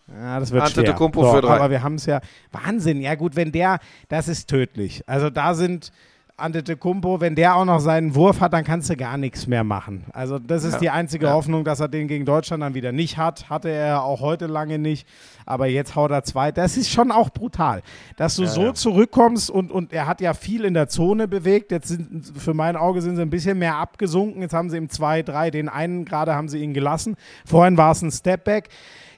Ja, 0.09 0.39
das 0.39 0.53
wird 0.53 0.69
schwer. 0.69 0.83
Antetokounmpo 0.83 1.33
für 1.33 1.41
drei. 1.41 1.55
Aber 1.57 1.71
wir 1.71 1.83
haben 1.83 1.95
es 1.95 2.05
ja, 2.05 2.21
Wahnsinn. 2.53 3.01
Ja 3.01 3.15
gut, 3.15 3.35
wenn 3.35 3.51
der, 3.51 3.79
das 4.11 4.29
ist 4.29 4.51
tödlich. 4.51 5.03
Also 5.07 5.31
da 5.31 5.55
sind 5.55 5.91
Antetokounmpo, 6.37 7.21
wenn 7.21 7.37
der 7.37 7.55
auch 7.55 7.65
noch 7.65 7.79
seinen 7.79 8.15
Wurf 8.17 8.41
hat, 8.41 8.53
dann 8.53 8.65
kannst 8.65 8.91
du 8.91 8.97
gar 8.97 9.17
nichts 9.17 9.47
mehr 9.47 9.63
machen. 9.63 10.05
Also 10.13 10.39
das 10.41 10.65
ist 10.65 10.75
Ja. 10.75 10.79
die 10.81 10.91
einzige 10.91 11.27
Ja. 11.27 11.33
Hoffnung, 11.33 11.65
dass 11.65 11.79
er 11.79 11.87
den 11.89 12.09
gegen 12.09 12.25
Deutschland 12.25 12.63
dann 12.63 12.75
wieder 12.75 12.91
nicht 12.91 13.19
hat. 13.19 13.49
Hatte 13.51 13.69
er 13.69 14.03
auch 14.03 14.21
heute 14.21 14.47
lange 14.47 14.79
nicht. 14.81 15.07
Aber 15.47 15.67
jetzt 15.67 15.95
haut 15.95 16.11
er 16.11 16.25
zwei. 16.25 16.51
Das 16.51 16.77
ist 16.77 16.91
schon 16.91 17.13
auch 17.13 17.31
brutal, 17.31 17.83
dass 18.17 18.35
du 18.37 18.47
so 18.47 18.65
ja. 18.67 18.75
zurückkommst 18.75 19.51
und, 19.51 19.71
und 19.71 19.93
er 19.93 20.07
hat 20.07 20.21
ja 20.21 20.35
viel 20.35 20.65
in 20.65 20.75
der 20.75 20.89
Zone 20.89 21.29
bewegt. 21.29 21.71
Jetzt 21.71 21.89
sind, 21.89 22.33
für 22.37 22.55
mein 22.55 22.77
Auge 22.77 23.01
sind 23.03 23.17
sie 23.17 23.23
ein 23.23 23.31
bisschen 23.31 23.59
mehr 23.59 23.77
abgesunken. 23.77 24.43
Jetzt 24.43 24.55
haben 24.55 24.71
sie 24.71 24.77
im 24.79 24.89
2-3, 24.89 25.51
den 25.51 25.69
einen 25.69 26.05
gerade 26.05 26.35
haben 26.35 26.49
sie 26.49 26.59
ihn 26.59 26.75
gelassen. 26.75 27.17
Vorhin 27.47 27.77
war 27.77 27.93
es 27.93 28.03
ein 28.03 28.11
Stepback. 28.11 28.71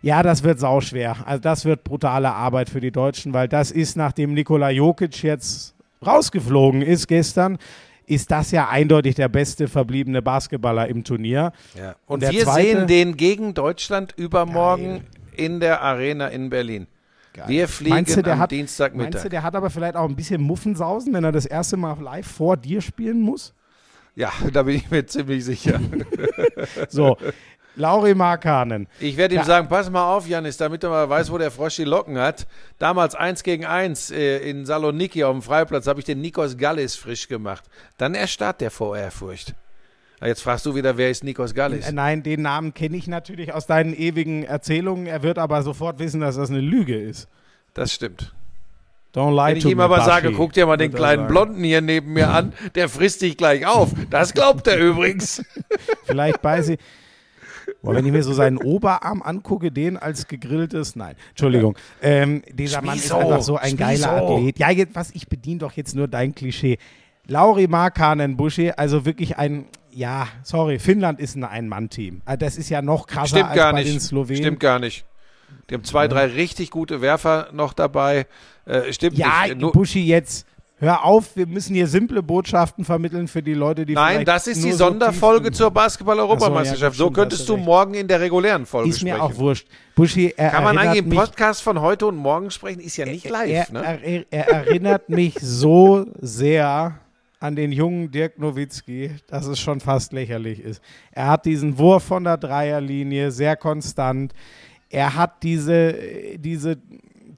Ja, 0.02 0.22
das 0.22 0.42
wird 0.42 0.60
sauschwer. 0.60 1.16
Also 1.24 1.40
das 1.40 1.64
wird 1.64 1.82
brutale 1.82 2.30
Arbeit 2.32 2.68
für 2.68 2.80
die 2.80 2.92
Deutschen, 2.92 3.32
weil 3.32 3.48
das 3.48 3.70
ist, 3.70 3.96
nachdem 3.96 4.34
Nikola 4.34 4.70
Jokic 4.70 5.22
jetzt 5.22 5.75
rausgeflogen 6.04 6.82
ist 6.82 7.06
gestern, 7.08 7.58
ist 8.06 8.30
das 8.30 8.50
ja 8.52 8.68
eindeutig 8.68 9.14
der 9.16 9.28
beste 9.28 9.68
verbliebene 9.68 10.22
Basketballer 10.22 10.88
im 10.88 11.02
Turnier. 11.04 11.52
Ja. 11.76 11.96
Und 12.06 12.22
der 12.22 12.30
wir 12.32 12.44
zweite- 12.44 12.62
sehen 12.68 12.86
den 12.86 13.16
gegen 13.16 13.54
Deutschland 13.54 14.14
übermorgen 14.16 15.02
in 15.36 15.60
der 15.60 15.82
Arena 15.82 16.28
in 16.28 16.50
Berlin. 16.50 16.86
Wir 17.46 17.68
fliegen 17.68 17.94
Meinst 17.96 18.16
du, 18.16 18.22
der 18.22 18.32
am 18.34 18.38
hat, 18.38 18.50
Dienstagmittag. 18.50 19.12
Meinst 19.12 19.24
du, 19.26 19.28
der 19.28 19.42
hat 19.42 19.54
aber 19.54 19.68
vielleicht 19.68 19.94
auch 19.94 20.08
ein 20.08 20.16
bisschen 20.16 20.40
Muffensausen, 20.40 21.12
wenn 21.12 21.22
er 21.22 21.32
das 21.32 21.44
erste 21.44 21.76
Mal 21.76 22.00
live 22.00 22.26
vor 22.26 22.56
dir 22.56 22.80
spielen 22.80 23.20
muss? 23.20 23.52
ja, 24.14 24.32
da 24.52 24.62
bin 24.62 24.76
ich 24.76 24.90
mir 24.90 25.04
ziemlich 25.04 25.44
sicher. 25.44 25.78
So, 26.88 27.18
Lauri 27.76 28.14
Markanen. 28.14 28.88
Ich 29.00 29.16
werde 29.16 29.34
ihm 29.34 29.40
Ja. 29.40 29.44
sagen, 29.44 29.68
pass 29.68 29.90
mal 29.90 30.14
auf, 30.14 30.26
Janis, 30.26 30.56
damit 30.56 30.82
er 30.82 30.90
mal 30.90 31.08
weiß, 31.08 31.30
wo 31.30 31.38
der 31.38 31.50
Frosch 31.50 31.76
die 31.76 31.84
Locken 31.84 32.18
hat. 32.18 32.46
Damals 32.78 33.14
1 33.14 33.42
gegen 33.42 33.64
1 33.64 34.10
äh, 34.10 34.38
in 34.38 34.66
Saloniki 34.66 35.22
auf 35.24 35.32
dem 35.32 35.42
Freiplatz 35.42 35.86
habe 35.86 36.00
ich 36.00 36.06
den 36.06 36.20
Nikos 36.20 36.56
Gallis 36.56 36.96
frisch 36.96 37.28
gemacht. 37.28 37.64
Dann 37.98 38.14
erstarrt 38.14 38.60
der 38.60 38.70
vor 38.70 38.96
Ehrfurcht. 38.96 39.54
Jetzt 40.24 40.42
fragst 40.42 40.64
du 40.64 40.74
wieder, 40.74 40.96
wer 40.96 41.10
ist 41.10 41.24
Nikos 41.24 41.54
Gallis? 41.54 41.92
Nein, 41.92 42.22
den 42.22 42.40
Namen 42.42 42.72
kenne 42.72 42.96
ich 42.96 43.06
natürlich 43.06 43.52
aus 43.52 43.66
deinen 43.66 43.94
ewigen 43.94 44.44
Erzählungen. 44.44 45.06
Er 45.06 45.22
wird 45.22 45.38
aber 45.38 45.62
sofort 45.62 45.98
wissen, 45.98 46.22
dass 46.22 46.36
das 46.36 46.48
eine 46.48 46.60
Lüge 46.60 46.98
ist. 46.98 47.28
Das 47.74 47.92
stimmt. 47.92 48.32
Don't 49.14 49.34
lie 49.34 49.52
Wenn 49.52 49.56
ich 49.58 49.64
ihm 49.66 49.80
aber 49.80 50.02
sage, 50.02 50.32
guck 50.32 50.52
dir 50.52 50.66
mal 50.66 50.76
den 50.76 50.92
kleinen 50.92 51.22
sagen. 51.22 51.32
Blonden 51.32 51.64
hier 51.64 51.80
neben 51.80 52.12
mir 52.12 52.30
an, 52.30 52.52
der 52.74 52.88
frisst 52.88 53.22
dich 53.22 53.36
gleich 53.36 53.66
auf. 53.66 53.90
Das 54.10 54.32
glaubt 54.34 54.66
er 54.66 54.78
übrigens. 54.78 55.42
Vielleicht 56.04 56.42
bei 56.42 56.62
sie. 56.62 56.78
Boah, 57.86 57.94
wenn 57.94 58.04
ich 58.06 58.12
mir 58.12 58.22
so 58.22 58.32
seinen 58.34 58.58
Oberarm 58.58 59.22
angucke, 59.22 59.72
den 59.72 59.96
als 59.96 60.28
gegrilltes, 60.28 60.94
nein, 60.96 61.14
Entschuldigung. 61.30 61.76
Ähm, 62.02 62.42
dieser 62.52 62.82
Mann 62.82 62.96
ist 62.96 63.02
Schmieso, 63.08 63.16
einfach 63.18 63.42
so 63.42 63.56
ein 63.56 63.76
geiler 63.76 64.18
Schmieso. 64.18 64.34
Athlet. 64.36 64.58
Ja, 64.58 64.70
jetzt, 64.70 64.94
was, 64.94 65.10
ich 65.12 65.28
bediene 65.28 65.58
doch 65.60 65.72
jetzt 65.72 65.94
nur 65.94 66.08
dein 66.08 66.34
Klischee. 66.34 66.78
Lauri 67.28 67.66
Markkanen 67.66 68.36
Buschi, 68.36 68.70
also 68.70 69.04
wirklich 69.04 69.36
ein, 69.38 69.64
ja, 69.90 70.28
sorry, 70.42 70.78
Finnland 70.78 71.18
ist 71.18 71.34
ein 71.36 71.44
Ein-Mann-Team. 71.44 72.20
Also 72.24 72.38
Das 72.38 72.56
ist 72.56 72.68
ja 72.68 72.82
noch 72.82 73.06
krasser 73.06 73.28
Stimmt 73.38 73.46
als 73.46 73.56
gar 73.56 73.72
bei 73.72 73.82
den 73.82 73.94
nicht. 73.94 74.02
Slowenen. 74.02 74.36
Stimmt 74.36 74.60
gar 74.60 74.78
nicht. 74.78 75.04
Die 75.70 75.74
haben 75.74 75.84
zwei, 75.84 76.06
drei 76.08 76.26
richtig 76.26 76.70
gute 76.70 77.00
Werfer 77.00 77.48
noch 77.52 77.72
dabei. 77.72 78.26
Äh, 78.66 78.92
stimmt 78.92 79.16
Ja, 79.18 79.42
nicht. 79.44 79.58
Nur- 79.58 79.72
Buschi, 79.72 80.04
jetzt 80.06 80.46
hör 80.78 81.04
auf, 81.04 81.36
wir 81.36 81.46
müssen 81.46 81.74
hier 81.74 81.86
simple 81.86 82.22
Botschaften 82.22 82.84
vermitteln 82.84 83.28
für 83.28 83.42
die 83.42 83.54
Leute, 83.54 83.86
die 83.86 83.94
Nein, 83.94 84.14
vielleicht 84.14 84.28
das 84.28 84.46
ist 84.46 84.64
die 84.64 84.72
so 84.72 84.78
Sonderfolge 84.78 85.50
zur 85.52 85.70
Basketball-Europameisterschaft. 85.70 86.96
So, 86.96 87.04
ja, 87.04 87.08
so 87.08 87.12
könntest 87.12 87.48
du 87.48 87.56
morgen 87.56 87.94
in 87.94 88.08
der 88.08 88.20
regulären 88.20 88.66
Folge 88.66 88.90
Ist 88.90 89.02
mir 89.02 89.16
sprechen. 89.16 89.22
auch 89.22 89.38
wurscht. 89.38 89.66
Buschi, 89.94 90.34
er 90.36 90.50
Kann 90.50 90.64
man 90.64 90.78
eigentlich 90.78 91.04
im 91.04 91.10
Podcast 91.10 91.62
von 91.62 91.80
heute 91.80 92.06
und 92.06 92.16
morgen 92.16 92.50
sprechen? 92.50 92.80
Ist 92.80 92.96
ja 92.96 93.06
nicht 93.06 93.28
live, 93.28 93.50
er, 93.50 93.72
ne? 93.72 94.00
er, 94.02 94.24
er 94.30 94.48
erinnert 94.48 95.08
mich 95.08 95.34
so 95.40 96.06
sehr 96.20 97.00
an 97.40 97.56
den 97.56 97.72
jungen 97.72 98.10
Dirk 98.10 98.38
Nowitzki, 98.38 99.10
dass 99.28 99.46
es 99.46 99.58
schon 99.58 99.80
fast 99.80 100.12
lächerlich 100.12 100.60
ist. 100.60 100.82
Er 101.12 101.28
hat 101.28 101.46
diesen 101.46 101.78
Wurf 101.78 102.04
von 102.04 102.24
der 102.24 102.36
Dreierlinie 102.36 103.30
sehr 103.30 103.56
konstant. 103.56 104.32
Er 104.88 105.14
hat 105.14 105.42
diese, 105.42 105.94
diese 106.38 106.78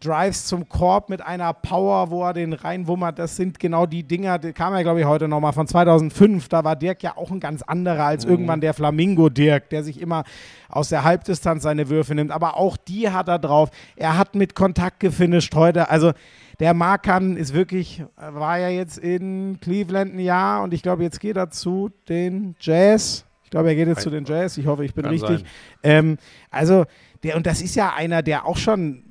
Drives 0.00 0.46
zum 0.46 0.68
Korb 0.68 1.08
mit 1.08 1.20
einer 1.20 1.52
Power, 1.52 2.10
wo 2.10 2.24
er 2.24 2.32
den 2.32 2.52
reinwummert. 2.52 3.18
Das 3.18 3.36
sind 3.36 3.58
genau 3.58 3.86
die 3.86 4.02
Dinger, 4.02 4.38
die 4.38 4.52
kam 4.52 4.74
ja, 4.74 4.82
glaube 4.82 5.00
ich, 5.00 5.06
heute 5.06 5.28
nochmal 5.28 5.52
von 5.52 5.66
2005. 5.66 6.48
Da 6.48 6.64
war 6.64 6.76
Dirk 6.76 7.02
ja 7.02 7.16
auch 7.16 7.30
ein 7.30 7.40
ganz 7.40 7.62
anderer 7.62 8.04
als 8.04 8.24
irgendwann 8.24 8.60
der 8.60 8.74
Flamingo-Dirk, 8.74 9.70
der 9.70 9.82
sich 9.82 10.00
immer 10.00 10.24
aus 10.68 10.88
der 10.88 11.04
Halbdistanz 11.04 11.62
seine 11.62 11.88
Würfe 11.88 12.14
nimmt. 12.14 12.30
Aber 12.30 12.56
auch 12.56 12.76
die 12.76 13.10
hat 13.10 13.28
er 13.28 13.38
drauf. 13.38 13.70
Er 13.96 14.16
hat 14.16 14.34
mit 14.34 14.54
Kontakt 14.54 15.00
gefinisht 15.00 15.54
heute. 15.54 15.90
Also 15.90 16.12
der 16.60 16.74
Markan 16.74 17.36
ist 17.36 17.54
wirklich, 17.54 18.02
war 18.16 18.58
ja 18.58 18.68
jetzt 18.68 18.98
in 18.98 19.58
Cleveland 19.60 20.14
ein 20.14 20.20
Jahr 20.20 20.62
und 20.62 20.74
ich 20.74 20.82
glaube, 20.82 21.02
jetzt 21.02 21.20
geht 21.20 21.36
er 21.36 21.50
zu 21.50 21.90
den 22.08 22.56
Jazz. 22.60 23.24
Ich 23.44 23.50
glaube, 23.50 23.68
er 23.68 23.76
geht 23.76 23.88
jetzt 23.88 24.02
zu 24.02 24.10
den 24.10 24.24
Jazz. 24.24 24.58
Ich 24.58 24.66
hoffe, 24.66 24.84
ich 24.84 24.92
bin 24.92 25.04
Kann 25.04 25.12
richtig. 25.12 25.44
Ähm, 25.82 26.18
also, 26.50 26.84
der, 27.22 27.36
und 27.36 27.46
das 27.46 27.62
ist 27.62 27.76
ja 27.76 27.94
einer, 27.94 28.22
der 28.22 28.44
auch 28.44 28.58
schon 28.58 29.07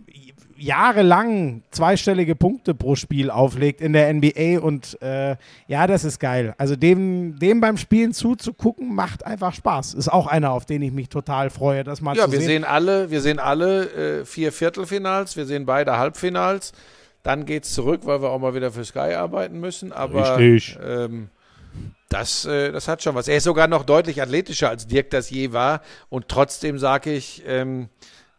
jahrelang 0.58 1.64
zweistellige 1.72 2.36
Punkte 2.36 2.74
pro 2.74 2.96
Spiel 2.96 3.30
auflegt 3.30 3.82
in 3.82 3.94
der 3.94 4.12
NBA 4.14 4.60
und 4.60 5.02
äh, 5.02 5.36
ja, 5.68 5.88
das 5.88 6.04
ist 6.04 6.20
geil. 6.20 6.56
Also 6.58 6.76
dem, 6.76 7.38
dem 7.40 7.62
beim 7.62 7.78
Spielen 7.78 8.14
zuzugucken, 8.14 8.94
macht 8.94 9.26
einfach 9.26 9.54
Spaß. 9.54 9.94
Ist 9.94 10.10
auch 10.10 10.28
einer, 10.28 10.52
auf 10.52 10.66
den 10.66 10.82
ich 10.82 10.92
mich 10.92 11.10
total 11.10 11.50
freue, 11.50 11.84
das 11.84 12.02
mal 12.02 12.16
Ja, 12.16 12.26
zu 12.26 12.32
wir 12.32 12.40
sehen. 12.40 12.48
sehen 12.48 12.64
alle, 12.64 13.12
wir 13.12 13.22
sehen 13.22 13.40
alle 13.40 14.20
äh, 14.22 14.26
vier 14.26 14.52
Viertelfinals, 14.52 15.38
wir 15.38 15.46
sehen 15.46 15.66
beide 15.66 15.98
Halbfinals. 15.98 16.74
Dann 17.24 17.46
geht's 17.46 17.74
zurück, 17.74 18.02
weil 18.06 18.22
wir 18.22 18.30
auch 18.30 18.40
mal 18.40 18.54
wieder 18.56 18.72
für 18.72 18.86
Sky 18.86 19.14
arbeiten 19.16 19.60
müssen. 19.60 19.92
Aber 19.92 20.38
Richtig. 20.38 20.78
Ähm, 20.86 21.30
das, 22.10 22.46
äh, 22.46 22.72
das 22.72 22.88
hat 22.88 23.04
schon 23.04 23.16
was. 23.16 23.28
Er 23.28 23.38
ist 23.38 23.44
sogar 23.44 23.68
noch 23.68 23.84
deutlich 23.84 24.22
athletischer 24.22 24.70
als 24.70 24.88
Dirk 24.88 25.10
das 25.10 25.30
je 25.30 25.52
war. 25.52 25.82
Und 26.10 26.30
trotzdem 26.30 26.80
sage 26.80 27.12
ich, 27.12 27.44
ähm, 27.46 27.90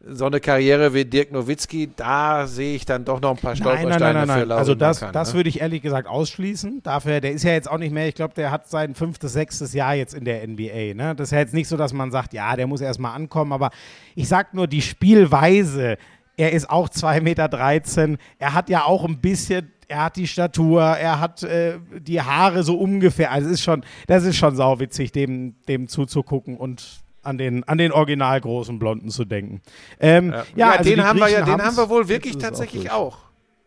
so 0.00 0.26
eine 0.26 0.38
Karriere 0.38 0.94
wie 0.94 1.04
Dirk 1.04 1.32
Nowitzki, 1.32 1.90
da 1.96 2.46
sehe 2.46 2.76
ich 2.76 2.84
dann 2.84 3.04
doch 3.04 3.20
noch 3.20 3.30
ein 3.30 3.36
paar 3.36 3.54
Nein, 3.54 3.62
nein, 3.62 3.78
Stolpersteine 3.78 3.98
nein, 4.00 4.14
nein, 4.14 4.22
für 4.28 4.40
nein. 4.40 4.48
Lauri 4.48 4.58
Also 4.58 4.74
das, 4.74 5.00
Markan, 5.00 5.12
das 5.12 5.28
ne? 5.28 5.34
würde 5.34 5.48
ich 5.48 5.60
ehrlich 5.60 5.82
gesagt 5.82 6.06
ausschließen. 6.06 6.82
Dafür, 6.84 7.20
der 7.20 7.32
ist 7.32 7.42
ja 7.42 7.52
jetzt 7.52 7.68
auch 7.68 7.78
nicht 7.78 7.92
mehr, 7.92 8.06
ich 8.06 8.14
glaube, 8.14 8.34
der 8.34 8.50
hat 8.50 8.68
sein 8.68 8.94
fünftes, 8.94 9.32
sechstes 9.32 9.74
Jahr 9.74 9.94
jetzt 9.94 10.14
in 10.14 10.24
der 10.24 10.46
NBA. 10.46 10.94
Ne? 10.94 11.14
Das 11.16 11.28
ist 11.28 11.32
ja 11.32 11.38
jetzt 11.38 11.54
nicht 11.54 11.68
so, 11.68 11.76
dass 11.76 11.92
man 11.92 12.12
sagt, 12.12 12.32
ja, 12.32 12.54
der 12.54 12.68
muss 12.68 12.80
erstmal 12.80 13.14
ankommen, 13.14 13.52
aber 13.52 13.70
ich 14.14 14.28
sag 14.28 14.54
nur, 14.54 14.68
die 14.68 14.82
Spielweise, 14.82 15.98
er 16.36 16.52
ist 16.52 16.70
auch 16.70 16.88
2,13 16.88 17.20
Meter, 17.22 18.18
er 18.38 18.54
hat 18.54 18.70
ja 18.70 18.84
auch 18.84 19.04
ein 19.04 19.20
bisschen, 19.20 19.72
er 19.88 20.04
hat 20.04 20.16
die 20.16 20.28
Statur, 20.28 20.82
er 20.82 21.18
hat 21.18 21.42
äh, 21.42 21.78
die 21.98 22.22
Haare 22.22 22.62
so 22.62 22.78
ungefähr. 22.78 23.32
Also 23.32 23.48
es 23.48 23.54
ist 23.54 23.62
schon, 23.62 23.84
das 24.06 24.22
ist 24.22 24.36
schon 24.36 24.54
sauwitzig, 24.54 25.10
dem, 25.10 25.56
dem 25.66 25.88
zuzugucken 25.88 26.56
und 26.56 27.00
an 27.28 27.38
den, 27.38 27.62
an 27.64 27.78
den 27.78 27.92
original 27.92 28.40
großen 28.40 28.78
Blonden 28.78 29.10
zu 29.10 29.24
denken. 29.24 29.60
Ähm, 30.00 30.30
ja, 30.30 30.44
Ja, 30.56 30.70
also 30.72 30.90
den 30.90 31.04
haben 31.04 31.18
wir 31.20 31.28
ja, 31.28 31.44
den 31.44 31.62
haben 31.62 31.76
wir 31.76 31.88
wohl 31.88 32.08
wirklich 32.08 32.38
tatsächlich 32.38 32.82
durch. 32.84 32.92
auch. 32.92 33.18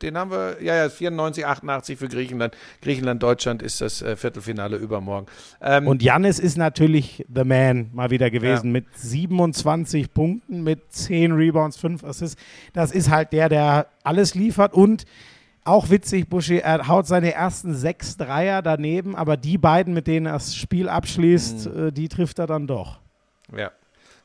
Den 0.02 0.18
haben 0.18 0.32
wir, 0.32 0.58
ja, 0.64 0.76
ja, 0.76 0.90
94, 0.90 1.46
88 1.46 2.00
für 2.00 2.08
Griechenland. 2.08 2.56
Griechenland, 2.82 3.22
Deutschland 3.22 3.62
ist 3.62 3.82
das 3.82 4.02
äh, 4.02 4.16
Viertelfinale 4.16 4.78
übermorgen. 4.78 5.28
Ähm, 5.62 5.86
Und 5.86 6.02
Jannis 6.02 6.40
ist 6.40 6.58
natürlich 6.58 7.24
the 7.32 7.44
man 7.44 7.92
mal 7.94 8.10
wieder 8.10 8.32
gewesen 8.32 8.68
Ja. 8.68 8.72
mit 8.72 8.86
27 8.96 10.12
Punkten, 10.14 10.64
mit 10.64 10.92
10 10.92 11.34
Rebounds, 11.34 11.78
5 11.78 12.04
Assists. 12.04 12.42
Das 12.74 12.92
ist 12.92 13.12
halt 13.12 13.32
der, 13.32 13.48
der 13.50 13.88
alles 14.04 14.34
liefert 14.34 14.74
und 14.74 15.06
auch 15.64 15.92
witzig, 15.92 16.28
Buschi, 16.28 16.58
er 16.58 16.88
haut 16.88 17.06
seine 17.06 17.34
ersten 17.36 17.76
sechs 17.76 18.18
Dreier 18.18 18.64
daneben, 18.64 19.16
aber 19.16 19.38
die 19.38 19.60
beiden, 19.60 19.94
mit 19.94 20.08
denen 20.08 20.26
er 20.26 20.34
das 20.34 20.56
Spiel 20.56 20.90
abschließt, 20.90 21.68
Mhm. 21.76 21.88
äh, 21.90 21.92
die 21.92 22.10
trifft 22.10 22.40
er 22.40 22.48
dann 22.48 22.66
doch. 22.66 23.00
Ja. 23.56 23.72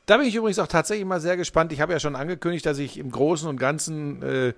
Da 0.05 0.17
bin 0.17 0.25
ich 0.25 0.35
übrigens 0.35 0.59
auch 0.59 0.67
tatsächlich 0.67 1.05
mal 1.05 1.19
sehr 1.19 1.35
gespannt. 1.35 1.73
Ich 1.73 1.81
habe 1.81 1.91
ja 1.91 1.99
schon 1.99 2.15
angekündigt, 2.15 2.65
dass 2.65 2.77
ich 2.77 2.97
im 2.97 3.11
Großen 3.11 3.47
und 3.47 3.57
Ganzen 3.57 4.21
äh, 4.21 4.53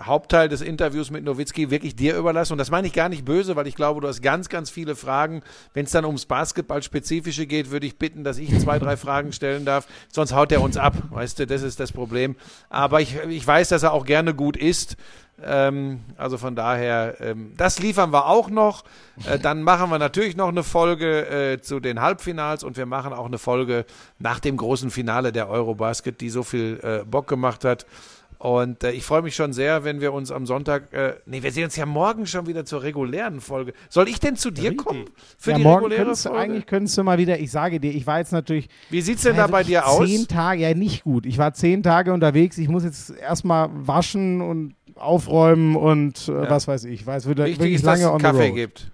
Hauptteil 0.00 0.48
des 0.48 0.62
Interviews 0.62 1.10
mit 1.10 1.24
Nowitzki 1.24 1.70
wirklich 1.70 1.94
dir 1.94 2.16
überlasse. 2.16 2.54
Und 2.54 2.58
das 2.58 2.70
meine 2.70 2.86
ich 2.86 2.94
gar 2.94 3.10
nicht 3.10 3.24
böse, 3.24 3.54
weil 3.54 3.66
ich 3.66 3.74
glaube, 3.74 4.00
du 4.00 4.08
hast 4.08 4.22
ganz, 4.22 4.48
ganz 4.48 4.70
viele 4.70 4.96
Fragen. 4.96 5.42
Wenn 5.74 5.84
es 5.84 5.92
dann 5.92 6.06
ums 6.06 6.24
Basketball-Spezifische 6.24 7.46
geht, 7.46 7.70
würde 7.70 7.86
ich 7.86 7.98
bitten, 7.98 8.24
dass 8.24 8.38
ich 8.38 8.58
zwei, 8.60 8.78
drei 8.78 8.96
Fragen 8.96 9.32
stellen 9.32 9.64
darf. 9.66 9.86
Sonst 10.10 10.34
haut 10.34 10.52
er 10.52 10.62
uns 10.62 10.78
ab. 10.78 10.94
Weißt 11.10 11.38
du, 11.38 11.46
das 11.46 11.62
ist 11.62 11.80
das 11.80 11.92
Problem. 11.92 12.36
Aber 12.70 13.02
ich, 13.02 13.16
ich 13.28 13.46
weiß, 13.46 13.68
dass 13.68 13.82
er 13.82 13.92
auch 13.92 14.06
gerne 14.06 14.34
gut 14.34 14.56
isst. 14.56 14.96
Ähm, 15.42 16.00
also 16.16 16.38
von 16.38 16.54
daher, 16.56 17.20
ähm, 17.20 17.52
das 17.56 17.78
liefern 17.78 18.12
wir 18.12 18.26
auch 18.26 18.48
noch. 18.48 18.84
Äh, 19.28 19.38
dann 19.38 19.62
machen 19.62 19.90
wir 19.90 19.98
natürlich 19.98 20.36
noch 20.36 20.48
eine 20.48 20.62
Folge 20.62 21.26
äh, 21.26 21.60
zu 21.60 21.80
den 21.80 22.00
Halbfinals 22.00 22.64
und 22.64 22.76
wir 22.76 22.86
machen 22.86 23.12
auch 23.12 23.26
eine 23.26 23.38
Folge 23.38 23.84
nach 24.18 24.40
dem 24.40 24.56
großen 24.56 24.90
Finale 24.90 25.32
der 25.32 25.48
Eurobasket, 25.48 26.20
die 26.20 26.30
so 26.30 26.42
viel 26.42 26.80
äh, 26.82 27.04
Bock 27.04 27.26
gemacht 27.26 27.64
hat. 27.64 27.84
Und 28.44 28.84
äh, 28.84 28.90
ich 28.90 29.04
freue 29.04 29.22
mich 29.22 29.34
schon 29.34 29.54
sehr, 29.54 29.84
wenn 29.84 30.02
wir 30.02 30.12
uns 30.12 30.30
am 30.30 30.44
Sonntag, 30.44 30.92
äh, 30.92 31.14
nee, 31.24 31.42
wir 31.42 31.50
sehen 31.50 31.64
uns 31.64 31.76
ja 31.76 31.86
morgen 31.86 32.26
schon 32.26 32.46
wieder 32.46 32.66
zur 32.66 32.82
regulären 32.82 33.40
Folge. 33.40 33.72
Soll 33.88 34.06
ich 34.06 34.20
denn 34.20 34.36
zu 34.36 34.50
dir 34.50 34.72
Richtig. 34.72 34.84
kommen 34.84 35.04
für 35.38 35.52
ja, 35.52 35.56
die 35.56 35.62
morgen 35.62 35.84
reguläre 35.84 36.02
könntest 36.04 36.26
du, 36.26 36.28
Folge? 36.28 36.42
eigentlich 36.44 36.66
könntest 36.66 36.98
du 36.98 37.04
mal 37.04 37.16
wieder, 37.16 37.38
ich 37.38 37.50
sage 37.50 37.80
dir, 37.80 37.90
ich 37.90 38.06
war 38.06 38.18
jetzt 38.18 38.32
natürlich 38.32 38.68
Wie 38.90 39.00
sieht's 39.00 39.22
denn 39.22 39.38
da 39.38 39.46
bei 39.46 39.62
dir 39.62 39.88
aus? 39.88 40.06
Zehn 40.06 40.28
Tage, 40.28 40.60
ja 40.60 40.74
nicht 40.74 41.04
gut. 41.04 41.24
Ich 41.24 41.38
war 41.38 41.54
zehn 41.54 41.82
Tage 41.82 42.12
unterwegs. 42.12 42.58
Ich 42.58 42.68
muss 42.68 42.84
jetzt 42.84 43.16
erstmal 43.16 43.70
waschen 43.72 44.42
und 44.42 44.74
aufräumen 44.96 45.74
und 45.74 46.28
äh, 46.28 46.50
was 46.50 46.68
weiß 46.68 46.84
ich. 46.84 47.06
Weiß 47.06 47.26
wieder 47.26 47.46
Wichtig 47.46 47.60
wirklich 47.60 47.74
ist, 47.76 47.86
dass 47.86 47.98
lange 47.98 48.10
es 48.10 48.10
on 48.10 48.20
the 48.20 48.26
Kaffee 48.26 48.48
road. 48.48 48.56
gibt. 48.56 48.92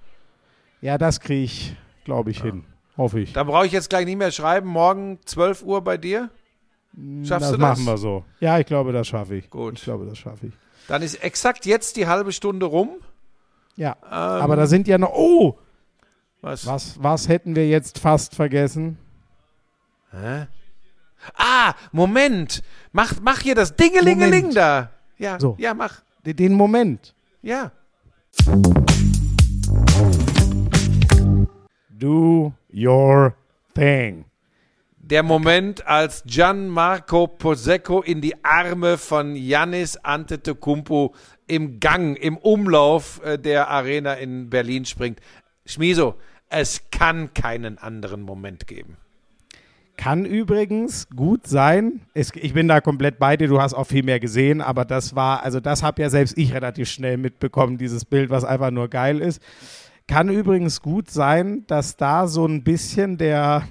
Ja, 0.80 0.96
das 0.96 1.18
kriege 1.18 1.42
ich, 1.42 1.74
glaube 2.04 2.30
ich, 2.30 2.40
hin. 2.40 2.62
Hoffe 2.96 3.18
ich. 3.18 3.32
Da 3.32 3.42
brauche 3.42 3.66
ich 3.66 3.72
jetzt 3.72 3.90
gleich 3.90 4.04
nicht 4.04 4.18
mehr 4.18 4.30
schreiben. 4.30 4.68
Morgen 4.68 5.18
12 5.24 5.64
Uhr 5.64 5.82
bei 5.82 5.96
dir? 5.96 6.30
Schaffst 7.24 7.30
das 7.46 7.50
du 7.52 7.56
das? 7.58 7.78
machen 7.78 7.84
wir 7.86 7.96
so. 7.98 8.24
Ja, 8.40 8.58
ich 8.58 8.66
glaube, 8.66 8.92
das 8.92 9.06
schaffe 9.06 9.36
ich. 9.36 9.48
Gut. 9.50 9.74
Ich 9.78 9.84
glaube, 9.84 10.06
das 10.06 10.18
schaffe 10.18 10.46
ich. 10.48 10.52
Dann 10.88 11.02
ist 11.02 11.22
exakt 11.22 11.64
jetzt 11.66 11.96
die 11.96 12.06
halbe 12.06 12.32
Stunde 12.32 12.66
rum. 12.66 12.90
Ja, 13.76 13.96
Ähm, 14.04 14.08
aber 14.10 14.56
da 14.56 14.66
sind 14.66 14.88
ja 14.88 14.98
noch. 14.98 15.12
Oh, 15.14 15.56
was? 16.42 16.66
was, 16.66 17.02
was 17.02 17.28
hätten 17.28 17.54
wir 17.54 17.68
jetzt 17.68 17.98
fast 17.98 18.34
vergessen? 18.34 18.98
Hä? 20.10 20.46
Ah, 21.36 21.74
Moment. 21.92 22.62
Mach, 22.92 23.14
mach 23.22 23.40
hier 23.40 23.54
das 23.54 23.76
Dingelingeling 23.76 24.40
Moment. 24.46 24.56
da. 24.56 24.90
Ja, 25.18 25.38
So. 25.38 25.54
ja, 25.58 25.74
mach. 25.74 26.00
Den- 26.26 26.36
Den 26.36 26.54
Moment. 26.54 27.14
Ja. 27.42 27.70
Do 31.90 32.52
your 32.72 33.34
thing. 33.74 34.24
Der 35.10 35.24
Moment, 35.24 35.84
als 35.88 36.22
Gianmarco 36.24 37.26
Posecco 37.26 38.00
in 38.00 38.20
die 38.20 38.44
Arme 38.44 38.96
von 38.96 39.34
Yannis 39.34 39.96
Antetokounmpo 39.96 41.16
im 41.48 41.80
Gang, 41.80 42.16
im 42.16 42.36
Umlauf 42.36 43.20
äh, 43.24 43.36
der 43.36 43.68
Arena 43.70 44.14
in 44.14 44.50
Berlin 44.50 44.84
springt. 44.84 45.18
Schmiso, 45.66 46.14
es 46.48 46.92
kann 46.92 47.34
keinen 47.34 47.76
anderen 47.76 48.22
Moment 48.22 48.68
geben. 48.68 48.98
Kann 49.96 50.24
übrigens 50.24 51.08
gut 51.10 51.44
sein. 51.48 52.02
Ich 52.14 52.54
bin 52.54 52.68
da 52.68 52.80
komplett 52.80 53.18
bei 53.18 53.36
dir. 53.36 53.48
Du 53.48 53.60
hast 53.60 53.74
auch 53.74 53.88
viel 53.88 54.04
mehr 54.04 54.20
gesehen, 54.20 54.60
aber 54.60 54.84
das 54.84 55.16
war, 55.16 55.42
also 55.42 55.58
das 55.58 55.82
habe 55.82 56.02
ja 56.02 56.08
selbst 56.08 56.38
ich 56.38 56.54
relativ 56.54 56.88
schnell 56.88 57.16
mitbekommen, 57.16 57.78
dieses 57.78 58.04
Bild, 58.04 58.30
was 58.30 58.44
einfach 58.44 58.70
nur 58.70 58.86
geil 58.86 59.18
ist. 59.18 59.42
Kann 60.06 60.28
übrigens 60.28 60.80
gut 60.80 61.10
sein, 61.10 61.64
dass 61.66 61.96
da 61.96 62.28
so 62.28 62.46
ein 62.46 62.62
bisschen 62.62 63.18
der, 63.18 63.64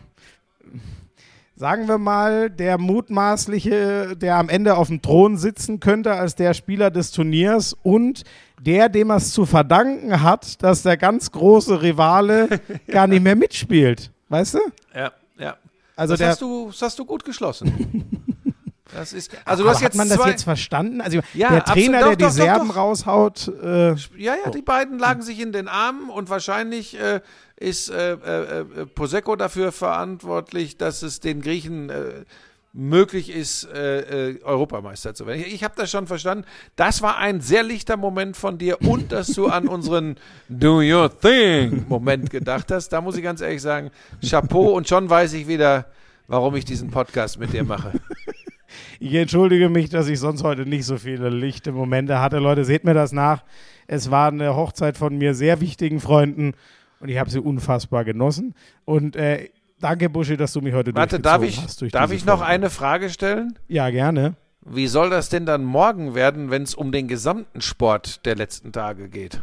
sagen 1.60 1.89
wir 1.89 1.98
mal, 1.98 2.50
der 2.50 2.78
mutmaßliche, 2.78 4.15
der 4.15 4.38
am 4.38 4.48
Ende 4.48 4.78
auf 4.78 4.88
dem 4.88 5.02
Thron 5.02 5.36
sitzen 5.36 5.82
könnte 5.82 6.13
als 6.13 6.36
der 6.36 6.54
Spieler 6.54 6.89
des 6.89 7.12
Turniers 7.12 7.76
und 7.84 8.24
der, 8.62 8.88
dem 8.88 9.10
er 9.10 9.17
es 9.17 9.34
zu 9.34 9.45
verdanken 9.45 10.22
hat, 10.24 10.63
dass 10.63 10.84
der 10.84 10.95
ganz 10.95 11.32
große 11.32 11.82
Rivale 11.82 12.48
gar 12.88 13.08
nicht 13.08 13.22
mehr 13.22 13.36
mitspielt. 13.36 14.10
Weißt 14.30 14.54
du? 14.54 14.60
Ja, 14.95 15.12
ja. 15.38 15.58
Also 15.98 16.15
das, 16.15 16.30
hast 16.30 16.41
du, 16.41 16.67
das 16.67 16.82
hast 16.82 16.98
du 16.98 17.06
gut 17.06 17.26
geschlossen. 17.26 18.06
Das 18.91 19.13
ist, 19.13 19.32
also 19.45 19.63
du 19.63 19.69
hast 19.69 19.82
jetzt 19.82 19.91
hat 19.91 19.98
man 19.98 20.10
das 20.10 20.26
jetzt 20.26 20.43
verstanden? 20.43 21.00
Also 21.02 21.19
Ja, 21.34 21.50
der 21.52 21.63
Trainer, 21.63 22.00
absolut. 22.00 22.02
der 22.02 22.02
Doch, 22.02 22.15
die 22.15 22.24
doch, 22.24 22.32
Serben 22.32 22.67
doch. 22.69 22.76
raushaut, 22.76 23.48
äh, 23.62 23.89
Ja, 24.17 24.36
ja, 24.43 24.50
die 24.52 24.62
beiden 24.62 24.98
lagen 24.98 25.22
sich 25.22 25.39
in 25.39 25.52
den 25.52 25.67
Armen 25.67 26.10
und 26.10 26.30
wahrscheinlich 26.30 27.00
äh, 27.00 27.22
ist 27.60 27.89
äh, 27.89 28.13
äh, 28.13 28.60
äh, 28.60 28.86
Posecco 28.86 29.36
dafür 29.36 29.72
verantwortlich, 29.72 30.78
dass 30.78 31.02
es 31.02 31.19
den 31.19 31.41
Griechen 31.41 31.89
äh, 31.89 32.24
möglich 32.72 33.30
ist, 33.30 33.65
äh, 33.65 34.30
äh, 34.30 34.43
Europameister 34.43 35.13
zu 35.13 35.28
werden. 35.28 35.41
Ich, 35.41 35.54
ich 35.56 35.63
habe 35.63 35.74
das 35.76 35.91
schon 35.91 36.08
verstanden. 36.08 36.45
Das 36.76 37.02
war 37.02 37.17
ein 37.17 37.41
sehr 37.41 37.63
lichter 37.63 37.98
Moment 37.98 38.38
von 38.38 38.58
dir 38.58 38.82
und 38.82 39.12
dass 39.12 39.28
du 39.28 39.48
an 39.48 39.67
unseren 39.67 40.15
Do 40.50 40.80
Your 40.82 41.10
Thing 41.19 41.86
Moment 41.89 42.30
gedacht 42.30 42.72
hast. 42.72 42.89
Da 42.89 43.02
muss 43.02 43.17
ich 43.17 43.24
ganz 43.24 43.41
ehrlich 43.41 43.62
sagen, 43.62 43.91
Chapeau 44.28 44.76
und 44.76 44.88
schon 44.88 45.10
weiß 45.10 45.34
ich 45.34 45.48
wieder, 45.48 45.88
warum 46.28 46.56
ich 46.56 46.63
diesen 46.63 46.91
Podcast 46.91 47.39
mit 47.39 47.52
dir 47.52 47.65
mache. 47.65 47.91
ich 49.00 49.13
entschuldige 49.15 49.67
mich, 49.67 49.89
dass 49.89 50.08
ich 50.08 50.19
sonst 50.19 50.43
heute 50.43 50.65
nicht 50.65 50.86
so 50.86 50.98
viele 50.98 51.30
lichte 51.30 51.74
Momente 51.74 52.19
hatte. 52.22 52.38
Leute, 52.38 52.63
seht 52.63 52.86
mir 52.86 52.93
das 52.93 53.12
nach. 53.12 53.43
Es 53.88 54.12
war 54.12 54.30
eine 54.30 54.56
Hochzeit 54.56 54.98
von 54.98 55.17
mir 55.17 55.34
sehr 55.34 55.60
wichtigen 55.60 56.00
Freunden 56.00 56.54
und 56.99 57.09
ich 57.09 57.17
habe 57.17 57.29
sie 57.29 57.39
unfassbar 57.39 58.03
genossen. 58.05 58.53
Und 58.85 59.15
äh, 59.15 59.49
danke, 59.79 60.09
Buschi, 60.09 60.38
dass 60.38 60.53
du 60.53 60.62
mich 60.62 60.73
heute 60.73 60.93
Warte, 60.95 61.19
darf 61.19 61.43
ich, 61.43 61.62
hast 61.62 61.81
darf 61.93 62.12
ich 62.12 62.25
noch 62.25 62.39
Folge. 62.39 62.51
eine 62.51 62.69
Frage 62.69 63.09
stellen? 63.09 63.57
Ja, 63.67 63.89
gerne. 63.89 64.35
Wie 64.65 64.88
soll 64.88 65.09
das 65.09 65.29
denn 65.29 65.45
dann 65.45 65.63
morgen 65.63 66.15
werden, 66.15 66.51
wenn 66.51 66.63
es 66.63 66.75
um 66.75 66.91
den 66.91 67.07
gesamten 67.07 67.62
Sport 67.62 68.25
der 68.25 68.35
letzten 68.35 68.71
Tage 68.71 69.09
geht? 69.09 69.41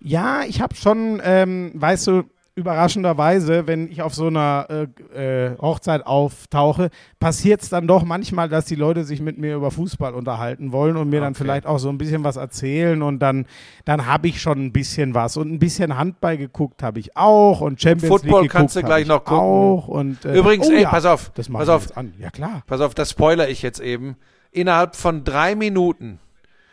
Ja, 0.00 0.42
ich 0.44 0.60
habe 0.60 0.74
schon, 0.74 1.20
ähm, 1.24 1.72
weißt 1.74 2.06
du, 2.06 2.24
überraschenderweise, 2.56 3.66
wenn 3.66 3.90
ich 3.90 4.02
auf 4.02 4.14
so 4.14 4.28
einer 4.28 4.66
äh, 5.12 5.48
äh, 5.50 5.58
Hochzeit 5.58 6.06
auftauche, 6.06 6.90
passiert 7.18 7.62
es 7.62 7.68
dann 7.68 7.86
doch 7.88 8.04
manchmal, 8.04 8.48
dass 8.48 8.64
die 8.66 8.74
Leute 8.76 9.04
sich 9.04 9.20
mit 9.20 9.38
mir 9.38 9.56
über 9.56 9.70
Fußball 9.70 10.14
unterhalten 10.14 10.70
wollen 10.72 10.96
und 10.96 11.08
mir 11.10 11.20
dann 11.20 11.32
Okay. 11.34 11.42
vielleicht 11.42 11.66
auch 11.66 11.78
so 11.78 11.88
ein 11.88 11.98
bisschen 11.98 12.22
was 12.22 12.36
erzählen 12.36 13.02
und 13.02 13.18
dann, 13.18 13.46
dann 13.84 14.06
habe 14.06 14.28
ich 14.28 14.40
schon 14.40 14.64
ein 14.66 14.72
bisschen 14.72 15.14
was 15.14 15.36
und 15.36 15.50
ein 15.52 15.58
bisschen 15.58 15.96
Handball 15.96 16.36
geguckt 16.38 16.82
habe 16.82 17.00
ich 17.00 17.16
auch 17.16 17.60
und 17.60 17.80
Champions 17.80 18.08
Football 18.08 18.42
League 18.42 18.52
kannst 18.52 18.76
du 18.76 18.82
gleich 18.82 19.06
noch 19.06 19.24
gucken. 19.24 19.38
auch 19.40 19.88
und 19.88 20.24
äh, 20.24 20.38
Übrigens, 20.38 20.68
oh 20.68 20.72
ey, 20.72 20.82
ja, 20.82 20.90
pass 20.90 21.06
auf, 21.06 21.30
das 21.34 21.48
pass 21.48 21.68
auf. 21.68 21.96
an. 21.96 22.14
Ja 22.20 22.30
klar. 22.30 22.62
Pass 22.66 22.80
auf, 22.80 22.94
das 22.94 23.10
spoiler 23.10 23.48
ich 23.48 23.62
jetzt 23.62 23.80
eben. 23.80 24.16
Innerhalb 24.52 24.94
von 24.94 25.24
drei 25.24 25.56
Minuten 25.56 26.20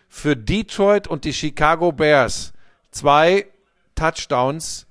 für 0.08 0.36
Detroit 0.38 1.08
und 1.08 1.26
die 1.26 1.34
Chicago 1.34 1.92
Bears 1.92 2.54
zwei 2.92 3.48
Touchdowns. 3.96 4.86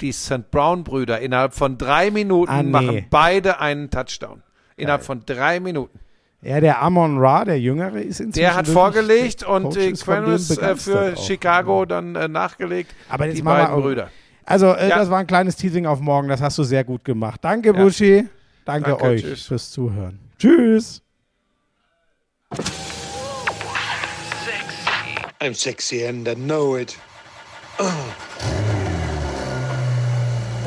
Die 0.00 0.12
St. 0.12 0.50
Brown-Brüder 0.50 1.20
innerhalb 1.20 1.54
von 1.54 1.76
drei 1.78 2.10
Minuten 2.10 2.50
Ah, 2.52 2.62
nee. 2.62 2.70
machen 2.70 3.06
beide 3.10 3.60
einen 3.60 3.90
Touchdown. 3.90 4.42
Innerhalb 4.76 5.02
von 5.02 5.22
drei 5.26 5.58
Minuten. 5.60 5.98
Ja, 6.40 6.60
der 6.60 6.80
Amon 6.80 7.18
Ra, 7.18 7.44
der 7.44 7.58
Jüngere, 7.58 8.00
ist 8.00 8.20
inzwischen 8.20 8.40
Der 8.44 8.54
hat 8.54 8.68
vorgelegt 8.68 9.40
der 9.40 9.48
und 9.50 9.64
Coach 9.64 10.56
äh, 10.56 10.76
für 10.76 11.14
auch. 11.16 11.26
Chicago 11.26 11.84
dann 11.84 12.14
äh, 12.14 12.28
nachgelegt. 12.28 12.94
Aber 13.08 13.26
die 13.26 13.42
beiden 13.42 13.66
auch- 13.72 13.80
Brüder. 13.82 14.10
Also, 14.44 14.72
äh, 14.72 14.88
Ja. 14.88 14.98
das 14.98 15.10
war 15.10 15.18
ein 15.18 15.26
kleines 15.26 15.56
Teasing 15.56 15.84
auf 15.86 16.00
morgen. 16.00 16.28
Das 16.28 16.40
hast 16.40 16.56
du 16.58 16.62
sehr 16.62 16.84
gut 16.84 17.04
gemacht. 17.04 17.40
Danke, 17.42 17.74
Buschi. 17.74 18.28
Danke, 18.64 18.90
Danke, 18.90 19.04
euch 19.04 19.22
tschüss. 19.22 19.46
fürs 19.46 19.70
Zuhören. 19.72 20.20
Tschüss. 20.38 21.02
I'm 25.40 25.54
sexy 25.54 26.06
and 26.06 26.26
I 26.28 26.34
know 26.34 26.76
it. 26.76 26.96